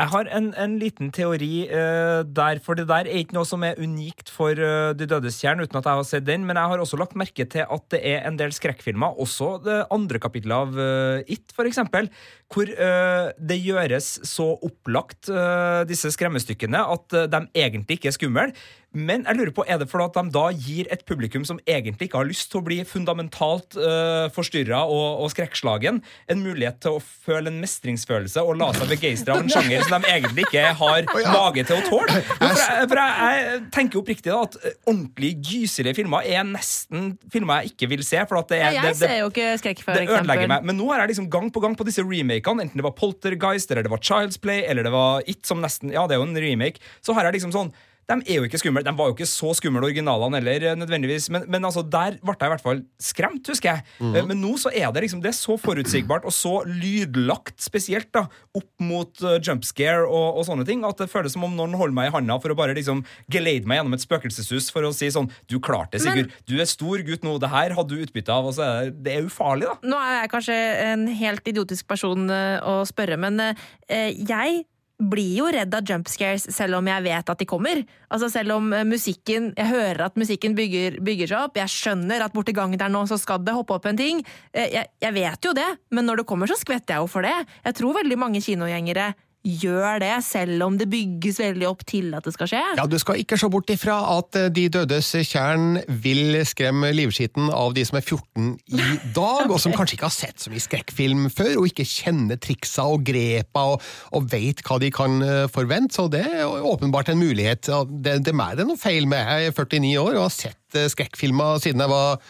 Jeg 0.01 0.09
har 0.15 0.29
en, 0.33 0.47
en 0.57 0.75
liten 0.81 1.11
teori 1.13 1.67
uh, 1.69 2.23
der, 2.25 2.61
for 2.65 2.79
det 2.79 2.87
der 2.89 3.05
er 3.05 3.19
ikke 3.21 3.37
noe 3.37 3.45
som 3.45 3.65
er 3.67 3.77
unikt 3.77 4.31
for 4.33 4.57
uh, 4.57 4.95
De 4.97 5.05
dødes 5.09 5.37
tjern, 5.43 5.61
uten 5.61 5.77
at 5.77 5.85
jeg 5.85 5.99
har 5.99 6.07
sett 6.09 6.25
den, 6.25 6.47
men 6.49 6.57
jeg 6.57 6.73
har 6.73 6.81
også 6.81 6.97
lagt 6.97 7.19
merke 7.21 7.45
til 7.45 7.67
at 7.67 7.85
det 7.93 8.01
er 8.09 8.25
en 8.25 8.39
del 8.41 8.55
skrekkfilmer, 8.57 9.21
også 9.21 9.59
det 9.67 9.83
andre 9.93 10.23
kapittelet 10.23 10.57
av 10.57 10.81
uh, 10.81 11.29
It, 11.29 11.53
for 11.53 11.69
eksempel, 11.69 12.09
hvor 12.51 12.67
uh, 12.67 13.31
det 13.39 13.61
gjøres 13.63 14.09
så 14.27 14.49
opplagt, 14.67 15.29
uh, 15.31 15.87
disse 15.87 16.11
skremmestykkene, 16.11 16.83
at 16.83 17.15
uh, 17.15 17.29
de 17.31 17.45
egentlig 17.55 18.01
ikke 18.01 18.11
er 18.11 18.17
skumle. 18.17 18.47
Men 18.91 19.23
jeg 19.23 19.39
lurer 19.39 19.53
på, 19.55 19.63
er 19.71 19.79
det 19.79 19.87
fordi 19.87 20.09
at 20.09 20.17
de 20.17 20.33
da 20.35 20.45
gir 20.51 20.89
et 20.91 21.03
publikum 21.07 21.45
som 21.47 21.61
egentlig 21.63 22.09
ikke 22.09 22.19
har 22.19 22.27
lyst 22.27 22.49
til 22.51 22.59
å 22.59 22.65
bli 22.67 22.81
fundamentalt 22.89 23.77
uh, 23.79 24.27
forstyrra 24.35 24.81
og, 24.91 25.23
og 25.23 25.31
skrekkslagen, 25.31 26.01
en 26.03 26.43
mulighet 26.43 26.81
til 26.83 26.99
å 26.99 27.03
føle 27.03 27.53
en 27.53 27.61
mestringsfølelse 27.63 28.43
og 28.43 28.59
la 28.59 28.73
seg 28.75 28.91
begeistre 28.91 29.37
av 29.37 29.45
en 29.45 29.53
sjanger 29.53 29.87
som 29.87 29.95
de 29.95 30.11
egentlig 30.11 30.49
ikke 30.49 30.73
har 30.81 31.07
mage 31.31 31.65
til 31.69 31.79
å 31.79 31.87
tåle? 31.87 32.19
For, 32.41 32.57
jeg, 32.57 32.87
for 32.91 32.99
jeg, 32.99 33.35
jeg 33.37 33.59
tenker 33.75 34.01
oppriktig 34.01 34.31
da 34.33 34.41
at 34.43 34.57
ordentlig 34.89 35.31
gyselige 35.47 36.01
filmer 36.01 36.27
er 36.27 36.43
nesten 36.47 37.13
filmer 37.31 37.61
jeg 37.61 37.75
ikke 37.75 37.89
vil 37.93 38.03
se. 38.07 38.19
For 38.27 38.41
at 38.41 38.51
det, 38.51 38.59
er, 38.59 38.75
det, 38.75 38.81
jeg 38.81 38.97
det, 38.97 38.99
ser 38.99 39.17
jo 39.21 39.31
ikke 39.31 39.49
skrekk, 39.61 39.83
for 39.85 39.95
det 39.95 40.07
ødelegger 40.09 40.47
eksempel. 40.47 40.53
meg. 40.57 40.67
Men 40.67 40.79
nå 40.81 40.89
har 40.91 41.05
jeg 41.05 41.13
liksom 41.13 41.29
gang 41.31 41.51
på 41.53 41.63
gang 41.63 41.77
på 41.79 41.87
disse 41.87 42.03
remakene, 42.03 42.40
enten 42.63 42.81
det 42.81 42.87
var 42.87 42.97
Poltergeist, 42.97 43.71
eller 43.71 43.83
det 43.83 43.93
var 43.93 43.99
Child's 43.99 44.41
Play, 44.41 44.63
eller 44.65 44.87
det 44.87 44.93
var 44.95 45.23
It, 45.27 45.45
som 45.47 45.61
nesten 45.61 45.93
Ja, 45.93 46.07
det 46.07 46.17
er 46.17 46.23
jo 46.23 46.29
en 46.29 46.41
remake. 46.41 46.81
Så 47.01 47.13
her 47.15 47.25
er 47.25 47.33
det 47.33 47.41
liksom 47.41 47.53
sånn 47.53 47.73
de 48.11 48.27
er 48.27 48.41
jo 48.41 48.47
ikke 48.49 48.59
skumle. 48.61 48.83
De 48.85 48.93
var 48.97 49.11
jo 49.11 49.15
ikke 49.15 49.29
så 49.29 49.53
skumle, 49.57 49.83
originalene 49.87 50.41
heller, 50.41 50.67
eh, 50.71 50.79
nødvendigvis. 50.79 51.29
Men, 51.33 51.47
men 51.51 51.67
altså, 51.67 51.85
der 51.87 52.19
ble 52.19 52.35
jeg 52.35 52.51
i 52.51 52.53
hvert 52.55 52.65
fall 52.65 52.83
skremt, 53.01 53.47
husker 53.49 53.71
jeg. 53.71 53.85
Mm 54.01 54.13
-hmm. 54.13 54.27
Men 54.29 54.41
nå 54.43 54.53
så 54.59 54.71
er 54.75 54.91
det 54.93 55.03
liksom 55.03 55.23
Det 55.23 55.29
er 55.29 55.39
så 55.39 55.57
forutsigbart 55.57 56.25
og 56.25 56.33
så 56.33 56.65
lydlagt, 56.67 57.61
spesielt 57.61 58.13
da 58.13 58.27
opp 58.55 58.71
mot 58.81 59.23
uh, 59.23 59.39
jump 59.39 59.65
scare 59.65 60.07
og, 60.07 60.39
og 60.39 60.47
sånne 60.47 60.67
ting, 60.67 60.85
at 60.85 60.99
det 60.99 61.11
føles 61.11 61.33
som 61.33 61.45
om 61.45 61.55
noen 61.57 61.75
holder 61.75 61.95
meg 61.95 62.09
i 62.09 62.15
handa 62.17 62.39
for 62.41 62.51
å 62.51 62.57
bare 62.57 62.75
liksom 62.75 63.05
geleide 63.31 63.67
meg 63.67 63.79
gjennom 63.79 63.95
et 63.95 64.05
spøkelseshus 64.05 64.71
for 64.71 64.83
å 64.83 64.93
si 64.93 65.11
sånn 65.11 65.31
Du 65.49 65.61
klarte 65.61 65.99
det, 65.99 66.01
Sigurd. 66.01 66.33
Du 66.47 66.59
er 66.61 66.65
stor 66.65 66.99
gutt 66.99 67.23
nå. 67.23 67.39
Det 67.39 67.51
her 67.51 67.75
hadde 67.75 67.95
du 67.95 68.03
utbytte 68.03 68.33
av. 68.33 68.47
Og 68.47 68.55
så 68.55 68.63
er 68.63 68.91
det, 68.91 69.05
det 69.05 69.15
er 69.15 69.29
ufarlig, 69.29 69.67
da. 69.67 69.77
Nå 69.83 69.97
er 69.97 70.21
jeg 70.23 70.31
kanskje 70.31 70.59
en 70.91 71.07
helt 71.07 71.49
idiotisk 71.49 71.87
person 71.87 72.31
uh, 72.31 72.59
å 72.67 72.85
spørre, 72.89 73.17
men 73.17 73.41
uh, 73.41 73.55
jeg 73.89 74.65
blir 75.01 75.33
jo 75.39 75.49
redd 75.53 75.75
av 75.75 75.87
jumpscares 75.89 76.47
selv 76.53 76.79
om 76.79 76.89
jeg 76.91 77.05
vet 77.07 77.33
at 77.33 77.41
de 77.41 77.49
kommer. 77.49 77.83
Altså 78.13 78.29
Selv 78.31 78.57
om 78.59 78.73
eh, 78.77 78.85
musikken 78.85 79.51
Jeg 79.57 79.71
hører 79.71 80.05
at 80.07 80.19
musikken 80.21 80.55
bygger, 80.59 81.01
bygger 81.05 81.33
seg 81.33 81.47
opp, 81.49 81.57
jeg 81.57 81.73
skjønner 81.73 82.27
at 82.27 82.37
borti 82.37 82.55
gangen 82.57 82.81
der 82.81 82.93
nå 82.93 83.07
så 83.09 83.19
skal 83.21 83.41
det 83.45 83.57
hoppe 83.57 83.79
opp 83.79 83.89
en 83.91 83.99
ting. 83.99 84.23
Eh, 84.53 84.69
Jeg, 84.71 84.93
jeg 85.03 85.17
vet 85.17 85.45
jo 85.45 85.55
det, 85.57 85.67
men 85.91 86.07
når 86.07 86.23
det 86.23 86.29
kommer, 86.31 86.51
så 86.51 86.59
skvetter 86.61 86.97
jeg 86.97 87.05
jo 87.05 87.11
for 87.11 87.27
det. 87.27 87.35
Jeg 87.65 87.79
tror 87.81 87.97
veldig 88.01 88.19
mange 88.21 88.45
kinogjengere 88.45 89.13
gjør 89.47 90.01
det, 90.03 90.13
selv 90.27 90.65
om 90.67 90.77
det 90.77 90.89
bygges 90.93 91.39
veldig 91.41 91.67
opp 91.71 91.85
til 91.89 92.13
at 92.17 92.27
det 92.27 92.35
skal 92.35 92.51
skje. 92.51 92.63
Ja, 92.77 92.85
Du 92.91 92.99
skal 93.01 93.23
ikke 93.23 93.39
se 93.41 93.49
bort 93.53 93.71
ifra 93.73 93.97
at 94.19 94.37
eh, 94.37 94.51
De 94.53 94.67
dødes 94.73 95.09
tjern 95.29 95.81
vil 96.03 96.37
skremme 96.49 96.93
livskiten 96.93 97.49
av 97.55 97.73
de 97.77 97.85
som 97.89 98.01
er 98.01 98.05
14 98.05 98.51
i 98.77 98.91
dag, 99.17 99.47
og 99.49 99.57
som 99.63 99.73
kanskje 99.77 99.97
ikke 99.97 100.09
har 100.11 100.17
sett 100.17 100.43
så 100.43 100.53
mye 100.53 100.65
skrekkfilm 100.65 101.31
før, 101.33 101.55
og 101.63 101.71
ikke 101.71 101.89
kjenner 101.89 102.41
triksa 102.41 102.85
og 102.91 103.05
grepa 103.09 103.65
og, 103.75 103.89
og 104.17 104.29
vet 104.33 104.63
hva 104.67 104.81
de 104.83 104.93
kan 104.95 105.21
eh, 105.25 105.47
forvente. 105.53 105.97
Så 105.97 106.07
det 106.13 106.27
er 106.27 106.45
åpenbart 106.47 107.11
en 107.13 107.21
mulighet. 107.23 107.71
Det, 107.91 108.21
det 108.27 108.35
er 108.35 108.39
meg 108.39 108.59
det 108.59 108.67
er 108.67 108.71
noe 108.71 108.81
feil 108.81 109.09
med. 109.11 109.25
Jeg 109.25 109.51
er 109.51 109.57
49 109.57 109.97
år 110.05 110.15
og 110.19 110.25
har 110.29 110.37
sett 110.37 110.79
eh, 110.79 110.91
skrekkfilmer 110.93 111.63
siden 111.65 111.83
jeg 111.83 111.93
var 111.93 112.21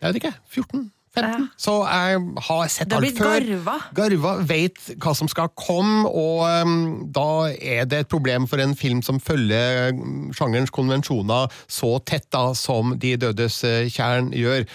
jeg 0.00 0.14
vet 0.14 0.22
ikke, 0.22 0.36
14. 0.48 0.86
15. 1.16 1.48
Så 1.58 1.74
jeg 1.90 2.20
har 2.46 2.68
sett 2.70 2.94
alt 2.94 3.18
før. 3.18 3.46
garva. 3.46 3.76
Garva 3.96 4.34
vet 4.46 4.78
hva 5.02 5.14
som 5.18 5.30
skal 5.30 5.50
komme, 5.58 6.06
og 6.06 6.44
um, 6.46 7.08
da 7.10 7.50
er 7.50 7.88
det 7.90 8.04
et 8.04 8.12
problem 8.12 8.46
for 8.50 8.62
en 8.62 8.76
film 8.78 9.02
som 9.06 9.20
følger 9.22 9.90
um, 9.96 10.30
sjangerens 10.36 10.72
konvensjoner 10.74 11.50
så 11.70 11.96
tett 12.06 12.28
da 12.30 12.50
som 12.54 12.94
De 13.00 13.16
dødes 13.20 13.62
eh, 13.66 13.88
kjern 13.90 14.30
gjør. 14.36 14.66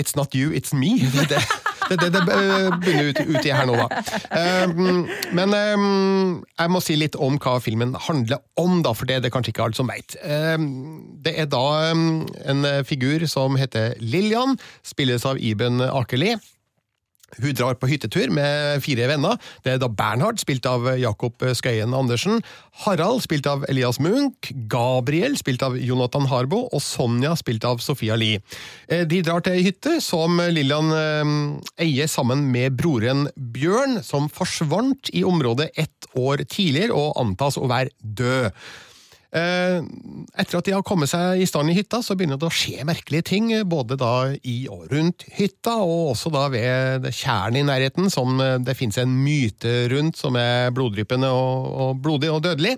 It's 0.00 0.16
not 0.16 0.34
you, 0.34 0.54
it's 0.56 0.72
me. 0.72 0.96
Det 1.28 1.28
det 1.30 1.42
det, 1.90 2.10
det, 2.12 2.34
eh, 2.34 2.78
begynner 2.78 3.08
ut, 3.10 3.20
ut 3.26 3.46
i 3.46 3.50
her 3.50 3.66
nå, 3.66 3.74
da. 3.74 4.02
Um, 4.68 5.08
men 5.34 5.54
um, 5.56 6.36
jeg 6.54 6.70
må 6.70 6.82
si 6.84 6.94
litt 6.94 7.18
om 7.18 7.38
hva 7.42 7.56
filmen 7.62 7.96
handler 7.98 8.38
om, 8.60 8.78
da, 8.86 8.92
for 8.94 9.10
det 9.10 9.18
er 9.18 9.24
det 9.24 9.32
kanskje 9.34 9.50
ikke 9.54 9.64
alle 9.66 9.78
som 9.78 9.90
veit. 9.90 10.14
Um, 10.22 10.68
det 11.24 11.34
er 11.42 11.50
da 11.50 11.64
en 11.90 12.68
figur 12.86 13.26
som 13.30 13.58
heter 13.58 13.96
Lillian, 13.98 14.54
spilles 14.86 15.26
av 15.26 15.42
Iben 15.42 15.82
Akeli. 15.82 16.36
Hun 17.38 17.54
drar 17.54 17.76
på 17.78 17.88
hyttetur 17.90 18.32
med 18.34 18.82
fire 18.82 19.06
venner. 19.10 19.36
Det 19.64 19.74
er 19.74 19.78
da 19.82 19.88
Bernhard, 19.88 20.40
spilt 20.42 20.66
av 20.66 20.88
Jakob 20.98 21.38
Skøyen 21.54 21.94
Andersen, 21.94 22.42
Harald, 22.84 23.22
spilt 23.22 23.46
av 23.50 23.64
Elias 23.70 24.00
Munch, 24.02 24.50
Gabriel, 24.72 25.36
spilt 25.38 25.62
av 25.62 25.76
Jonathan 25.78 26.26
Harbo, 26.30 26.64
og 26.72 26.82
Sonja, 26.82 27.36
spilt 27.38 27.64
av 27.68 27.78
Sofia 27.84 28.18
Lie. 28.18 28.42
Eh, 28.88 29.06
De 29.06 29.22
drar 29.22 29.44
til 29.46 29.58
ei 29.58 29.64
hytte 29.68 29.98
som 30.04 30.40
Lillian 30.50 30.90
eh, 30.96 31.32
eier 31.86 32.10
sammen 32.10 32.48
med 32.50 32.78
broren 32.80 33.28
Bjørn, 33.36 34.00
som 34.06 34.28
forsvant 34.32 35.12
i 35.14 35.24
området 35.26 35.70
ett 35.78 36.10
år 36.18 36.44
tidligere 36.50 36.96
og 36.96 37.18
antas 37.20 37.60
å 37.60 37.68
være 37.70 37.94
død. 38.02 38.50
Eh, 39.30 39.78
Etter 40.40 40.58
at 40.58 40.66
de 40.66 40.74
har 40.74 40.82
kommet 40.86 41.10
seg 41.10 41.42
i 41.42 41.46
stand 41.46 41.70
i 41.70 41.76
hytta, 41.76 42.00
så 42.02 42.16
begynner 42.18 42.40
det 42.40 42.48
å 42.48 42.54
skje 42.54 42.86
merkelige 42.88 43.28
ting, 43.30 43.50
både 43.68 43.98
da 44.00 44.32
i 44.42 44.64
og 44.72 44.88
rundt 44.90 45.26
hytta, 45.36 45.76
og 45.84 46.12
også 46.14 46.32
da 46.34 46.48
ved 46.52 47.08
tjernet 47.14 47.62
i 47.62 47.68
nærheten, 47.68 48.10
som 48.10 48.40
det 48.64 48.76
finnes 48.78 48.98
en 49.02 49.14
myte 49.22 49.84
rundt, 49.92 50.18
som 50.18 50.38
er 50.40 50.74
bloddryppende 50.74 51.30
og, 51.30 51.70
og 51.84 52.02
blodig 52.02 52.32
og 52.32 52.42
dødelig. 52.46 52.76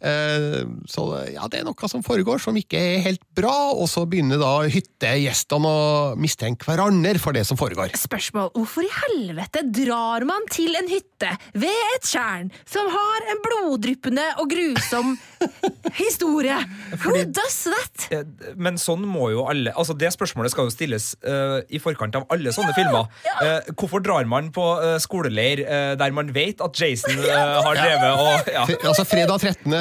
Eh, 0.00 0.64
Så 0.86 1.04
ja, 1.32 1.46
det 1.50 1.60
er 1.60 1.66
noe 1.66 1.88
som 1.90 2.02
foregår 2.04 2.40
som 2.42 2.56
ikke 2.58 2.78
er 2.78 3.02
helt 3.04 3.22
bra, 3.36 3.72
og 3.74 3.88
så 3.90 4.04
begynner 4.08 4.38
da 4.40 4.52
hyttegjestene 4.70 5.66
å 5.70 6.16
mistenke 6.20 6.66
hverandre 6.68 7.18
for 7.22 7.32
det 7.36 7.44
som 7.48 7.58
foregår. 7.58 7.94
Spørsmål. 7.98 8.50
Hvorfor 8.56 8.86
i 8.86 8.90
helvete 8.92 9.62
drar 9.72 10.24
man 10.28 10.46
til 10.52 10.74
en 10.78 10.88
hytte 10.90 11.32
ved 11.56 11.80
et 11.96 12.06
tjern 12.08 12.50
som 12.68 12.88
har 12.92 13.30
en 13.32 13.40
bloddryppende 13.44 14.26
og 14.42 14.50
grusom 14.52 15.14
historie? 16.02 16.56
Who 17.04 17.14
does 17.24 17.58
that? 17.70 18.06
Eh, 18.12 18.24
Men 18.56 18.78
sånn 18.80 19.04
må 19.06 19.30
jo 19.32 19.44
alle 19.48 19.72
Altså 19.76 19.94
Det 19.98 20.08
spørsmålet 20.14 20.52
skal 20.52 20.68
jo 20.68 20.72
stilles 20.74 21.10
uh, 21.26 21.60
i 21.72 21.78
forkant 21.82 22.16
av 22.18 22.26
alle 22.32 22.52
sånne 22.54 22.72
filmer. 22.76 23.08
Eh, 23.42 23.70
hvorfor 23.76 24.02
drar 24.04 24.26
man 24.28 24.50
på 24.54 24.64
uh, 24.80 24.96
skoleleir 25.02 25.64
der 25.96 26.12
man 26.14 26.30
vet 26.34 26.60
at 26.64 26.78
Jason 26.78 27.18
har 27.66 27.76
drevet 27.76 28.20
og 28.22 28.50
ja. 28.52 28.64
Altså 28.88 29.04
fredag 29.08 29.40
13. 29.40 29.72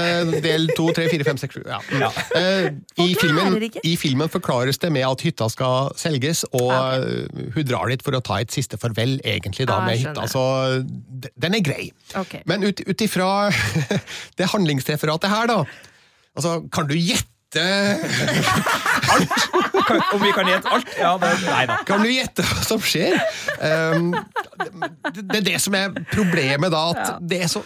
del 0.46 0.68
2, 0.78 0.86
3, 0.98 1.08
4, 1.12 1.26
5, 1.28 1.38
6, 1.44 1.54
7. 1.60 1.64
Ja. 1.70 1.80
Ja. 2.00 2.10
Eh, 2.40 2.68
i, 3.04 3.08
filmen. 3.20 3.58
I 3.84 3.96
filmen 4.02 4.30
forklares 4.34 4.78
det 4.82 4.92
med 4.96 5.06
at 5.08 5.22
hytta 5.26 5.50
skal 5.54 5.92
selges, 6.00 6.44
og 6.54 6.72
Ah, 6.72 6.96
ok. 6.98 7.06
eh, 7.06 7.52
hun 7.56 7.66
drar 7.70 7.92
dit 7.94 8.02
for 8.06 8.18
å 8.18 8.24
ta 8.26 8.40
et 8.44 8.52
siste 8.56 8.78
farvel, 8.82 9.18
egentlig, 9.24 9.68
da, 9.70 9.80
Ah, 9.82 9.86
med 9.90 9.98
hytta. 10.02 10.28
Så 10.32 10.46
den 11.36 11.56
er 11.60 11.64
grei. 11.66 11.92
Okay. 12.16 12.42
Men 12.46 12.64
ut 12.64 12.82
ut 12.86 13.02
ifra 13.06 13.50
det 14.38 14.50
handlingsreferatet 14.54 15.30
her, 15.32 15.48
da, 15.52 15.62
altså, 16.36 16.58
kan 16.72 16.88
du 16.90 16.96
gjette 17.00 17.24
Kan- 19.88 20.02
Om 20.14 20.22
vi 20.22 20.32
kan 20.36 20.48
gjette 20.50 20.70
alt? 20.70 20.88
Ja, 21.00 21.14
det, 21.22 21.30
nei 21.46 21.66
da. 21.70 21.78
Kan 21.88 22.02
du 22.04 22.10
gjette 22.12 22.44
hva 22.44 22.64
som 22.66 22.82
skjer? 22.84 23.16
Um, 23.62 24.10
det, 25.14 25.24
det 25.30 25.38
er 25.40 25.46
det 25.52 25.60
som 25.64 25.78
er 25.78 25.94
problemet, 26.12 26.74
da. 26.74 26.82
At 26.92 27.22
det 27.24 27.42
er 27.46 27.52
så 27.52 27.62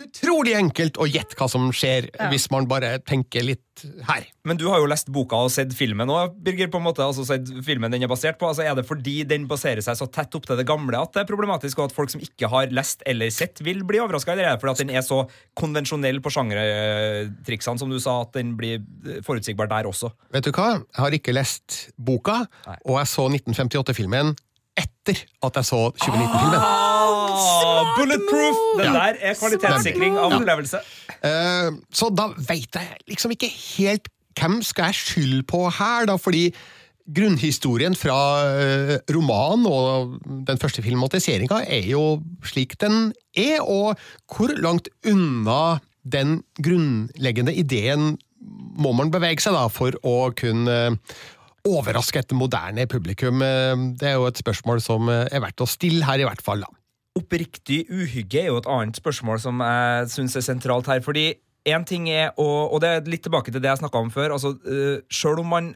utrolig 0.00 0.54
enkelt 0.58 0.98
å 1.00 1.06
gjette 1.08 1.36
hva 1.38 1.48
som 1.50 1.68
skjer, 1.74 2.08
hvis 2.32 2.48
man 2.52 2.68
bare 2.70 2.96
tenker 3.06 3.44
litt 3.44 3.64
her. 4.08 4.26
Men 4.44 4.58
du 4.60 4.66
har 4.68 4.80
jo 4.82 4.88
lest 4.90 5.08
boka 5.12 5.38
og 5.46 5.52
sett 5.52 5.72
filmen 5.76 6.10
òg, 6.12 6.34
Birger. 6.44 6.68
på 6.72 6.80
en 6.80 6.84
måte, 6.84 7.04
altså 7.04 7.24
sett 7.24 7.48
filmen 7.64 7.92
den 7.92 8.02
Er 8.04 8.10
basert 8.10 8.36
på 8.40 8.48
Altså 8.50 8.64
Er 8.66 8.74
det 8.76 8.84
fordi 8.84 9.22
den 9.24 9.46
baserer 9.48 9.80
seg 9.84 9.96
så 9.96 10.08
tett 10.12 10.34
opp 10.36 10.44
til 10.48 10.58
det 10.58 10.66
gamle 10.68 10.98
at 11.00 11.14
det 11.14 11.22
er 11.22 11.28
problematisk, 11.30 11.78
og 11.78 11.88
at 11.88 11.96
folk 11.96 12.12
som 12.12 12.20
ikke 12.20 12.50
har 12.52 12.68
lest 12.76 13.04
eller 13.08 13.32
sett, 13.32 13.62
vil 13.64 13.80
bli 13.88 14.02
overraska? 14.02 14.34
Eller 14.34 14.50
er 14.50 14.56
det 14.58 14.60
fordi 14.64 14.74
at 14.76 14.82
den 14.84 14.92
er 14.96 15.06
så 15.06 15.22
konvensjonell 15.58 16.20
på 16.20 16.32
sjangertriksene, 16.34 17.80
som 17.80 17.92
du 17.92 17.98
sa, 18.02 18.20
at 18.26 18.36
den 18.36 18.52
blir 18.60 18.80
eh, 19.06 19.22
forutsigbar 19.26 19.70
der 19.70 19.88
også? 19.88 20.12
Vet 20.34 20.44
du 20.48 20.52
hva? 20.52 20.74
Jeg 20.82 21.04
har 21.04 21.16
ikke 21.16 21.36
lest 21.36 21.80
boka, 21.96 22.42
Nei. 22.66 22.76
og 22.84 23.00
jeg 23.00 23.12
så 23.14 23.28
1958-filmen 23.30 24.34
etter 24.80 25.20
at 25.46 25.58
jeg 25.60 25.68
så 25.68 25.80
2019-filmen. 26.00 26.58
Ah, 26.60 27.92
bulletproof! 27.98 28.58
Den 28.80 28.86
Ja. 28.88 28.92
der 28.92 29.20
er 29.30 29.34
kvalitetssikring 29.38 30.16
av 30.18 30.30
Ja. 30.32 30.38
opplevelse. 30.40 30.80
Eh, 31.22 31.70
så 31.92 32.10
da 32.14 32.28
veit 32.48 32.72
jeg 32.74 32.96
liksom 33.08 33.30
ikke 33.36 33.50
helt 33.76 34.08
hvem 34.38 34.60
skal 34.64 34.90
jeg 34.90 34.94
skylde 34.94 35.42
på 35.44 35.64
her, 35.78 36.06
da, 36.06 36.16
fordi 36.16 36.52
grunnhistorien 37.10 37.96
fra 37.98 38.16
eh, 38.46 38.98
romanen 39.12 39.66
og 39.66 40.18
den 40.46 40.58
første 40.62 40.82
filmatiseringa 40.84 41.64
er 41.66 41.88
jo 41.90 42.22
slik 42.46 42.76
den 42.80 43.12
er, 43.36 43.58
og 43.64 43.98
hvor 44.30 44.52
langt 44.62 44.88
unna 45.04 45.80
den 46.06 46.42
grunnleggende 46.62 47.52
ideen 47.58 48.14
må 48.80 48.94
man 48.96 49.10
bevege 49.12 49.42
seg 49.42 49.52
da, 49.52 49.66
for 49.68 49.92
å 50.06 50.30
kunne 50.38 50.78
overraske 51.68 52.22
et 52.22 52.32
moderne 52.36 52.86
publikum? 52.90 53.42
Eh, 53.42 53.76
Det 54.00 54.08
er 54.08 54.18
jo 54.18 54.26
et 54.26 54.40
spørsmål 54.40 54.80
som 54.80 55.08
eh, 55.08 55.28
er 55.30 55.40
verdt 55.40 55.60
å 55.60 55.68
stille 55.68 56.04
her, 56.06 56.20
i 56.20 56.28
hvert 56.28 56.42
fall. 56.42 56.64
Oppriktig 57.18 57.84
uhygge 57.90 58.44
er 58.44 58.50
jo 58.52 58.58
et 58.60 58.70
annet 58.70 58.96
spørsmål 58.96 59.40
som 59.42 59.60
jeg 59.60 60.10
syns 60.14 60.36
er 60.36 60.46
sentralt 60.46 60.86
her. 60.86 61.00
fordi 61.00 61.34
en 61.66 61.84
ting 61.84 62.08
er, 62.08 62.30
og, 62.38 62.72
og 62.72 62.80
det 62.80 62.88
er 62.88 63.08
litt 63.10 63.22
tilbake 63.26 63.52
til 63.52 63.60
det 63.60 63.68
jeg 63.68 63.82
snakka 63.82 64.00
om 64.00 64.10
før 64.10 64.32
altså, 64.32 64.54
uh, 64.64 65.02
Sjøl 65.12 65.42
om 65.42 65.50
man 65.52 65.74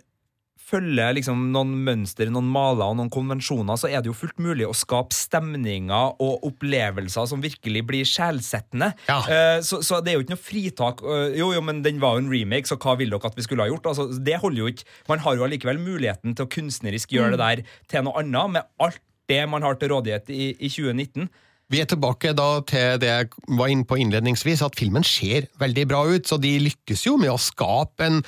følger 0.65 1.17
liksom 1.19 1.49
noen 1.55 1.75
mønster, 1.85 2.31
noen 2.33 2.49
maler 2.51 2.87
og 2.87 2.99
noen 2.99 3.13
konvensjoner, 3.13 3.79
så 3.81 3.91
er 3.91 4.03
det 4.03 4.11
jo 4.11 4.17
fullt 4.17 4.41
mulig 4.43 4.67
å 4.69 4.77
skape 4.77 5.15
stemninger 5.17 6.17
og 6.25 6.47
opplevelser 6.49 7.29
som 7.31 7.45
virkelig 7.45 7.85
blir 7.89 8.09
sjelsettende. 8.09 8.93
Ja. 9.11 9.21
Uh, 9.29 9.59
så, 9.65 9.83
så 9.85 10.01
det 10.01 10.13
er 10.13 10.19
jo 10.19 10.25
ikke 10.25 10.37
noe 10.37 10.45
fritak. 10.45 11.05
Uh, 11.05 11.29
jo, 11.37 11.53
jo, 11.57 11.63
men 11.65 11.85
den 11.85 12.01
var 12.03 12.17
jo 12.17 12.25
en 12.25 12.33
remake, 12.33 12.71
så 12.71 12.79
hva 12.81 12.97
vil 13.01 13.13
dere 13.13 13.31
at 13.31 13.39
vi 13.39 13.47
skulle 13.47 13.67
ha 13.67 13.73
gjort? 13.73 13.91
Altså, 13.93 14.09
det 14.25 14.41
holder 14.43 14.65
jo 14.65 14.73
ikke. 14.73 14.89
Man 15.11 15.25
har 15.25 15.39
jo 15.39 15.47
allikevel 15.47 15.83
muligheten 15.83 16.37
til 16.37 16.47
å 16.47 16.53
kunstnerisk 16.57 17.15
gjøre 17.15 17.37
det 17.37 17.43
der 17.43 17.81
til 17.91 18.07
noe 18.09 18.23
annet, 18.23 18.59
med 18.59 18.71
alt 18.83 19.03
det 19.31 19.41
man 19.49 19.65
har 19.65 19.77
til 19.81 19.93
rådighet 19.95 20.31
i, 20.33 20.53
i 20.59 20.69
2019. 20.69 21.29
Vi 21.73 21.81
er 21.81 21.89
tilbake 21.89 22.35
da 22.37 22.49
til 22.69 22.99
det 23.01 23.09
jeg 23.09 23.29
var 23.59 23.71
inne 23.73 23.87
på 23.89 23.97
innledningsvis, 24.01 24.63
at 24.67 24.77
filmen 24.77 25.05
ser 25.07 25.49
veldig 25.61 25.87
bra 25.89 26.03
ut. 26.11 26.29
Så 26.29 26.37
de 26.41 26.53
lykkes 26.61 27.07
jo 27.07 27.17
med 27.21 27.33
å 27.33 27.41
skape 27.41 28.05
en, 28.05 28.21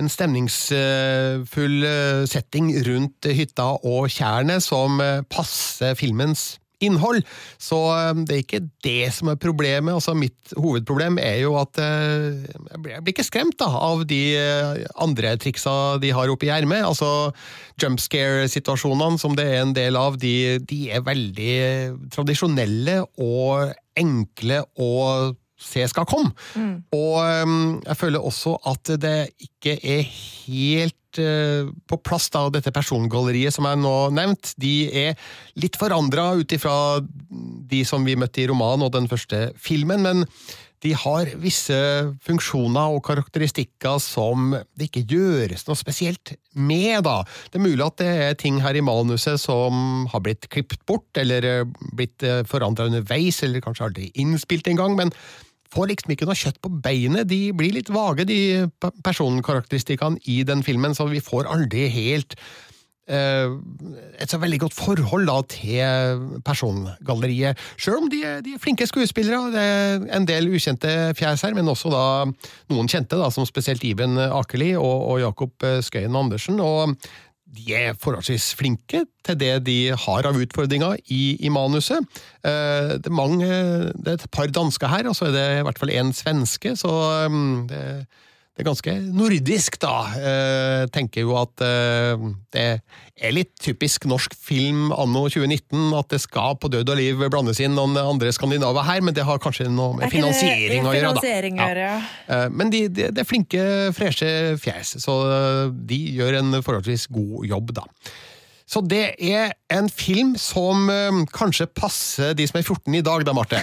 en 0.00 0.10
stemningsfull 0.10 1.84
eh, 1.88 2.24
setting 2.30 2.72
rundt 2.86 3.28
hytta 3.28 3.74
og 3.82 4.10
tjernet 4.12 4.64
som 4.64 5.00
eh, 5.02 5.22
passer 5.32 5.96
filmens 5.98 6.56
innhold. 6.82 7.22
Så 7.62 7.78
eh, 7.94 8.22
det 8.26 8.36
er 8.36 8.44
ikke 8.44 8.62
det 8.84 9.10
som 9.14 9.32
er 9.32 9.40
problemet. 9.42 9.92
Altså, 9.94 10.14
mitt 10.18 10.54
hovedproblem 10.56 11.20
er 11.22 11.42
jo 11.44 11.56
at 11.60 11.78
jeg 11.82 12.82
blir 12.82 13.12
ikke 13.12 13.26
skremt 13.26 13.58
da, 13.60 13.68
av 13.68 14.06
de 14.08 14.22
andre 15.00 15.36
triksa 15.40 15.98
de 16.02 16.12
har 16.14 16.32
oppi 16.32 16.50
ermet. 16.52 16.84
Altså, 16.86 17.30
jump 17.82 18.00
scare-situasjonene 18.02 19.20
som 19.20 19.36
det 19.38 19.46
er 19.50 19.62
en 19.62 19.76
del 19.76 19.98
av, 20.00 20.18
de, 20.20 20.58
de 20.68 20.82
er 20.94 21.04
veldig 21.06 21.54
tradisjonelle 22.14 23.02
og 23.20 23.72
enkle 23.98 24.62
å 24.80 24.92
se 25.62 25.86
skal 25.90 26.08
komme. 26.08 26.32
Og 26.94 27.14
um, 27.46 27.78
jeg 27.86 27.98
føler 28.00 28.26
også 28.32 28.56
at 28.72 28.94
det 29.02 29.16
ikke 29.46 29.76
er 29.78 30.02
helt 30.06 31.22
uh, 31.22 31.70
på 31.88 32.00
plass, 32.04 32.28
da, 32.34 32.48
dette 32.52 32.74
persongalleriet 32.74 33.54
som 33.54 33.68
jeg 33.68 33.80
nå 33.82 33.94
nevnt. 34.16 34.54
De 34.60 34.74
er 35.06 35.16
litt 35.60 35.78
forandra 35.80 36.32
ut 36.40 36.56
ifra 36.58 36.74
de 37.00 37.84
som 37.88 38.04
vi 38.04 38.18
møtte 38.18 38.42
i 38.42 38.50
romanen 38.50 38.88
og 38.88 38.94
den 38.96 39.08
første 39.10 39.50
filmen, 39.60 40.04
men 40.04 40.26
de 40.82 40.92
har 40.98 41.30
visse 41.38 41.76
funksjoner 42.26 42.96
og 42.96 43.04
karakteristikker 43.06 44.00
som 44.02 44.50
det 44.78 44.88
ikke 44.88 45.04
gjøres 45.12 45.66
noe 45.68 45.78
spesielt 45.78 46.34
med, 46.58 47.04
da. 47.06 47.20
Det 47.50 47.60
er 47.60 47.66
mulig 47.68 47.86
at 47.86 48.00
det 48.02 48.10
er 48.26 48.38
ting 48.38 48.58
her 48.64 48.76
i 48.78 48.84
manuset 48.84 49.40
som 49.40 50.08
har 50.10 50.24
blitt 50.24 50.48
klippet 50.50 50.82
bort, 50.88 51.06
eller 51.18 51.46
eh, 51.46 51.62
blitt 51.94 52.26
forandra 52.50 52.88
underveis, 52.90 53.42
eller 53.46 53.62
kanskje 53.62 53.88
aldri 53.88 54.10
innspilt 54.18 54.70
engang, 54.72 54.98
men 54.98 55.14
får 55.72 55.92
liksom 55.92 56.12
ikke 56.14 56.28
noe 56.28 56.38
kjøtt 56.38 56.60
på 56.62 56.72
beinet. 56.84 57.28
De 57.30 57.40
blir 57.56 57.74
litt 57.76 57.92
vage, 57.92 58.26
de 58.28 58.68
personkarakteristikkene 59.04 60.20
i 60.30 60.42
den 60.48 60.64
filmen, 60.66 60.96
så 60.96 61.08
vi 61.10 61.22
får 61.24 61.48
aldri 61.50 61.86
helt 61.92 62.36
eh, 63.08 63.48
et 64.20 64.30
så 64.30 64.40
veldig 64.42 64.60
godt 64.66 64.76
forhold 64.76 65.28
da 65.30 65.38
til 65.54 66.22
persongalleriet. 66.46 67.58
Sjøl 67.80 68.04
om 68.04 68.12
de 68.12 68.22
de 68.44 68.54
er 68.54 68.62
flinke 68.62 68.86
skuespillere, 68.88 69.50
det 69.54 69.66
er 69.66 70.06
en 70.18 70.28
del 70.28 70.52
ukjente 70.52 71.12
fjes 71.18 71.44
her, 71.46 71.56
men 71.58 71.72
også 71.72 71.92
da 71.92 72.06
noen 72.72 72.90
kjente, 72.90 73.18
da, 73.18 73.32
som 73.32 73.48
spesielt 73.48 73.84
Iben 73.88 74.18
Akeli 74.28 74.74
og, 74.76 74.96
og 75.10 75.20
Jakob 75.24 75.68
Skøyen 75.82 76.16
Andersen. 76.24 76.60
og 76.60 76.96
de 77.52 77.74
er 77.76 77.98
forholdsvis 78.00 78.52
flinke 78.56 79.04
til 79.26 79.38
det 79.38 79.52
de 79.66 79.76
har 79.92 80.28
av 80.28 80.38
utfordringer 80.40 80.96
i, 81.12 81.36
i 81.44 81.52
manuset. 81.52 82.00
Eh, 82.40 82.96
det, 82.96 83.10
er 83.10 83.16
mange, 83.16 83.48
det 83.92 84.14
er 84.14 84.18
et 84.18 84.32
par 84.32 84.52
dansker 84.52 84.88
her, 84.92 85.08
og 85.10 85.16
så 85.18 85.28
er 85.28 85.36
det 85.36 85.46
i 85.58 85.64
hvert 85.68 85.82
fall 85.82 85.92
en 85.94 86.12
svenske, 86.16 86.74
så 86.80 86.92
um, 87.28 87.68
det, 88.52 88.58
det 88.58 88.62
er 88.64 88.68
ganske 88.68 88.92
nordisk, 89.16 89.78
da. 89.80 89.92
Jeg 90.12 90.90
tenker 90.92 91.24
jo 91.24 91.32
at 91.40 91.62
eh, 91.64 92.24
det 92.52 92.64
er 93.22 93.32
litt 93.32 93.52
typisk 93.62 94.04
norsk 94.10 94.34
film 94.36 94.90
anno 94.92 95.22
2019, 95.30 95.86
at 95.96 96.08
det 96.12 96.20
skal 96.20 96.58
på 96.60 96.68
død 96.68 96.92
og 96.92 96.98
liv 96.98 97.22
blandes 97.32 97.60
inn 97.64 97.72
noen 97.76 97.96
andre 97.96 98.32
skandinaver 98.36 98.84
her, 98.84 99.00
men 99.00 99.14
det 99.16 99.24
har 99.24 99.40
kanskje 99.40 99.70
noe 99.72 99.96
med 99.96 100.04
finansiering 100.12 100.84
å 100.84 100.92
gjøre, 100.92 101.14
da. 101.16 101.20
Ja. 101.62 101.70
Eh, 102.28 102.48
Men 102.52 102.70
de, 102.74 102.82
de, 102.92 103.08
det 103.08 103.24
er 103.24 103.28
flinke, 103.28 103.64
freshe 103.96 104.28
fjes, 104.60 104.98
så 105.00 105.16
eh, 105.32 105.72
de 105.88 106.02
gjør 106.18 106.40
en 106.42 106.58
forholdsvis 106.62 107.08
god 107.08 107.48
jobb, 107.48 107.72
da. 107.80 107.86
Så 108.72 108.80
det 108.88 109.02
er 109.20 109.50
en 109.74 109.88
film 109.92 110.30
som 110.40 110.86
eh, 110.88 111.18
kanskje 111.34 111.66
passer 111.76 112.32
de 112.38 112.46
som 112.48 112.56
er 112.60 112.64
14 112.64 112.94
i 112.96 113.02
dag, 113.04 113.24
da, 113.28 113.34
Marte. 113.36 113.60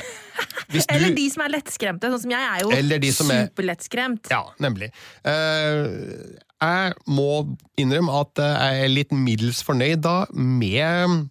Du- 0.69 0.77
Eller 0.93 1.15
de 1.17 1.25
som 1.33 1.41
er 1.47 1.53
lettskremte, 1.55 2.11
sånn 2.13 2.21
som 2.27 2.31
jeg 2.35 2.45
er 2.45 2.61
jo 2.61 2.69
Eller 2.77 3.01
de 3.01 3.09
som 3.15 3.31
er- 3.33 3.47
superlettskremt. 3.49 4.29
Ja, 4.29 4.43
nemlig. 4.61 4.91
Uh, 5.25 6.37
jeg 6.61 6.93
må 7.09 7.31
innrømme 7.79 8.19
at 8.21 8.41
jeg 8.43 8.83
er 8.85 8.91
litt 8.93 9.11
middels 9.15 9.63
fornøyd 9.65 10.03
da 10.05 10.17
med 10.35 11.25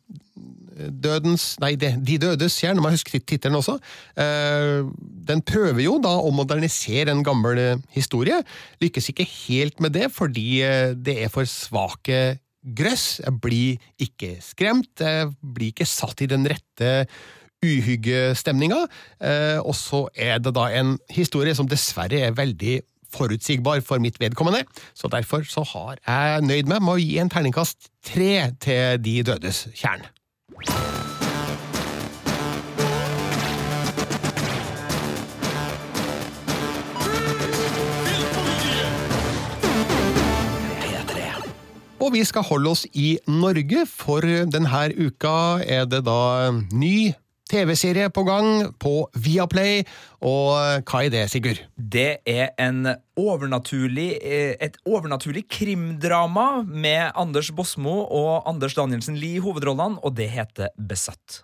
Dødens 0.79 1.57
Nei, 1.63 1.73
De, 1.81 1.91
De 2.07 2.19
dødes 2.23 2.55
jern, 2.63 2.79
når 2.79 2.93
jeg 2.93 2.99
husker 3.01 3.23
tittelen 3.27 3.59
også. 3.59 3.79
Uh, 4.19 4.91
den 5.29 5.43
prøver 5.47 5.83
jo 5.85 5.97
da 6.03 6.13
å 6.23 6.31
modernisere 6.35 7.13
en 7.13 7.23
gammel 7.27 7.59
eh, 7.61 7.81
historie. 7.95 8.39
Lykkes 8.83 9.11
ikke 9.13 9.27
helt 9.29 9.81
med 9.85 9.93
det, 9.99 10.07
fordi 10.15 10.63
eh, 10.65 10.95
det 10.97 11.19
er 11.27 11.33
for 11.33 11.45
svake 11.51 12.39
grøss. 12.63 13.21
Jeg 13.25 13.41
blir 13.43 13.91
ikke 14.03 14.37
skremt, 14.45 14.93
jeg 15.01 15.33
blir 15.43 15.73
ikke 15.73 15.89
satt 15.89 16.23
i 16.25 16.31
den 16.31 16.47
rette 16.51 17.09
uhyggestemninga. 17.65 18.85
Eh, 19.21 19.59
og 19.59 19.75
så 19.79 20.07
er 20.15 20.39
det 20.43 20.55
da 20.57 20.69
en 20.79 20.97
historie 21.11 21.55
som 21.59 21.69
dessverre 21.71 22.23
er 22.29 22.39
veldig 22.39 22.81
forutsigbar 23.09 23.81
for 23.81 24.03
mitt 24.05 24.21
vedkommende, 24.21 24.67
så 24.93 25.09
derfor 25.09 25.47
så 25.49 25.65
har 25.73 25.97
jeg 26.05 26.45
nøyd 26.45 26.69
meg 26.69 26.85
med 26.85 26.93
å 26.93 27.01
gi 27.01 27.17
en 27.23 27.33
terningkast 27.33 27.89
tre 28.05 28.51
til 28.61 29.01
De 29.01 29.21
dødes 29.33 29.67
kjern. 29.73 30.05
Og 42.09 42.15
vi 42.17 42.23
skal 42.25 42.47
holde 42.49 42.71
oss 42.73 42.87
i 42.97 43.19
Norge, 43.29 43.83
for 43.85 44.25
denne 44.25 44.85
uka 44.97 45.61
er 45.61 45.83
det 45.85 45.99
da 46.07 46.49
ny 46.73 47.11
TV-serie 47.53 48.09
på 48.09 48.23
gang 48.25 48.71
på 48.81 48.93
Viaplay. 49.13 49.83
Og 50.25 50.87
hva 50.89 51.03
er 51.05 51.11
det, 51.13 51.27
Sigurd? 51.29 51.61
Det 51.77 52.23
er 52.25 52.55
en 52.57 52.89
overnaturlig, 53.13 54.23
eh, 54.25 54.55
et 54.57 54.79
overnaturlig 54.89 55.45
krimdrama 55.53 56.65
med 56.65 57.13
Anders 57.15 57.51
Bosmo 57.53 58.07
og 58.09 58.49
Anders 58.49 58.73
Danielsen 58.73 59.21
Lie 59.21 59.37
i 59.37 59.45
hovedrollene, 59.45 60.01
og 60.01 60.17
det 60.17 60.31
heter 60.33 60.73
Besatt. 60.81 61.43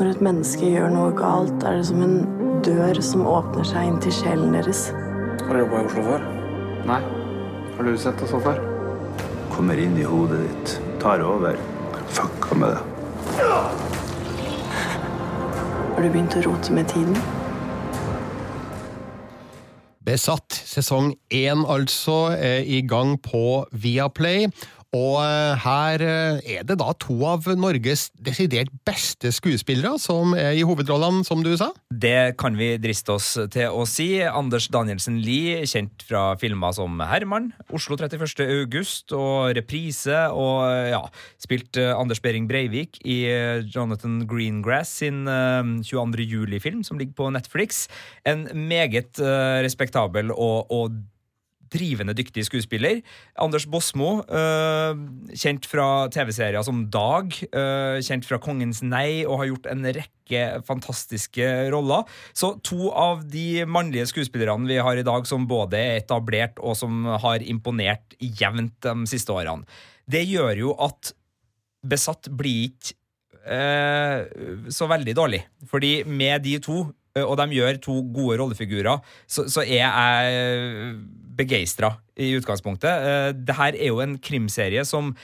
Når 0.00 0.10
et 0.10 0.26
menneske 0.26 0.72
gjør 0.74 0.90
noe 0.90 1.14
galt, 1.14 1.62
er 1.62 1.78
det 1.78 1.86
som 1.86 2.02
en 2.02 2.18
dør 2.66 2.98
som 2.98 3.22
åpner 3.30 3.62
seg 3.62 3.92
inn 3.92 4.02
til 4.02 4.10
sjelen 4.10 4.58
deres. 4.58 4.88
Har 5.46 5.54
du 5.54 5.62
jobba 5.62 5.84
i 5.84 5.86
Oslo 5.86 6.04
før? 6.10 6.28
Nei. 6.90 7.25
Har 7.76 7.84
du 7.84 7.98
sett 8.00 8.18
det 8.20 8.30
så 8.30 8.40
før? 8.40 8.76
kommer 9.56 9.78
inn 9.80 9.96
i 9.96 10.04
hodet 10.04 10.42
ditt, 10.42 10.72
tar 11.00 11.22
over. 11.24 11.56
Fucka 12.12 12.54
med 12.60 12.74
det. 12.74 12.80
Har 15.96 16.02
du 16.04 16.08
begynt 16.12 16.36
å 16.36 16.42
rote 16.44 16.74
med 16.76 16.90
tiden? 16.92 17.16
Besatt, 20.06 20.52
sesong 20.68 21.14
én 21.34 21.64
altså, 21.64 22.36
er 22.36 22.68
i 22.68 22.82
gang 22.84 23.16
på 23.24 23.64
Viaplay. 23.72 24.46
Og 24.96 25.18
eh, 25.20 25.66
her 25.66 26.04
eh, 26.04 26.40
er 26.56 26.66
det 26.66 26.78
da 26.80 26.92
to 27.02 27.16
av 27.28 27.46
Norges 27.58 28.08
desidert 28.22 28.72
beste 28.86 29.32
skuespillere 29.34 29.96
som 30.00 30.34
er 30.38 30.54
i 30.56 30.64
hovedrollene, 30.66 31.24
som 31.26 31.42
du 31.44 31.52
sa. 31.58 31.70
Det 31.90 32.36
kan 32.40 32.56
vi 32.58 32.72
driste 32.80 33.16
oss 33.16 33.32
til 33.52 33.74
å 33.74 33.84
si. 33.88 34.08
Anders 34.26 34.68
Danielsen 34.72 35.18
Lie, 35.24 35.64
kjent 35.68 36.04
fra 36.06 36.28
filmer 36.40 36.74
som 36.76 37.00
Herman, 37.04 37.50
Oslo 37.74 37.98
31. 37.98 38.46
august 38.62 39.14
og 39.16 39.56
Reprise, 39.58 40.26
og 40.32 40.64
ja, 40.92 41.02
spilt 41.42 41.80
eh, 41.80 41.92
Anders 41.96 42.22
Behring 42.24 42.48
Breivik 42.50 43.00
i 43.04 43.22
eh, 43.30 43.64
Jonathan 43.66 44.22
Greengrass 44.28 44.96
sin 45.02 45.26
eh, 45.30 45.74
22. 45.86 46.26
juli-film, 46.26 46.84
som 46.86 47.00
ligger 47.00 47.16
på 47.18 47.32
Netflix. 47.34 47.86
En 48.28 48.46
meget 48.68 49.20
eh, 49.20 49.60
respektabel 49.66 50.32
og, 50.32 50.72
og 50.72 50.96
drivende 51.72 52.14
dyktig 52.16 52.46
skuespiller. 52.46 53.00
Anders 53.42 53.66
Bosmo, 53.70 54.20
øh, 54.26 55.02
kjent 55.34 55.66
fra 55.70 56.08
TV-serier 56.12 56.62
som 56.66 56.84
Dag, 56.92 57.32
øh, 57.46 57.98
kjent 58.04 58.28
fra 58.28 58.38
Kongens 58.42 58.82
nei, 58.86 59.24
og 59.26 59.40
har 59.42 59.50
gjort 59.52 59.68
en 59.72 59.84
rekke 59.86 60.44
fantastiske 60.66 61.46
roller. 61.74 62.06
Så 62.34 62.56
to 62.66 62.90
av 62.90 63.26
de 63.30 63.64
mannlige 63.66 64.08
skuespillerne 64.10 64.68
vi 64.68 64.80
har 64.82 64.98
i 64.98 65.06
dag, 65.06 65.26
som 65.26 65.48
både 65.48 65.78
er 65.78 66.00
etablert 66.02 66.58
og 66.62 66.76
som 66.78 67.04
har 67.22 67.44
imponert 67.44 68.16
jevnt 68.20 68.80
de 68.86 69.10
siste 69.10 69.32
årene. 69.34 69.66
Det 70.06 70.22
gjør 70.26 70.66
jo 70.66 70.74
at 70.86 71.14
Besatt 71.86 72.30
blir 72.34 72.70
ikke 72.70 72.96
øh, 73.46 74.70
så 74.72 74.88
veldig 74.90 75.14
dårlig. 75.16 75.42
Fordi 75.70 76.02
med 76.04 76.42
de 76.44 76.58
to 76.62 76.80
eh, 77.16 77.22
og 77.22 77.36
de 77.38 77.58
gjør 77.58 77.80
to 77.82 78.00
gode 78.14 78.38
rollefigurer, 78.40 78.98
så, 79.26 79.46
så 79.50 79.62
er 79.62 79.84
jeg 79.84 80.96
begeistra 81.36 81.94
i 82.16 82.32
utgangspunktet. 82.38 82.90
Eh, 82.90 83.32
Det 83.36 83.56
her 83.56 83.74
er 83.76 83.90
jo 83.92 84.00
en 84.00 84.16
krimserie 84.18 84.84
som 84.84 85.14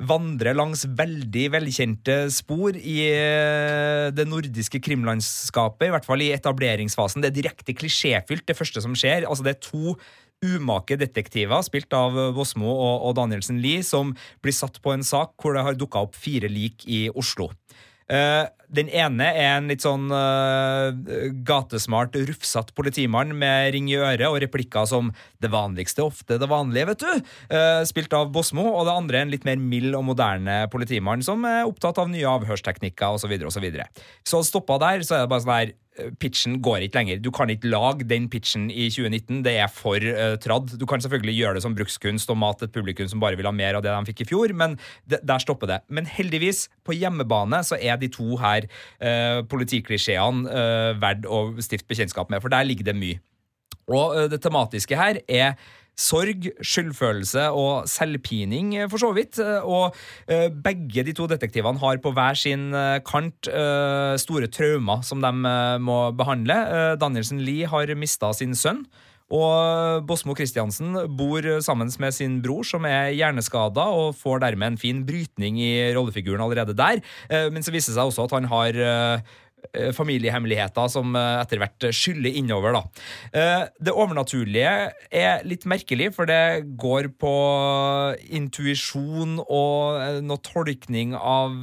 vandrer 0.00 0.56
langs 0.56 0.86
veldig 0.86 1.50
velkjente 1.52 2.30
spor 2.32 2.76
i 2.76 2.96
eh, 3.10 4.08
det 4.10 4.26
nordiske 4.28 4.80
krimlandskapet, 4.80 5.88
i 5.88 5.92
hvert 5.94 6.08
fall 6.08 6.24
i 6.24 6.32
etableringsfasen. 6.32 7.22
Det 7.22 7.30
er 7.30 7.38
direkte 7.42 7.76
klisjéfylt, 7.76 8.46
det 8.48 8.56
første 8.56 8.82
som 8.82 8.96
skjer. 8.96 9.28
Altså, 9.28 9.44
det 9.46 9.56
er 9.56 9.68
to 9.68 9.96
umake 10.40 10.96
detektiver, 10.96 11.60
spilt 11.62 11.92
av 11.92 12.16
Bosmo 12.32 12.70
og, 12.72 13.10
og 13.10 13.16
Danielsen 13.18 13.60
Lie, 13.60 13.84
som 13.84 14.14
blir 14.40 14.56
satt 14.56 14.80
på 14.80 14.94
en 14.94 15.04
sak 15.04 15.36
hvor 15.36 15.52
det 15.52 15.66
har 15.66 15.76
dukka 15.76 16.06
opp 16.06 16.16
fire 16.16 16.48
lik 16.48 16.86
i 16.88 17.10
Oslo. 17.12 17.50
Eh, 18.10 18.46
den 18.70 18.90
ene 18.94 19.26
er 19.34 19.56
en 19.56 19.66
litt 19.70 19.82
sånn 19.82 20.10
uh, 20.14 20.94
gatesmart, 21.46 22.14
rufsete 22.28 22.74
politimann 22.78 23.32
med 23.38 23.72
ring 23.74 23.88
i 23.90 23.96
øret 23.98 24.28
og 24.28 24.38
replikker 24.44 24.86
som 24.86 25.10
'det 25.42 25.50
vanligste 25.50 26.04
ofte 26.04 26.38
det 26.38 26.48
vanlige', 26.50 26.86
vet 26.92 27.02
du. 27.02 27.12
uh, 27.50 27.82
spilt 27.82 28.14
av 28.14 28.30
Bosmo. 28.30 28.68
Og 28.70 28.86
det 28.86 28.94
andre 28.94 29.18
er 29.18 29.26
en 29.26 29.34
litt 29.34 29.46
mer 29.46 29.58
mild 29.58 29.94
og 29.98 30.06
moderne 30.12 30.70
politimann 30.70 31.22
som 31.22 31.44
er 31.44 31.66
opptatt 31.66 31.98
av 31.98 32.10
nye 32.10 32.26
avhørsteknikker 32.26 33.10
osv. 33.10 33.26
Så, 33.26 33.28
videre, 33.30 33.46
og 33.46 33.54
så, 33.54 33.62
videre. 33.62 33.86
så 34.26 34.42
stoppa 34.42 34.78
der, 34.78 35.02
så 35.02 35.18
er 35.18 35.26
det 35.26 35.30
bare 35.30 35.42
sånn 35.42 35.54
her 35.54 35.74
pitchen 36.20 36.58
går 36.64 36.86
ikke 36.86 37.00
lenger. 37.00 37.20
Du 37.22 37.30
kan 37.34 37.50
ikke 37.52 37.70
lage 37.70 38.06
den 38.08 38.28
pitchen 38.32 38.68
i 38.70 38.88
2019. 38.92 39.42
Det 39.46 39.54
er 39.62 39.70
for 39.72 39.96
uh, 40.00 40.36
tradd. 40.42 40.74
Du 40.80 40.86
kan 40.88 41.02
selvfølgelig 41.02 41.36
gjøre 41.38 41.58
det 41.58 41.64
som 41.64 41.76
brukskunst 41.76 42.30
og 42.32 42.38
mate 42.40 42.68
et 42.68 42.74
publikum 42.74 43.08
som 43.10 43.22
bare 43.22 43.38
vil 43.38 43.48
ha 43.48 43.54
mer 43.54 43.78
av 43.78 43.84
det 43.84 43.94
de 43.94 44.12
fikk 44.12 44.24
i 44.24 44.28
fjor, 44.32 44.54
men 44.56 44.76
det, 45.10 45.22
der 45.26 45.42
stopper 45.42 45.70
det. 45.70 45.80
Men 45.88 46.08
heldigvis, 46.08 46.66
på 46.86 46.96
hjemmebane 46.96 47.62
så 47.66 47.78
er 47.80 48.00
de 48.00 48.10
to 48.12 48.38
her 48.40 48.66
uh, 48.66 49.40
politiklisjeene 49.50 50.46
uh, 50.50 50.92
verdt 51.00 51.28
å 51.28 51.42
stifte 51.62 51.90
bekjentskap 51.90 52.32
med, 52.32 52.42
for 52.44 52.52
der 52.52 52.66
ligger 52.68 52.90
det 52.90 52.96
mye. 52.98 53.20
Og 53.90 54.30
det 54.30 54.38
tematiske 54.44 54.94
her 54.94 55.18
er 55.26 55.56
sorg, 56.00 56.48
skyldfølelse 56.64 57.44
og 57.52 57.84
selvpining, 57.90 58.72
for 58.88 59.02
så 59.02 59.12
vidt. 59.16 59.38
Og 59.62 59.94
begge 60.64 61.04
de 61.06 61.14
to 61.16 61.28
detektivene 61.30 61.82
har 61.82 62.00
på 62.00 62.14
hver 62.16 62.40
sin 62.40 62.70
kant 63.06 63.52
store 64.22 64.48
traumer 64.48 65.04
som 65.06 65.20
de 65.22 65.32
må 65.84 66.00
behandle. 66.16 66.58
Danielsen 67.00 67.44
Lie 67.44 67.68
har 67.70 67.94
mista 68.00 68.32
sin 68.36 68.56
sønn. 68.56 68.84
Og 69.30 70.02
Bosmo 70.08 70.34
Christiansen 70.34 70.96
bor 71.14 71.46
sammen 71.62 71.86
med 72.02 72.14
sin 72.16 72.40
bror, 72.42 72.64
som 72.66 72.82
er 72.88 73.12
hjerneskada, 73.14 73.84
og 73.86 74.16
får 74.18 74.40
dermed 74.42 74.72
en 74.72 74.80
fin 74.80 75.04
brytning 75.06 75.60
i 75.62 75.94
rollefiguren 75.94 76.42
allerede 76.42 76.74
der. 76.74 76.98
Men 77.54 77.62
så 77.62 77.70
viser 77.70 77.92
det 77.92 78.00
seg 78.00 78.10
også 78.10 78.26
at 78.26 78.34
han 78.40 78.50
har 78.50 78.80
familiehemmeligheter 79.96 80.88
som 80.92 81.14
etter 81.16 81.60
hvert 81.62 81.88
skyller 81.94 82.34
innover. 82.40 82.76
Da. 82.76 83.68
Det 83.78 83.94
overnaturlige 83.94 84.72
er 85.14 85.44
litt 85.46 85.66
merkelig, 85.68 86.10
for 86.16 86.28
det 86.30 86.64
går 86.80 87.10
på 87.20 87.34
intuisjon 88.40 89.38
og 89.44 90.22
noe 90.26 90.42
tolkning 90.46 91.14
av 91.16 91.54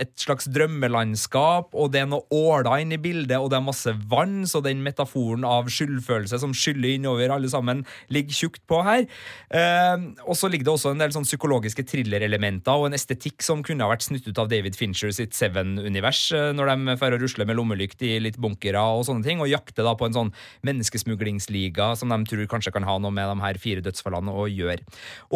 et 0.00 0.12
slags 0.20 0.48
drømmelandskap, 0.52 1.74
og 1.74 1.92
det 1.94 2.04
er 2.04 2.10
noe 2.10 2.26
åla 2.34 2.78
inn 2.82 2.94
i 2.94 3.00
bildet, 3.00 3.38
og 3.38 3.50
det 3.50 3.58
er 3.58 3.66
masse 3.66 3.94
vann, 4.10 4.42
så 4.48 4.62
den 4.64 4.82
metaforen 4.84 5.44
av 5.46 5.70
skyldfølelse 5.72 6.40
som 6.42 6.54
skyller 6.56 6.96
innover 6.96 7.32
alle 7.34 7.50
sammen, 7.52 7.84
ligger 8.12 8.36
tjukt 8.36 8.62
på 8.70 8.82
her. 8.86 9.06
Eh, 9.54 10.06
og 10.26 10.36
så 10.38 10.50
ligger 10.50 10.68
det 10.68 10.74
også 10.74 10.94
en 10.94 11.02
del 11.02 11.14
sånn 11.14 11.28
psykologiske 11.28 11.84
thrillerelementer 11.90 12.76
og 12.76 12.88
en 12.88 12.98
estetikk 12.98 13.44
som 13.44 13.64
kunne 13.66 13.86
ha 13.86 13.92
vært 13.92 14.06
snytt 14.06 14.28
ut 14.28 14.40
av 14.40 14.50
David 14.52 14.78
Fincher 14.78 15.12
sitt 15.14 15.36
Seven-univers, 15.36 15.69
eh, 15.78 16.50
når 16.56 16.72
de 16.72 16.96
får 17.00 17.18
rusle 17.20 17.46
med 17.48 17.58
lommelykt 17.58 18.02
i 18.06 18.16
litt 18.22 18.38
bunkere 18.40 18.82
og 18.96 19.04
sånne 19.08 19.26
ting, 19.26 19.42
og 19.42 19.50
jakter 19.50 19.86
da 19.86 19.94
på 19.98 20.08
en 20.08 20.16
sånn 20.16 20.32
menneskesmuglingsliga 20.66 21.92
som 21.98 22.12
de 22.12 22.20
tror 22.30 22.48
kanskje 22.50 22.74
kan 22.74 22.88
ha 22.88 22.98
noe 22.98 23.14
med 23.14 23.30
de 23.30 23.44
her 23.44 23.60
fire 23.62 23.84
dødsfallene 23.84 24.34
å 24.34 24.48
gjøre. 24.50 24.84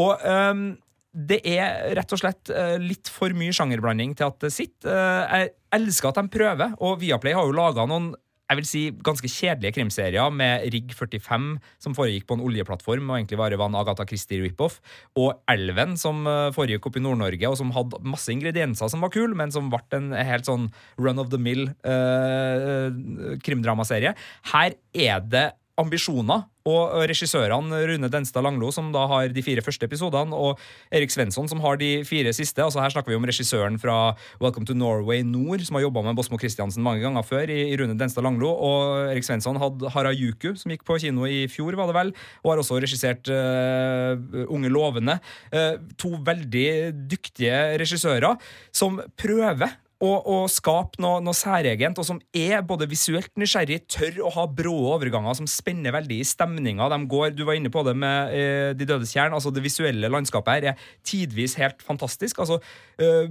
Og 0.01 0.25
um, 0.25 0.67
det 1.15 1.41
er 1.47 1.95
rett 1.95 2.11
og 2.11 2.19
slett 2.19 2.51
litt 2.83 3.07
for 3.13 3.31
mye 3.39 3.55
sjangerblanding 3.55 4.17
til 4.19 4.33
at 4.33 4.41
det 4.43 4.51
sitter. 4.51 4.97
Jeg 5.31 5.53
elsker 5.77 6.11
at 6.11 6.19
de 6.19 6.33
prøver, 6.35 6.73
og 6.83 6.99
Viaplay 7.05 7.37
har 7.39 7.47
jo 7.47 7.55
laga 7.55 7.85
noen 7.87 8.09
jeg 8.45 8.59
vil 8.61 8.69
si 8.69 8.83
ganske 9.05 9.31
kjedelige 9.31 9.75
krimserier 9.79 10.35
med 10.35 10.67
Rigg 10.75 10.93
45, 10.93 11.47
som 11.81 11.97
foregikk 11.97 12.27
på 12.29 12.37
en 12.39 12.45
oljeplattform 12.45 13.09
og 13.09 13.19
egentlig 13.19 13.41
bare 13.41 13.59
var 13.61 13.71
en 13.73 13.79
Agatha 13.81 14.07
Christie 14.09 14.43
rip-off, 14.43 14.81
og 15.17 15.41
Elven, 15.51 15.97
som 16.01 16.23
foregikk 16.55 16.91
oppe 16.91 17.01
i 17.01 17.05
Nord-Norge, 17.05 17.49
og 17.49 17.59
som 17.61 17.73
hadde 17.75 18.03
masse 18.05 18.33
ingredienser 18.35 18.93
som 18.93 19.05
var 19.05 19.13
kule, 19.15 19.33
men 19.39 19.55
som 19.55 19.73
ble 19.73 19.83
en 19.97 20.13
helt 20.15 20.49
sånn 20.49 20.69
run 21.01 21.21
of 21.23 21.33
the 21.33 21.41
mill 21.41 21.67
eh, 21.89 22.89
krimdramaserie. 23.45 24.15
Her 24.53 24.77
er 24.93 25.25
det 25.25 25.47
ambisjoner. 25.81 26.45
Og 26.65 26.95
regissørene 27.11 27.77
Rune 27.91 28.09
Denstad 28.09 28.41
Langlo, 28.41 28.71
som 28.73 28.87
da 28.95 29.03
har 29.11 29.29
de 29.35 29.43
fire 29.45 29.61
første 29.61 29.85
episodene, 29.85 30.33
og 30.33 30.57
Erik 30.95 31.13
Svensson, 31.13 31.45
som 31.51 31.61
har 31.61 31.77
de 31.77 31.99
fire 32.09 32.33
siste. 32.33 32.63
altså 32.65 32.81
Her 32.81 32.95
snakker 32.95 33.13
vi 33.13 33.19
om 33.19 33.27
regissøren 33.29 33.77
fra 33.83 34.15
Welcome 34.41 34.65
to 34.65 34.73
Norway 34.73 35.21
Nord, 35.21 35.61
som 35.67 35.77
har 35.77 35.85
jobba 35.85 36.07
med 36.07 36.17
Bosmo 36.17 36.41
Christiansen 36.41 36.83
mange 36.83 37.05
ganger 37.05 37.27
før, 37.27 37.53
i, 37.53 37.77
Rune 37.77 37.99
Denstad 38.01 38.25
Langlo. 38.25 38.49
Og 38.49 39.11
Erik 39.11 39.29
Svensson 39.29 39.61
hadde 39.61 39.93
Harajuku, 39.93 40.55
som 40.57 40.73
gikk 40.73 40.87
på 40.89 40.97
kino 41.05 41.29
i 41.29 41.45
fjor, 41.53 41.77
var 41.77 41.93
det 41.93 41.99
vel, 41.99 42.17
og 42.41 42.55
har 42.55 42.65
også 42.65 42.81
regissert 42.81 43.29
uh, 43.29 44.17
Unge 44.49 44.73
lovende. 44.73 45.19
Uh, 45.53 45.77
to 46.01 46.15
veldig 46.25 46.69
dyktige 47.13 47.77
regissører 47.83 48.41
som 48.73 49.03
prøver 49.21 49.84
og, 50.03 50.27
og 50.27 50.47
skape 50.51 50.99
noe, 51.03 51.21
noe 51.23 51.37
særegent, 51.37 51.99
og 52.01 52.07
som 52.07 52.19
er 52.35 52.65
både 52.67 52.89
visuelt 52.91 53.31
nysgjerrig, 53.39 53.85
tør 53.91 54.25
å 54.27 54.33
ha 54.35 54.47
brå 54.51 54.73
overganger 54.95 55.37
som 55.39 55.49
spenner 55.51 55.95
veldig 55.95 56.19
i 56.21 56.27
stemninga. 56.27 56.89
De 56.91 56.99
går, 57.11 57.31
Du 57.39 57.45
var 57.47 57.59
inne 57.59 57.71
på 57.73 57.85
det 57.87 57.95
med 57.99 58.35
eh, 58.35 58.73
De 58.75 58.89
dødes 58.89 59.13
tjern. 59.15 59.35
altså 59.37 59.53
Det 59.55 59.63
visuelle 59.65 60.11
landskapet 60.11 60.57
her 60.57 60.67
er 60.73 60.89
tidvis 61.07 61.55
helt 61.61 61.83
fantastisk. 61.83 62.39
altså 62.43 62.59
øh, 62.99 63.31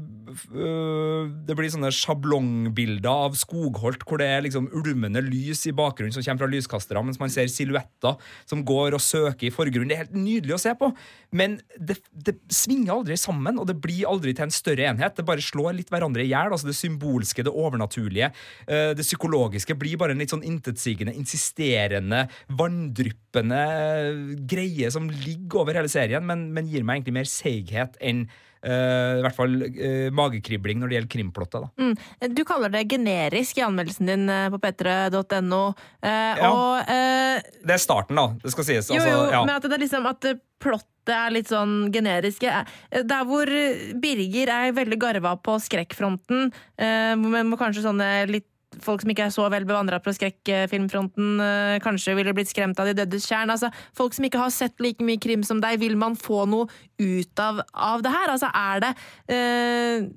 øh, 0.56 1.30
Det 1.48 1.58
blir 1.58 1.74
sånne 1.74 1.92
sjablongbilder 1.94 3.28
av 3.28 3.36
skogholt 3.40 4.08
hvor 4.08 4.22
det 4.22 4.30
er 4.32 4.46
liksom 4.48 4.70
ulmende 4.72 5.22
lys 5.24 5.66
i 5.68 5.76
bakgrunnen 5.76 6.16
som 6.16 6.24
kommer 6.24 6.46
fra 6.46 6.52
lyskastere, 6.54 7.04
mens 7.04 7.20
man 7.20 7.32
ser 7.34 7.52
silhuetter 7.52 8.18
som 8.50 8.64
går 8.66 8.96
og 8.96 9.04
søker 9.04 9.50
i 9.50 9.54
forgrunnen. 9.54 9.92
Det 9.92 9.98
er 9.98 10.06
helt 10.06 10.16
nydelig 10.18 10.56
å 10.56 10.62
se 10.62 10.74
på, 10.80 10.90
men 11.36 11.60
det, 11.78 12.00
det 12.14 12.38
svinger 12.54 12.96
aldri 12.98 13.18
sammen, 13.20 13.60
og 13.60 13.68
det 13.70 13.78
blir 13.84 14.08
aldri 14.10 14.34
til 14.36 14.48
en 14.48 14.54
større 14.54 14.88
enhet. 14.90 15.18
Det 15.18 15.26
bare 15.28 15.44
slår 15.44 15.76
litt 15.78 15.92
hverandre 15.94 16.24
i 16.24 16.32
hjel. 16.32 16.53
Altså 16.56 16.70
det 16.70 16.78
symbolske, 16.78 17.46
det 17.46 17.54
overnaturlige. 17.54 18.32
Det 18.68 19.06
psykologiske 19.06 19.76
blir 19.80 20.00
bare 20.02 20.16
en 20.16 20.24
litt 20.24 20.34
sånn 20.34 20.46
intetsigende, 20.48 21.16
insisterende, 21.18 22.24
vanndryppende 22.60 23.62
greie 24.50 24.90
som 24.94 25.10
ligger 25.12 25.64
over 25.64 25.82
hele 25.82 25.92
serien, 25.92 26.26
men, 26.26 26.50
men 26.56 26.70
gir 26.70 26.86
meg 26.86 27.02
egentlig 27.02 27.18
mer 27.20 27.30
seighet 27.30 28.00
enn 28.04 28.26
I 28.64 29.24
hvert 29.26 29.36
fall 29.36 29.58
uh, 29.66 30.08
magekribling 30.16 30.80
når 30.82 30.92
det 30.92 30.98
gjelder 30.98 31.12
krimplotter. 31.16 31.66
Da. 31.66 31.84
Mm. 31.84 32.32
Du 32.38 32.44
kaller 32.48 32.72
det 32.74 32.86
generisk 32.92 33.60
i 33.60 33.66
anmeldelsen 33.66 34.08
din 34.08 34.24
uh, 34.32 34.48
på 34.54 34.62
p3.no. 34.64 35.62
ja. 36.04 36.50
Og 36.50 36.88
Det 36.88 37.76
er 37.76 37.82
starten, 37.82 38.20
da. 38.20 38.30
Det 38.40 38.54
skal 38.54 38.70
sies. 38.70 38.90
Jo, 38.92 39.02
altså, 39.02 39.12
jo, 39.12 39.28
ja. 39.36 39.44
men 39.44 39.56
at 39.58 39.68
det 39.68 39.78
er 39.78 39.86
liksom 39.86 40.10
at 40.10 40.30
plottet 40.64 41.12
er 41.12 41.34
litt 41.36 41.52
sånn 41.52 41.92
generiske. 41.92 42.52
Der 43.04 43.28
hvor 43.28 43.50
Birger 44.00 44.54
er 44.56 44.76
veldig 44.78 45.00
garva 45.02 45.36
på 45.36 45.58
skrekkfronten, 45.60 46.54
men 46.80 47.58
kanskje 47.60 47.84
sånne 47.84 48.12
litt 48.32 48.48
folk 48.82 49.04
som 49.04 49.14
ikke 49.14 49.28
er 49.28 49.36
så 49.36 49.46
vel 49.54 49.68
bevandra 49.70 50.00
på 50.04 50.14
skrekkfilmfronten, 50.16 51.44
kanskje 51.84 52.18
ville 52.18 52.34
blitt 52.36 52.52
skremt 52.52 52.80
av 52.80 52.90
De 52.90 52.98
dødes 52.98 53.28
tjern. 53.30 53.52
Altså, 53.54 53.70
folk 53.98 54.16
som 54.18 54.28
ikke 54.28 54.42
har 54.42 54.54
sett 54.54 54.82
like 54.84 55.04
mye 55.06 55.22
krim 55.22 55.46
som 55.46 55.62
deg, 55.64 55.80
vil 55.84 55.98
man 56.00 56.18
få 56.20 56.46
noe 56.50 56.70
ut 57.02 57.44
av, 57.44 57.64
av 57.74 58.04
det 58.06 58.14
her? 58.14 58.34
Altså, 58.34 58.50
er 58.54 58.84
det 58.84 58.94
øh, 59.36 60.12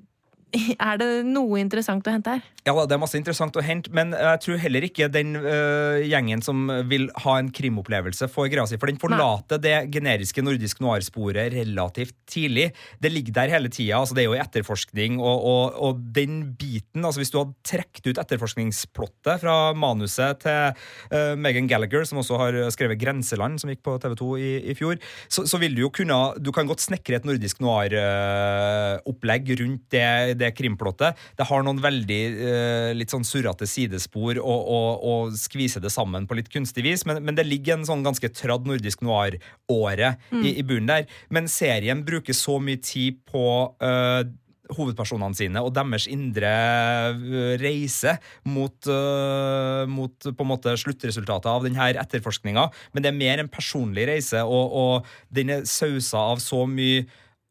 Er 0.87 0.99
det 0.99 1.09
noe 1.27 1.59
interessant 1.59 2.05
å 2.07 2.13
hente 2.13 2.37
her? 2.37 2.45
Ja, 2.67 2.73
det 2.83 2.95
er 2.95 2.99
masse 2.99 3.15
interessant 3.19 3.55
å 3.55 3.63
hente, 3.63 3.91
men 3.95 4.11
jeg 4.11 4.41
tror 4.43 4.59
heller 4.59 4.83
ikke 4.83 5.07
den 5.11 5.37
uh, 5.39 5.99
gjengen 6.03 6.43
som 6.43 6.67
vil 6.89 7.07
ha 7.23 7.37
en 7.39 7.51
krimopplevelse, 7.55 8.27
får 8.31 8.49
greia 8.51 8.67
si. 8.67 8.79
For 8.79 8.91
den 8.91 8.99
forlater 8.99 9.61
det 9.63 9.75
generiske 9.93 10.43
nordisk 10.43 10.81
noir-sporet 10.83 11.53
relativt 11.55 12.15
tidlig. 12.27 12.69
Det 12.99 13.11
ligger 13.13 13.37
der 13.39 13.53
hele 13.55 13.71
tida. 13.71 14.01
Altså, 14.01 14.17
det 14.17 14.25
er 14.25 14.29
jo 14.29 14.39
etterforskning, 14.39 15.19
og, 15.21 15.47
og, 15.47 15.77
og, 15.87 16.03
den 16.17 16.39
biten 16.57 17.05
altså 17.05 17.21
Hvis 17.21 17.31
du 17.33 17.37
hadde 17.39 17.67
trukket 17.67 18.07
ut 18.09 18.19
etterforskningsplottet 18.21 19.41
fra 19.43 19.55
manuset 19.77 20.43
til 20.43 20.75
uh, 21.13 21.33
Megan 21.39 21.69
Gallagher, 21.71 22.03
som 22.07 22.21
også 22.23 22.39
har 22.41 22.59
skrevet 22.73 22.99
'Grenseland', 22.99 23.61
som 23.61 23.71
gikk 23.71 23.83
på 23.85 23.95
TV2 24.03 24.31
i, 24.39 24.51
i 24.71 24.75
fjor, 24.77 24.99
så, 25.27 25.45
så, 25.47 25.59
vil 25.61 25.75
du 25.75 25.85
jo 25.85 25.93
kunne 25.93 26.17
Du 26.43 26.51
kan 26.55 26.67
godt 26.67 26.83
snekre 26.83 27.19
et 27.19 27.27
nordisk 27.27 27.61
noir-opplegg 27.63 29.51
øh, 29.51 29.57
rundt 29.61 29.87
det, 29.93 30.36
det 30.39 30.53
krimplottet. 30.57 31.17
Det 31.37 31.47
har 31.49 31.65
noen 31.65 31.81
veldig 31.83 32.21
uh, 32.37 32.89
litt 32.97 33.13
sånn 33.13 33.27
surrete 33.27 33.67
sidespor 33.69 34.41
og, 34.41 34.71
og, 34.77 35.05
og 35.11 35.37
skvise 35.37 35.81
det 35.83 35.93
sammen 35.93 36.27
på 36.29 36.39
litt 36.39 36.51
kunstig 36.53 36.85
vis, 36.87 37.05
men, 37.09 37.21
men 37.25 37.37
det 37.37 37.47
ligger 37.47 37.77
en 37.77 37.87
sånn 37.87 38.05
ganske 38.05 38.31
tradd 38.33 38.67
nordisk 38.69 39.03
noir-åre 39.05 40.15
mm. 40.31 40.41
i, 40.43 40.57
i 40.61 40.65
bunnen 40.67 40.91
der. 40.91 41.07
Men 41.33 41.49
serien 41.51 42.05
bruker 42.07 42.35
så 42.37 42.57
mye 42.63 42.81
tid 42.83 43.21
på 43.29 43.47
uh, 43.83 44.21
hovedpersonene 44.75 45.37
sine 45.37 45.61
og 45.63 45.73
deres 45.75 46.07
indre 46.11 46.51
reise 47.61 48.17
mot, 48.47 48.75
uh, 48.89 49.83
mot 49.89 50.27
på 50.27 50.45
en 50.45 50.51
måte 50.51 50.75
sluttresultatet 50.79 51.49
av 51.51 51.67
denne 51.67 51.91
etterforskninga. 52.03 52.67
Men 52.93 53.05
det 53.05 53.11
er 53.11 53.21
mer 53.21 53.43
en 53.43 53.51
personlig 53.51 54.07
reise, 54.09 54.43
og, 54.43 54.75
og 54.81 55.07
den 55.33 55.53
er 55.57 55.69
sausa 55.69 56.27
av 56.33 56.43
så 56.43 56.65
mye 56.69 57.05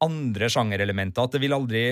andre 0.05 0.51
sjangerelementer 0.53 1.24
at 1.24 1.37
det 1.37 1.41
vil 1.41 1.57
aldri 1.57 1.87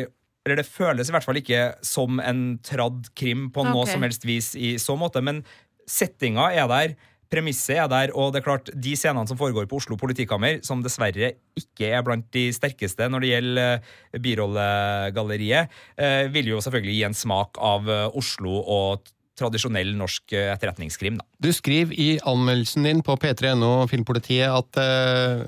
eller 0.44 0.60
det 0.60 0.68
føles 0.68 1.08
i 1.08 1.14
hvert 1.14 1.24
fall 1.24 1.40
ikke 1.40 1.62
som 1.84 2.20
en 2.20 2.44
tradd 2.64 3.08
krim 3.16 3.48
på 3.52 3.64
noe 3.64 3.88
som 3.88 4.04
helst 4.04 4.26
vis 4.28 4.52
i 4.56 4.74
så 4.80 4.96
måte, 5.00 5.22
men 5.24 5.42
settinga 5.88 6.52
er 6.52 6.68
der. 6.70 6.96
premisset 7.34 7.80
er 7.80 7.88
der, 7.90 8.12
og 8.14 8.30
det 8.30 8.38
er 8.38 8.44
klart, 8.44 8.68
de 8.70 8.92
scenene 8.94 9.26
som 9.26 9.38
foregår 9.40 9.64
på 9.66 9.80
Oslo 9.80 9.96
politikammer, 9.98 10.60
som 10.62 10.84
dessverre 10.84 11.32
ikke 11.58 11.88
er 11.96 12.04
blant 12.06 12.28
de 12.36 12.44
sterkeste 12.54 13.08
når 13.10 13.24
det 13.24 13.30
gjelder 13.32 13.72
eh, 13.72 14.20
birollegalleriet, 14.22 15.72
eh, 15.98 16.28
vil 16.30 16.52
jo 16.52 16.60
selvfølgelig 16.62 16.94
gi 16.94 17.02
en 17.08 17.18
smak 17.18 17.58
av 17.58 17.90
eh, 17.90 18.06
Oslo 18.14 18.60
og 18.60 19.10
tradisjonell 19.34 19.96
norsk 19.98 20.30
etterretningskrim. 20.30 21.16
Da. 21.18 21.26
Du 21.42 21.50
skriver 21.50 21.96
i 21.98 22.20
anmeldelsen 22.22 22.86
din 22.86 23.02
på 23.02 23.16
p3.no 23.18 23.88
Filmpolitiet 23.90 24.46
at 24.46 24.78
uh, 24.78 25.42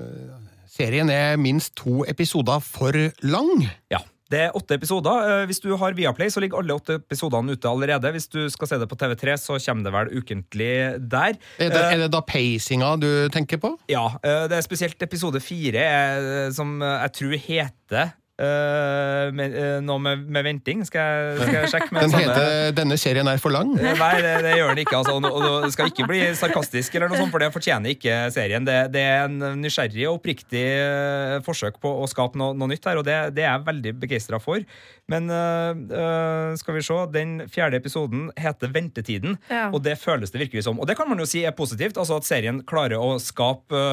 serien 0.67 1.07
er 1.07 1.39
minst 1.39 1.71
to 1.79 2.01
episoder 2.03 2.59
for 2.59 2.91
lang. 3.23 3.63
Ja. 3.93 4.03
Det 4.31 4.39
er 4.45 4.55
åtte 4.57 4.75
episoder. 4.75 5.41
Eh, 5.41 5.45
Hvis 5.47 5.61
du 5.63 5.69
har 5.79 5.93
Viaplay, 5.97 6.27
så 6.33 6.41
ligger 6.43 6.59
alle 6.59 6.75
åtte 6.75 6.97
episodene 6.99 7.55
ute 7.55 7.69
allerede. 7.69 8.11
Hvis 8.11 8.27
du 8.27 8.41
skal 8.51 8.67
se 8.67 8.79
det 8.81 8.89
på 8.91 8.97
TV3, 8.99 9.37
så 9.39 9.57
kommer 9.63 9.87
det 9.87 9.93
vel 9.95 10.11
ukentlig 10.19 10.71
der. 11.09 11.37
Er 11.59 11.69
det, 11.71 11.81
Eh, 11.81 11.93
er 11.93 11.97
det 12.05 12.11
da 12.11 12.21
pacinga 12.21 12.95
du 12.99 13.29
tenker 13.29 13.57
på? 13.63 13.77
Ja, 13.89 14.05
eh, 14.23 14.47
det 14.51 14.57
er 14.57 14.65
spesielt 14.67 15.01
episode 15.01 15.39
fire 15.39 16.51
som 16.53 16.79
jeg 16.81 17.13
tror 17.13 17.37
heter 17.47 18.13
eh, 18.41 19.29
med, 19.33 19.55
uh, 19.57 19.77
nå 19.83 19.97
med, 20.01 20.25
med 20.29 20.45
venting. 20.47 20.83
Skal 20.87 21.01
jeg, 21.01 21.37
skal 21.41 21.57
jeg 21.57 21.71
sjekke 21.73 21.89
med 21.95 22.05
Den 22.05 22.15
heter 22.21 22.71
'Denne 22.77 22.97
serien 22.99 23.27
er 23.27 23.41
for 23.41 23.53
lang'. 23.53 23.73
Eh, 23.79 23.97
Nei, 23.97 24.11
det, 24.23 24.33
det 24.45 24.55
gjør 24.57 24.73
den 24.73 24.83
ikke. 24.83 24.97
Altså, 24.97 25.15
og, 25.17 25.41
du 25.43 25.65
det 25.65 25.71
skal 25.75 25.91
ikke 25.91 26.07
bli 26.09 26.21
sarkastisk, 26.37 26.95
eller 26.95 27.11
noe 27.11 27.21
sånt, 27.21 27.33
for 27.33 27.43
det 27.43 27.51
fortjener 27.55 27.95
ikke 27.95 28.19
serien. 28.35 28.67
Det, 28.67 28.77
det 28.93 29.03
er 29.03 29.25
en 29.27 29.61
nysgjerrig 29.61 30.07
og 30.09 30.19
oppriktig 30.19 30.65
eh, 30.77 31.37
forsøk 31.45 31.81
på 31.83 31.91
å 32.03 32.07
skape 32.09 32.39
noe, 32.39 32.55
noe 32.57 32.71
nytt 32.71 32.85
her, 32.87 33.01
og 33.01 33.07
det, 33.07 33.17
det 33.37 33.45
er 33.45 33.53
jeg 33.55 33.67
veldig 33.71 33.95
begeistra 34.03 34.41
for. 34.43 34.63
Men 35.07 35.29
uh, 35.31 36.51
skal 36.59 36.75
vi 36.75 36.83
se, 36.83 36.95
den 37.13 37.37
fjerde 37.51 37.79
episoden 37.79 38.27
heter 38.35 38.71
Ventetiden, 38.75 39.37
Ja. 39.47 39.69
og 39.71 39.79
det 39.85 39.95
føles 40.01 40.33
det 40.33 40.41
virkelig 40.41 40.65
som. 40.65 40.79
Og 40.83 40.87
det 40.89 40.97
kan 40.99 41.07
man 41.07 41.19
jo 41.19 41.27
si 41.29 41.45
er 41.47 41.55
positivt, 41.55 41.97
altså 41.97 42.17
at 42.19 42.27
serien 42.27 42.59
klarer 42.67 42.99
å 42.99 43.15
skape 43.23 43.83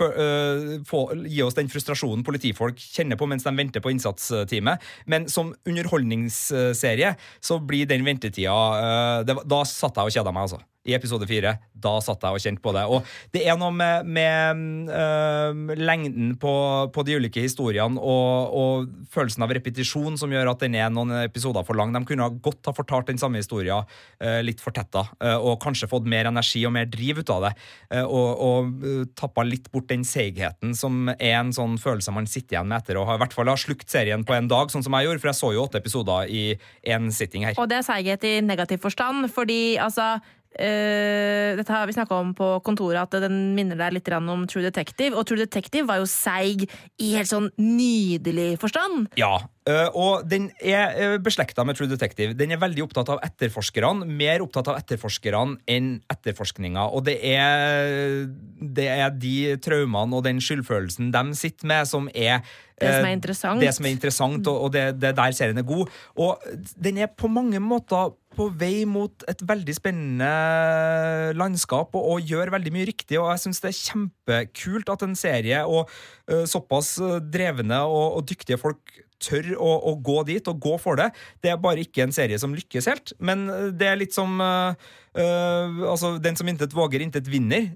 øh, 0.00 0.76
få, 0.86 1.00
Gi 1.26 1.42
oss 1.42 1.56
den 1.58 1.68
frustrasjonen 1.72 2.22
politifolk 2.26 2.78
kjenner 2.78 3.18
på 3.18 3.26
mens 3.28 3.44
de 3.46 3.52
venter 3.56 3.82
på 3.82 3.89
innsatsteamet. 3.92 4.82
Men 5.10 5.28
som 5.32 5.54
underholdningsserie 5.68 7.14
så 7.40 7.60
blir 7.62 7.88
den 7.90 8.06
ventetida 8.06 9.22
det, 9.26 9.36
Da 9.50 9.62
satt 9.68 9.98
jeg 9.98 10.10
og 10.10 10.14
kjeda 10.14 10.34
meg, 10.34 10.48
altså. 10.48 10.60
I 10.88 10.94
episode 10.96 11.26
fire. 11.28 11.58
Da 11.76 11.92
satt 12.00 12.22
jeg 12.24 12.36
og 12.36 12.40
kjente 12.40 12.62
på 12.64 12.72
det. 12.72 12.86
Og 12.88 13.04
det 13.34 13.42
er 13.48 13.56
noe 13.60 13.72
med, 13.74 14.08
med 14.08 14.88
øh, 14.96 15.74
lengden 15.76 16.34
på, 16.40 16.52
på 16.92 17.04
de 17.04 17.18
ulike 17.20 17.44
historiene 17.44 18.00
og, 18.00 18.54
og 18.56 19.10
følelsen 19.12 19.44
av 19.44 19.52
repetisjon 19.56 20.16
som 20.20 20.32
gjør 20.32 20.52
at 20.54 20.64
den 20.64 20.78
er 20.80 20.88
noen 20.92 21.12
episoder 21.20 21.66
for 21.68 21.76
lang. 21.76 21.92
De 21.92 22.02
kunne 22.08 22.30
godt 22.40 22.70
ha 22.70 22.74
fortalt 22.76 23.10
den 23.12 23.20
samme 23.20 23.42
historien 23.42 23.84
øh, 24.24 24.40
litt 24.46 24.64
fortetta, 24.64 25.04
øh, 25.20 25.36
og 25.50 25.60
kanskje 25.62 25.88
fått 25.90 26.08
mer 26.08 26.30
energi 26.30 26.64
og 26.68 26.74
mer 26.76 26.88
driv 26.88 27.20
ut 27.20 27.34
av 27.36 27.48
det. 27.48 27.52
øh, 27.94 28.06
og 28.06 28.40
og 28.40 28.84
øh, 28.86 29.04
tappa 29.16 29.44
litt 29.44 29.68
bort 29.72 29.88
den 29.90 30.04
seigheten 30.06 30.74
som 30.76 31.10
er 31.12 31.36
en 31.38 31.52
sånn 31.54 31.76
følelse 31.80 32.12
man 32.14 32.28
sitter 32.30 32.56
igjen 32.56 32.70
med 32.70 32.80
etter 32.80 32.98
å 33.00 33.04
ha 33.08 33.16
i 33.18 33.20
hvert 33.20 33.36
fall 33.36 33.50
ha 33.50 33.56
slukt 33.58 33.90
serien 33.90 34.24
på 34.26 34.36
en 34.36 34.48
dag, 34.50 34.72
sånn 34.72 34.84
som 34.86 34.96
jeg 34.96 35.08
gjorde, 35.08 35.22
for 35.22 35.32
jeg 35.32 35.40
så 35.40 35.52
jo 35.54 35.64
åtte 35.66 35.80
episoder 35.80 36.30
i 36.30 36.44
én 36.88 37.10
sitting 37.14 37.46
her. 37.46 37.58
Og 37.60 37.68
det 37.70 37.80
er 37.80 37.86
seighet 37.86 38.26
i 38.26 38.34
negativ 38.44 38.82
forstand, 38.84 39.28
fordi 39.34 39.76
altså 39.82 40.14
eh, 40.58 41.56
dette 41.58 41.72
har 41.72 41.86
vi 41.86 41.94
snakka 41.94 42.16
om 42.18 42.32
på 42.36 42.48
kontoret, 42.66 43.00
at 43.02 43.22
den 43.22 43.54
minner 43.56 43.78
deg 43.78 43.96
litt 43.96 44.10
om 44.16 44.46
True 44.50 44.64
Detective. 44.66 45.14
Og 45.16 45.26
True 45.28 45.44
Detective 45.44 45.86
var 45.88 46.00
jo 46.00 46.08
seig 46.10 46.66
i 46.98 47.12
helt 47.14 47.30
sånn 47.30 47.50
nydelig 47.60 48.56
forstand. 48.62 49.10
Ja, 49.20 49.38
uh, 49.70 49.88
og 49.94 50.26
den 50.30 50.50
er 50.58 50.96
øh, 50.96 51.16
beslekta 51.22 51.64
med 51.66 51.78
True 51.78 51.90
Detective. 51.90 52.34
Den 52.38 52.54
er 52.54 52.62
veldig 52.62 52.86
opptatt 52.88 53.12
av 53.14 53.22
etterforskerne, 53.26 54.08
mer 54.08 54.44
opptatt 54.44 54.72
av 54.72 54.80
etterforskerne 54.80 55.60
enn 55.70 55.92
etterforskninga. 56.10 56.88
Og 56.90 57.06
det 57.06 57.18
er, 57.32 58.26
det 58.60 58.88
er 58.90 59.14
de 59.14 59.36
traumene 59.62 60.18
og 60.18 60.26
den 60.26 60.42
skyldfølelsen 60.42 61.12
de 61.14 61.38
sitter 61.38 61.70
med, 61.70 61.86
som 61.90 62.10
er 62.14 62.42
Det 62.80 62.94
som 62.96 63.06
er 63.06 63.12
interessant. 63.12 63.60
Det 63.60 63.74
som 63.76 63.86
er 63.86 63.92
interessant, 63.92 64.46
og, 64.48 64.72
det, 64.72 64.86
det 65.00 65.10
er 65.10 65.16
der 65.18 65.36
serien 65.36 65.60
er 65.60 65.68
god. 65.68 65.90
Og 66.16 66.40
den 66.80 66.98
er 66.98 67.12
på 67.12 67.28
mange 67.28 67.60
måter 67.60 68.14
på 68.40 68.48
vei 68.60 68.86
mot 68.88 69.26
et 69.28 69.42
veldig 69.44 69.74
spennende 69.76 70.30
landskap 71.36 71.92
og, 71.98 72.06
og 72.14 72.32
gjør 72.32 72.54
veldig 72.56 72.72
mye 72.72 72.88
riktig. 72.88 73.18
Og 73.20 73.28
jeg 73.34 73.44
syns 73.44 73.60
det 73.60 73.70
er 73.72 73.78
kjempekult 73.82 74.92
at 74.94 75.04
en 75.04 75.18
serie 75.18 75.60
og 75.68 75.90
uh, 76.30 76.46
såpass 76.48 76.96
drevne 77.28 77.82
og, 77.84 78.16
og 78.16 78.26
dyktige 78.30 78.60
folk 78.60 79.00
tør 79.20 79.50
å, 79.60 79.72
å 79.90 79.92
gå 80.00 80.22
dit 80.30 80.46
og 80.48 80.62
gå 80.64 80.78
for 80.80 80.96
det. 80.96 81.10
Det 81.44 81.50
er 81.52 81.58
bare 81.60 81.82
ikke 81.84 82.06
en 82.06 82.14
serie 82.16 82.38
som 82.40 82.54
lykkes 82.56 82.88
helt. 82.88 83.12
Men 83.20 83.44
det 83.76 83.90
er 83.90 83.98
litt 84.00 84.16
som 84.16 84.40
uh, 84.40 84.72
uh, 84.72 85.82
altså, 85.92 86.14
Den 86.24 86.38
som 86.40 86.48
intet 86.48 86.72
våger, 86.72 87.04
intet 87.04 87.28
vinner. 87.28 87.68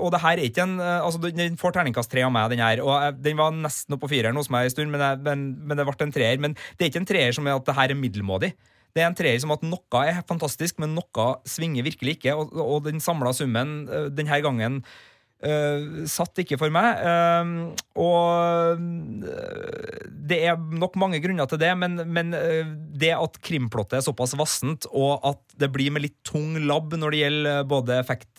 Og 0.00 0.08
det 0.14 0.22
her 0.22 0.40
er 0.40 0.48
ikke 0.48 0.64
en 0.64 0.78
altså, 0.80 1.20
Den 1.28 1.60
får 1.60 1.76
terningkast 1.76 2.14
tre 2.14 2.24
av 2.24 2.32
meg, 2.32 2.48
den 2.54 2.64
her. 2.64 2.80
Og 2.86 2.94
jeg, 2.94 3.18
den 3.26 3.36
var 3.42 3.52
nesten 3.52 3.98
oppe 3.98 4.06
på 4.06 4.14
fireren 4.14 4.40
hos 4.40 4.48
meg 4.48 4.70
en 4.70 4.78
stund, 4.78 4.94
men, 4.94 5.04
jeg, 5.04 5.20
men, 5.28 5.44
men 5.68 5.76
det 5.76 5.84
ble 5.84 6.08
en 6.08 6.16
treer. 6.16 6.40
Men 6.40 6.56
det 6.56 6.86
er 6.86 6.94
ikke 6.94 7.04
en 7.04 7.12
treer 7.12 7.36
som 7.36 7.44
er 7.44 7.60
at 7.60 7.68
det 7.68 7.76
her 7.76 7.92
er 7.92 8.00
middelmådig. 8.00 8.54
Det 8.94 9.02
er 9.02 9.10
en 9.10 9.18
treer 9.18 9.40
som 9.42 9.52
at 9.54 9.64
noe 9.66 10.04
er 10.06 10.22
fantastisk, 10.28 10.78
men 10.82 10.94
noe 10.96 11.28
svinger 11.48 11.86
virkelig 11.86 12.18
ikke. 12.18 12.36
Og, 12.38 12.54
og 12.62 12.86
den 12.86 13.02
samla 13.02 13.34
summen 13.36 13.84
øh, 13.88 14.08
denne 14.14 14.40
gangen 14.44 14.82
Uh, 15.36 16.06
satt 16.08 16.40
ikke 16.40 16.56
for 16.56 16.72
meg. 16.72 16.96
Uh, 17.04 17.74
og 18.00 18.80
uh, 18.80 20.06
det 20.26 20.38
er 20.48 20.56
nok 20.56 20.96
mange 20.96 21.20
grunner 21.20 21.48
til 21.50 21.60
det, 21.60 21.74
men, 21.76 22.00
men 22.08 22.32
det 22.96 23.12
at 23.12 23.36
krimplottet 23.44 23.98
er 23.98 24.06
såpass 24.06 24.32
vassent, 24.40 24.88
og 24.96 25.20
at 25.28 25.42
det 25.60 25.68
blir 25.74 25.92
med 25.92 26.06
litt 26.06 26.16
tung 26.26 26.56
labb 26.64 26.96
når 26.96 27.12
det 27.12 27.20
gjelder 27.20 27.68
både 27.68 28.00
effekt, 28.00 28.32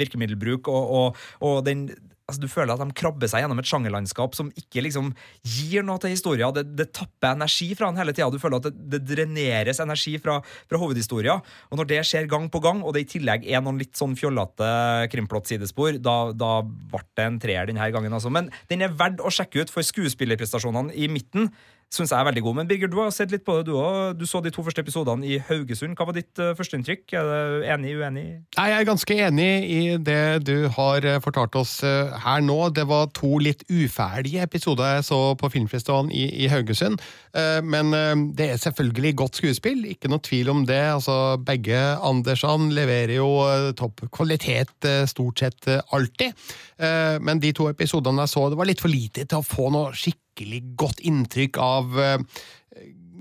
virkemiddelbruk 0.00 0.72
og, 0.72 0.94
og, 0.96 1.20
og 1.44 1.60
den 1.68 1.90
Altså, 2.30 2.42
du 2.42 2.50
føler 2.50 2.74
at 2.74 2.82
de 2.82 2.96
krabber 2.96 3.30
seg 3.30 3.44
gjennom 3.44 3.60
et 3.60 3.68
sjangerlandskap 3.68 4.36
som 4.38 4.50
ikke 4.58 4.84
liksom 4.86 5.12
gir 5.42 5.84
noe 5.86 6.00
til 6.02 6.14
historien. 6.14 6.54
Det, 6.54 6.64
det 6.78 6.90
tapper 6.96 7.34
energi 7.34 7.72
fra 7.78 7.90
den 7.90 8.00
hele 8.00 8.14
tida. 8.14 8.30
Du 8.32 8.40
føler 8.42 8.60
at 8.60 8.68
det, 8.70 8.86
det 8.94 9.02
dreneres 9.08 9.82
energi 9.82 10.16
fra, 10.22 10.38
fra 10.70 10.80
hovedhistoria. 10.80 11.40
Og 11.70 11.80
når 11.80 11.90
det 11.90 12.00
skjer 12.08 12.30
gang 12.30 12.48
på 12.52 12.62
gang, 12.64 12.84
og 12.84 12.94
det 12.94 13.04
i 13.04 13.10
tillegg 13.16 13.48
er 13.50 13.64
noen 13.64 13.80
litt 13.82 13.98
sånn 13.98 14.16
fjollete 14.18 14.70
krimplott-sidespor, 15.12 15.98
da, 16.02 16.16
da 16.36 16.52
ble 16.64 17.04
det 17.18 17.26
en 17.26 17.42
treer 17.42 17.68
denne 17.70 17.90
gangen. 17.92 18.16
Altså. 18.16 18.32
Men 18.32 18.52
den 18.70 18.86
er 18.86 18.96
verdt 18.96 19.22
å 19.22 19.32
sjekke 19.34 19.64
ut, 19.64 19.74
for 19.74 19.86
skuespillerprestasjonene 19.86 20.94
i 20.96 21.10
midten 21.12 21.50
syns 21.90 22.12
jeg 22.12 22.20
er 22.22 22.26
veldig 22.28 22.42
god. 22.46 22.54
Men 22.60 22.68
Birger, 22.70 22.90
du 22.90 22.98
har 23.00 23.10
sett 23.14 23.32
litt 23.34 23.42
på 23.46 23.56
det, 23.58 23.64
du 23.66 23.74
òg. 23.74 24.14
Du 24.18 24.22
så 24.28 24.38
de 24.44 24.52
to 24.54 24.62
første 24.62 24.82
episodene 24.84 25.26
i 25.26 25.40
Haugesund. 25.48 25.96
Hva 25.98 26.06
var 26.06 26.14
ditt 26.14 26.38
uh, 26.38 26.52
førsteinntrykk? 26.58 27.02
Er 27.18 27.26
du 27.26 27.64
enig, 27.66 27.96
uenig? 27.98 28.24
Nei, 28.56 28.66
Jeg 28.70 28.76
er 28.84 28.88
ganske 28.88 29.16
enig 29.26 29.48
i 29.66 29.80
det 29.98 30.20
du 30.46 30.68
har 30.76 31.06
eh, 31.06 31.18
fortalt 31.24 31.58
oss 31.58 31.80
eh, 31.86 32.12
her 32.22 32.44
nå. 32.46 32.58
Det 32.76 32.84
var 32.86 33.10
to 33.16 33.40
litt 33.42 33.64
uferdige 33.68 34.46
episoder 34.46 34.96
jeg 35.00 35.08
så 35.10 35.18
på 35.40 35.50
filmfestivalen 35.50 36.12
i, 36.14 36.28
i 36.44 36.48
Haugesund. 36.52 37.02
Eh, 37.34 37.58
Men 37.66 37.90
eh, 37.96 38.14
det 38.38 38.52
er 38.54 38.62
selvfølgelig 38.62 39.14
godt 39.24 39.42
skuespill, 39.42 39.82
ikke 39.90 40.12
noe 40.12 40.22
tvil 40.22 40.52
om 40.54 40.62
det. 40.70 40.80
Altså, 40.94 41.18
Begge 41.42 41.82
Andersene 41.98 42.70
leverer 42.76 43.16
jo 43.18 43.28
eh, 43.48 43.72
topp 43.78 44.06
kvalitet 44.14 44.86
eh, 44.86 45.02
stort 45.10 45.42
sett 45.42 45.66
eh, 45.66 45.82
alltid. 45.90 46.38
Eh, 46.78 47.18
Men 47.18 47.42
de 47.42 47.50
to 47.56 47.66
episodene 47.72 48.22
jeg 48.28 48.36
så, 48.36 48.46
det 48.54 48.62
var 48.62 48.70
litt 48.70 48.82
for 48.86 48.94
lite 48.94 49.26
til 49.26 49.42
å 49.42 49.46
få 49.46 49.72
noe 49.74 49.90
skikkelig 49.90 50.29
godt 50.76 51.00
inntrykk 51.06 51.58
av 51.60 52.00
eh, 52.00 52.18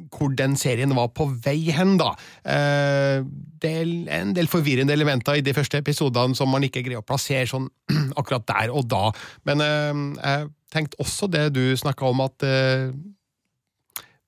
hvor 0.09 0.31
den 0.33 0.55
serien 0.57 0.95
var 0.95 1.11
på 1.13 1.27
vei 1.43 1.71
hen, 1.75 1.97
da. 1.99 2.13
Eh, 2.45 3.25
Det 3.59 3.71
er 3.81 4.21
en 4.21 4.33
del 4.33 4.47
forvirrende 4.47 4.93
elementer 4.93 5.35
i 5.35 5.41
de 5.41 5.53
første 5.53 5.77
episodene 5.77 6.35
som 6.35 6.49
man 6.49 6.63
ikke 6.63 6.81
greier 6.85 7.01
å 7.01 7.05
plassere 7.05 7.47
sånn 7.47 7.67
akkurat 8.19 8.47
der 8.47 8.71
og 8.71 8.87
da. 8.87 9.11
Men 9.45 9.61
eh, 9.61 10.03
jeg 10.23 10.49
tenkte 10.71 11.01
også 11.03 11.27
det 11.27 11.53
du 11.53 11.75
snakka 11.77 12.05
om, 12.05 12.21
at 12.21 12.45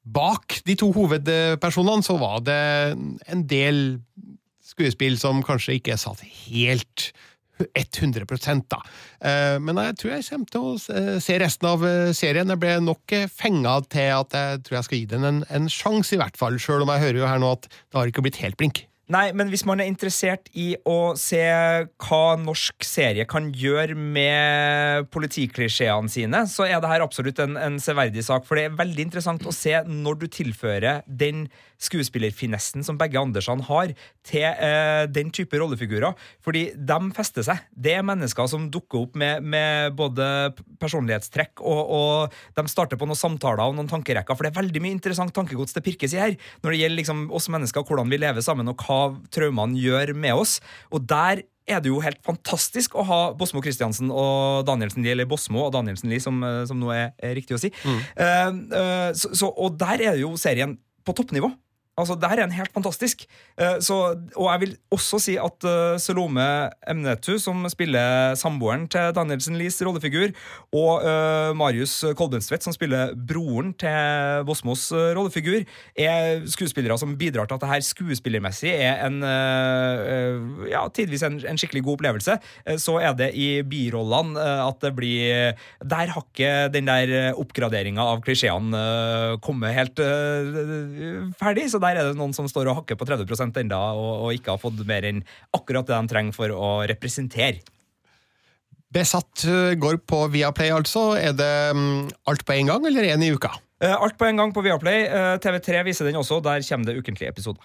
bak 0.04 0.62
de 0.66 0.76
to 0.76 0.92
hovedpersonene 0.92 2.04
så 2.04 2.18
var 2.18 2.42
det 2.42 2.62
en 3.30 3.44
del 3.48 4.02
skuespill 4.66 5.20
som 5.22 5.44
kanskje 5.46 5.78
ikke 5.78 6.00
satt 6.00 6.24
helt 6.26 7.12
100 7.76 8.66
da. 8.70 8.80
Eh, 9.22 9.58
Men 9.60 9.76
jeg 9.78 9.98
tror 10.02 10.12
jeg 10.16 10.28
kommer 10.30 10.52
til 10.52 10.62
å 10.62 10.76
se- 10.80 11.20
se 11.22 11.40
resten 11.40 11.68
av 11.70 11.84
eh, 11.86 12.12
serien. 12.14 12.48
Jeg 12.50 12.60
ble 12.60 12.80
nok 12.82 13.12
eh, 13.14 13.28
fenga 13.28 13.80
til 13.90 14.12
at 14.20 14.32
jeg 14.38 14.64
tror 14.64 14.78
jeg 14.80 14.84
skal 14.90 14.98
gi 14.98 15.06
den 15.16 15.24
en, 15.26 15.44
en 15.50 15.68
sjanse, 15.70 16.14
i 16.16 16.22
hvert 16.22 16.38
fall. 16.38 16.58
Sjøl 16.62 16.82
om 16.86 16.90
jeg 16.96 17.06
hører 17.08 17.22
jo 17.24 17.28
her 17.30 17.40
nå 17.44 17.52
at 17.58 17.68
det 17.72 18.00
har 18.00 18.08
ikke 18.12 18.24
blitt 18.26 18.42
helt 18.44 18.58
blink. 18.58 18.88
Nei, 19.12 19.34
men 19.36 19.50
hvis 19.52 19.66
man 19.68 19.82
er 19.84 19.90
interessert 19.92 20.46
i 20.56 20.70
å 20.88 21.12
se 21.20 21.42
hva 22.00 22.38
norsk 22.40 22.86
serie 22.88 23.26
kan 23.28 23.50
gjøre 23.52 23.92
med 23.98 25.10
politiklisjeene 25.12 26.08
sine, 26.12 26.46
så 26.48 26.64
er 26.68 26.80
det 26.80 26.92
her 26.94 27.04
absolutt 27.04 27.42
en, 27.44 27.58
en 27.60 27.76
severdig 27.84 28.24
sak. 28.24 28.46
For 28.48 28.56
det 28.56 28.70
er 28.70 28.78
veldig 28.80 29.04
interessant 29.10 29.44
å 29.44 29.52
se 29.56 29.74
når 29.88 30.22
du 30.22 30.28
tilfører 30.32 31.02
den 31.08 31.50
skuespillerfinessen 31.82 32.86
som 32.86 33.00
begge 33.00 33.20
Andersene 33.22 33.66
har, 33.68 33.94
til 34.28 34.46
eh, 34.46 35.06
den 35.12 35.32
type 35.34 35.58
rollefigurer. 35.58 36.18
Fordi 36.46 36.68
de 36.76 37.00
fester 37.18 37.46
seg. 37.48 37.64
Det 37.74 37.96
er 37.98 38.08
mennesker 38.08 38.50
som 38.52 38.70
dukker 38.74 39.06
opp 39.06 39.20
med, 39.20 39.46
med 39.46 39.98
både 39.98 40.26
personlighetstrekk, 40.82 41.62
og, 41.62 41.82
og 41.98 42.58
de 42.58 42.68
starter 42.72 43.00
på 43.00 43.10
noen 43.10 43.20
samtaler 43.20 43.64
og 43.66 43.78
noen 43.78 43.92
tankerekker. 43.92 44.38
For 44.38 44.48
det 44.48 44.54
er 44.54 44.62
veldig 44.62 44.84
mye 44.84 44.98
interessant 44.98 45.36
tankegods 45.36 45.78
det 45.78 45.86
pirkes 45.86 46.16
i 46.16 46.22
her, 46.22 46.36
når 46.62 46.74
det 46.74 46.84
gjelder 46.84 47.02
liksom 47.02 47.24
oss 47.36 47.50
mennesker, 47.52 47.86
hvordan 47.88 48.12
vi 48.12 48.22
lever 48.22 48.46
sammen, 48.46 48.70
og 48.72 48.86
hva 48.86 49.02
traumene 49.34 49.80
gjør 49.82 50.14
med 50.18 50.38
oss. 50.44 50.60
Og 50.94 51.04
der 51.10 51.46
er 51.70 51.82
det 51.82 51.92
jo 51.92 52.02
helt 52.04 52.20
fantastisk 52.26 52.96
å 52.98 53.06
ha 53.08 53.20
Bosmo 53.38 53.62
Christiansen 53.64 54.12
og 54.12 54.66
Danielsen 54.68 55.06
Lie, 55.06 55.16
eller 55.16 55.30
Bosmo 55.30 55.66
og 55.68 55.74
Danielsen 55.76 56.12
Lie, 56.12 56.24
som, 56.24 56.42
eh, 56.44 56.64
som 56.70 56.80
nå 56.82 56.92
er, 56.96 57.12
er 57.22 57.36
riktig 57.38 57.58
å 57.58 57.62
si. 57.62 57.72
Mm. 57.86 58.00
Uh, 58.18 58.50
uh, 58.76 59.10
så, 59.18 59.34
så, 59.38 59.52
og 59.52 59.78
der 59.80 60.02
er 60.02 60.18
det 60.18 60.24
jo 60.24 60.34
serien 60.42 60.78
på 61.06 61.16
toppnivå. 61.18 61.52
Altså, 62.02 62.18
Det 62.18 62.30
er 62.30 62.44
en 62.44 62.56
helt 62.56 62.74
fantastisk. 62.74 63.26
Eh, 63.62 63.78
så, 63.84 63.98
og 64.36 64.48
jeg 64.52 64.62
vil 64.64 64.74
også 64.94 65.20
si 65.22 65.36
at 65.40 65.68
eh, 65.68 66.00
Salome 66.02 66.48
Emnetu, 66.90 67.38
som 67.42 67.64
spiller 67.70 68.34
samboeren 68.40 68.88
til 68.92 69.14
Danielsen 69.16 69.58
Lies 69.60 69.80
rollefigur, 69.86 70.32
og 70.72 71.04
uh, 71.04 71.52
Marius 71.58 71.94
Kolbenstvedt, 72.18 72.64
som 72.64 72.74
spiller 72.74 73.12
broren 73.16 73.74
til 73.80 74.46
Bosmos 74.48 74.88
rollefigur, 74.92 75.66
er 76.00 76.46
skuespillere 76.50 76.98
som 77.00 77.14
bidrar 77.20 77.50
til 77.50 77.58
at 77.58 77.64
det 77.64 77.72
her 77.72 77.84
skuespillermessig 77.86 78.72
er 78.72 79.04
en 79.08 79.20
uh, 79.26 80.66
ja, 80.70 80.86
tidvis 80.94 81.26
en, 81.28 81.40
en 81.44 81.60
skikkelig 81.60 81.84
god 81.86 82.00
opplevelse. 82.00 82.38
Så 82.82 82.98
er 83.04 83.16
det 83.18 83.32
i 83.38 83.50
birollene 83.68 84.40
at 84.40 84.80
det 84.82 84.94
blir 84.96 85.58
Der 85.84 86.14
har 86.14 86.24
ikke 86.24 86.72
den 86.74 86.88
der 86.88 87.36
oppgraderinga 87.40 88.06
av 88.14 88.24
klisjeene 88.26 88.78
uh, 88.78 89.38
kommet 89.44 89.76
helt 89.76 90.00
ferdig, 91.40 91.68
så 91.72 91.82
der 91.84 91.91
er 91.98 92.12
det 92.12 92.18
noen 92.20 92.34
som 92.36 92.48
står 92.50 92.72
og 92.72 92.82
hakker 92.82 92.98
på 93.00 93.08
30 93.10 93.60
enda 93.64 93.80
og, 93.98 94.26
og 94.28 94.34
ikke 94.38 94.56
har 94.56 94.62
fått 94.62 94.82
mer 94.88 95.06
enn 95.08 95.24
akkurat 95.56 95.88
det 95.88 95.98
de 95.98 96.12
trenger 96.12 96.36
for 96.36 96.54
å 96.56 96.72
representere. 96.90 97.62
Besatt 98.92 99.46
eh, 99.48 99.74
går 99.80 100.02
på 100.04 100.26
Viaplay, 100.34 100.72
altså. 100.76 101.14
Er 101.16 101.36
det 101.38 101.52
mm, 101.76 102.10
alt 102.28 102.44
på 102.44 102.58
en 102.58 102.72
gang, 102.74 102.88
eller 102.90 103.08
én 103.14 103.24
i 103.24 103.30
uka? 103.32 103.54
Eh, 103.82 103.94
Alt 103.94 104.18
på 104.20 104.28
en 104.28 104.42
gang 104.42 104.52
på 104.52 104.64
Viaplay. 104.66 105.06
Eh, 105.08 105.36
TV3 105.40 105.86
viser 105.88 106.10
den 106.10 106.20
også. 106.20 106.42
Der 106.44 106.66
kommer 106.68 106.90
det 106.90 106.98
ukentlige 107.00 107.32
episoder. 107.32 107.64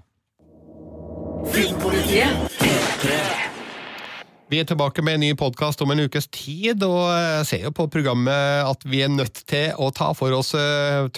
Vi 4.46 4.60
er 4.62 4.68
tilbake 4.70 5.02
med 5.02 5.18
en 5.18 5.24
ny 5.24 5.32
podkast 5.34 5.82
om 5.82 5.90
en 5.90 6.04
ukes 6.06 6.30
tid, 6.30 6.82
og 6.86 7.10
ser 7.46 7.66
jo 7.66 7.74
på 7.74 7.88
programmet 7.90 8.62
at 8.62 8.86
vi 8.86 9.02
er 9.02 9.10
nødt 9.10 9.42
til 9.50 9.74
å 9.82 9.90
ta 9.90 10.12
for 10.14 10.30
oss 10.36 10.54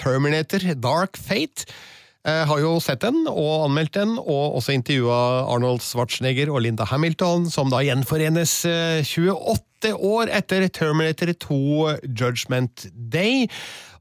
Terminator 0.01 0.65
Dark 0.73 1.21
Fate. 1.21 1.69
Jeg 2.27 2.47
har 2.49 2.59
jo 2.59 2.73
sett 2.83 2.99
den 3.05 3.21
og 3.31 3.65
anmeldt 3.69 3.93
den, 3.95 4.17
og 4.19 4.57
også 4.59 4.73
intervjua 4.75 5.19
Arnold 5.53 5.79
Schwarzenegger 5.85 6.51
og 6.51 6.61
Linda 6.65 6.83
Hamilton, 6.89 7.45
som 7.49 7.71
da 7.71 7.79
gjenforenes 7.85 8.57
eh, 8.67 8.99
28 9.07 9.93
år 9.95 10.31
etter 10.35 10.65
Terminator 10.75 11.31
2 11.45 11.59
Judgment 12.19 12.89
Day. 12.91 13.45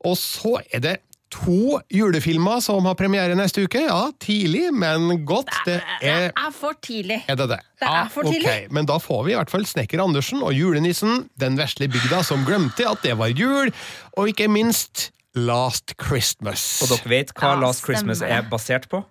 Og 0.02 0.18
så 0.18 0.56
er 0.74 0.82
det 0.82 0.96
to 1.30 1.76
julefilmer 1.92 2.58
som 2.64 2.86
har 2.88 2.96
premiere 2.98 3.36
neste 3.38 3.62
uke. 3.68 3.82
Ja, 3.84 4.08
tidlig, 4.24 4.70
men 4.74 5.22
godt. 5.28 5.52
Det 5.68 5.76
er 6.00 6.30
Det 6.32 6.32
er 6.40 6.54
for 6.56 6.74
tidlig. 6.82 7.20
er 7.28 7.36
det 7.36 7.48
det? 7.52 7.58
Det 7.78 7.88
er 7.92 8.08
for 8.10 8.26
tidlig. 8.26 8.48
Okay. 8.48 8.66
Men 8.72 8.88
da 8.88 8.96
får 8.98 9.22
vi 9.26 9.34
i 9.34 9.36
hvert 9.38 9.52
fall 9.52 9.66
Snekker 9.68 10.02
Andersen 10.02 10.42
og 10.42 10.56
julenissen, 10.56 11.28
den 11.38 11.58
vesle 11.60 11.86
bygda 11.92 12.24
som 12.24 12.42
glemte 12.48 12.88
at 12.88 13.04
det 13.04 13.14
var 13.20 13.28
jul, 13.30 13.70
og 14.16 14.32
ikke 14.32 14.48
minst 14.50 15.10
Last 15.38 15.94
Christmas. 16.00 16.64
Og 16.82 16.92
dere 16.92 17.12
vet 17.12 17.32
hva 17.36 17.54
Ja, 17.54 17.60
Last 17.62 17.86
Christmas 17.86 18.22
er 18.24 18.46
basert 18.50 18.88
på? 18.90 19.02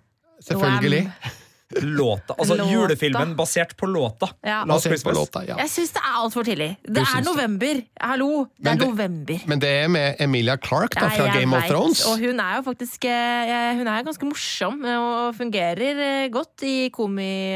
Selvfølgelig. 0.44 1.06
Låta. 1.76 2.32
Altså 2.38 2.54
Låta. 2.56 2.70
julefilmen 2.72 3.34
basert 3.36 3.74
på 3.76 3.86
låta. 3.86 4.28
Ja. 4.40 4.64
Last 4.64 4.68
Basert 4.68 4.84
på 4.84 4.88
Christmas. 5.10 5.14
låta, 5.16 5.42
ja. 5.48 5.56
Jeg 5.58 5.68
syns 5.70 5.90
det 5.92 6.00
er 6.00 6.14
altfor 6.16 6.44
tidlig. 6.46 6.68
Det 6.88 7.02
er 7.04 7.20
november. 7.26 7.82
Hallo, 8.00 8.44
det 8.56 8.64
Men 8.64 8.72
er 8.72 8.78
det- 8.80 8.88
november. 8.88 9.40
Men 9.46 9.58
det 9.60 9.68
er 9.84 9.88
med 9.88 10.16
Emilia 10.18 10.56
Clarke 10.56 10.94
da, 11.00 11.08
fra 11.10 11.26
Game 11.34 11.52
of. 11.56 11.64
Thrones. 11.68 12.06
Og 12.06 12.18
hun 12.18 12.40
er 12.40 12.56
jo 12.56 12.62
faktisk 12.62 13.04
eh, 13.04 13.74
Hun 13.76 13.86
er 13.86 14.02
ganske 14.02 14.24
morsom 14.24 14.82
eh, 14.84 14.96
og 14.96 15.34
fungerer 15.36 16.00
eh, 16.24 16.28
godt 16.32 16.62
i 16.64 16.88
komi, 16.88 17.52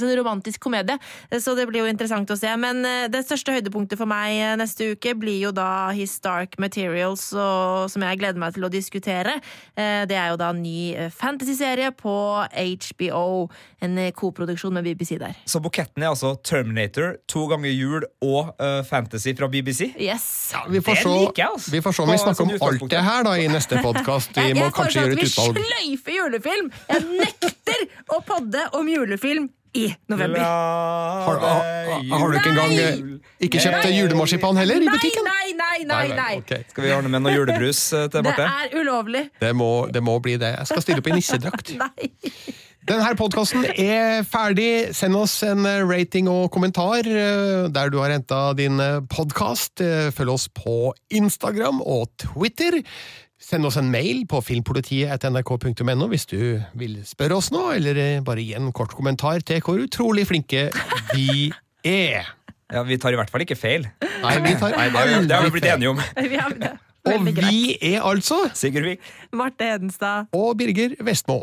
sånn 0.00 0.16
romantisk 0.16 0.58
komedie. 0.64 0.96
Så 1.38 1.54
det 1.54 1.68
blir 1.68 1.84
jo 1.84 1.90
interessant 1.92 2.30
å 2.32 2.38
se. 2.38 2.56
Men 2.56 2.82
det 3.12 3.26
største 3.26 3.52
høydepunktet 3.52 3.98
for 3.98 4.06
meg 4.06 4.56
neste 4.58 4.92
uke 4.96 5.12
blir 5.14 5.38
jo 5.42 5.52
da 5.52 5.90
His 5.92 6.18
Dark 6.20 6.56
Materials, 6.58 7.32
og, 7.34 7.90
som 7.90 8.00
jeg 8.02 8.18
gleder 8.18 8.38
meg 8.40 8.54
til 8.54 8.64
å 8.64 8.70
diskutere. 8.72 9.36
Eh, 9.76 10.06
Det 10.06 10.16
er 10.16 10.30
jo 10.32 10.36
da 10.40 10.48
en 10.50 10.62
ny 10.62 10.96
fantasyserie 11.12 11.90
på 11.92 12.16
HBO. 12.48 13.41
En 13.82 13.98
eh, 14.00 14.10
koproduksjon 14.16 14.74
med 14.74 14.86
BBC 14.86 15.18
der. 15.20 15.38
Så 15.48 15.60
buketten 15.62 16.04
er 16.04 16.12
altså 16.12 16.34
Terminator, 16.44 17.16
to 17.30 17.46
ganger 17.50 17.72
jul 17.72 18.06
og 18.22 18.52
uh, 18.58 18.82
fantasy 18.88 19.34
fra 19.38 19.48
BBC. 19.52 19.92
Yes. 20.00 20.26
Vi 20.68 20.80
får, 20.80 20.98
Det 20.98 21.02
se, 21.02 21.14
liker 21.16 21.44
jeg, 21.44 21.50
altså. 21.54 21.72
vi 21.74 21.80
får 21.84 21.96
se 21.96 22.02
om 22.02 22.12
vi 22.12 22.18
snakker 22.24 22.44
om 22.44 22.68
alt 22.68 22.86
det 22.90 23.06
her 23.08 23.26
da 23.28 23.38
i 23.38 23.48
neste 23.52 23.80
podkast. 23.84 24.36
Vi 24.36 24.46
Jeg, 24.52 24.58
må 24.58 24.68
jeg 24.68 24.76
kanskje 24.76 25.06
foreslår 25.06 25.08
gjøre 25.08 25.16
at 25.16 25.22
et 25.22 25.58
vi 25.58 25.66
sløyfer 25.72 26.18
julefilm! 26.18 26.70
Jeg 26.92 27.08
nekter 27.22 27.84
å 28.12 28.22
podde 28.26 28.68
om 28.78 28.88
julefilm 28.92 29.50
i 29.72 29.94
november. 30.06 30.40
Har, 30.40 31.38
har, 31.40 32.18
har 32.18 32.30
du 32.30 32.36
ikke 32.36 32.50
engang 32.50 32.74
eh, 32.76 32.98
ikke 33.46 33.62
kjøpt 33.62 33.88
julemarsipan 33.94 34.60
heller 34.60 34.84
i 34.84 34.90
butikken? 34.90 35.24
Nei, 35.24 35.54
nei, 35.56 35.78
nei! 35.88 36.02
nei, 36.08 36.18
nei. 36.18 36.34
ok. 36.42 36.52
Skal 36.74 36.84
vi 36.84 36.92
ordne 36.92 37.12
med 37.14 37.24
noe 37.24 37.32
julebrus 37.32 37.80
til 38.12 38.26
Marte? 38.26 38.44
Det 38.44 38.50
er 38.66 38.82
ulovlig. 38.82 39.24
Det 39.40 39.54
må, 39.56 39.70
det 39.92 40.04
må 40.04 40.18
bli 40.24 40.36
det. 40.42 40.52
Jeg 40.58 40.72
skal 40.74 40.84
stille 40.84 41.04
opp 41.04 41.08
i 41.08 41.16
nissedrakt. 41.16 41.72
Nei. 41.82 42.12
Denne 42.82 43.12
podkasten 43.14 43.62
er 43.78 44.24
ferdig. 44.26 44.90
Send 44.96 45.14
oss 45.14 45.36
en 45.46 45.62
eh, 45.68 45.82
rating 45.86 46.26
og 46.30 46.48
kommentar 46.54 47.06
eh, 47.06 47.68
der 47.70 47.92
du 47.92 48.00
har 48.02 48.10
henta 48.10 48.40
din 48.58 48.80
podkast. 49.12 49.82
Følg 50.16 50.32
oss 50.34 50.48
på 50.50 50.90
Instagram 51.14 51.78
og 51.86 52.08
Twitter. 52.24 52.80
Send 53.42 53.66
oss 53.66 53.78
en 53.78 53.88
mail 53.90 54.24
på 54.30 54.38
filmpolitiet.nrk.no 54.46 56.08
hvis 56.10 56.26
du 56.30 56.38
vil 56.78 56.98
spørre 57.06 57.38
oss 57.38 57.52
noe, 57.54 57.76
eller 57.78 57.98
eh, 58.02 58.20
bare 58.26 58.42
gi 58.42 58.54
en 58.58 58.70
kort 58.74 58.94
kommentar 58.98 59.42
til 59.46 59.62
hvor 59.66 59.82
utrolig 59.82 60.26
flinke 60.30 60.68
vi 61.14 61.50
er. 61.86 62.26
Ja, 62.72 62.82
Vi 62.88 62.96
tar 62.98 63.12
i 63.14 63.18
hvert 63.20 63.30
fall 63.30 63.44
ikke 63.46 63.58
feil. 63.58 63.86
Nei, 64.22 64.36
vi 64.42 64.54
tar 64.58 64.74
Nei, 64.74 64.88
det, 64.88 64.96
har 64.98 65.10
vi- 65.12 65.26
det 65.28 65.36
har 65.38 65.46
vi 65.46 65.54
blitt 65.58 65.70
enige 65.70 65.90
om. 65.94 66.02
Vi 66.32 66.38
har 66.40 66.54
det. 66.58 66.72
Og 67.02 67.24
vi 67.34 67.74
er 67.82 68.04
altså 68.06 68.44
Sigurd 68.54 68.86
Vik. 68.86 69.00
Marte 69.34 69.66
Hedenstad. 69.72 70.30
og 70.38 70.54
Birger 70.62 70.94
Vestmo. 71.02 71.42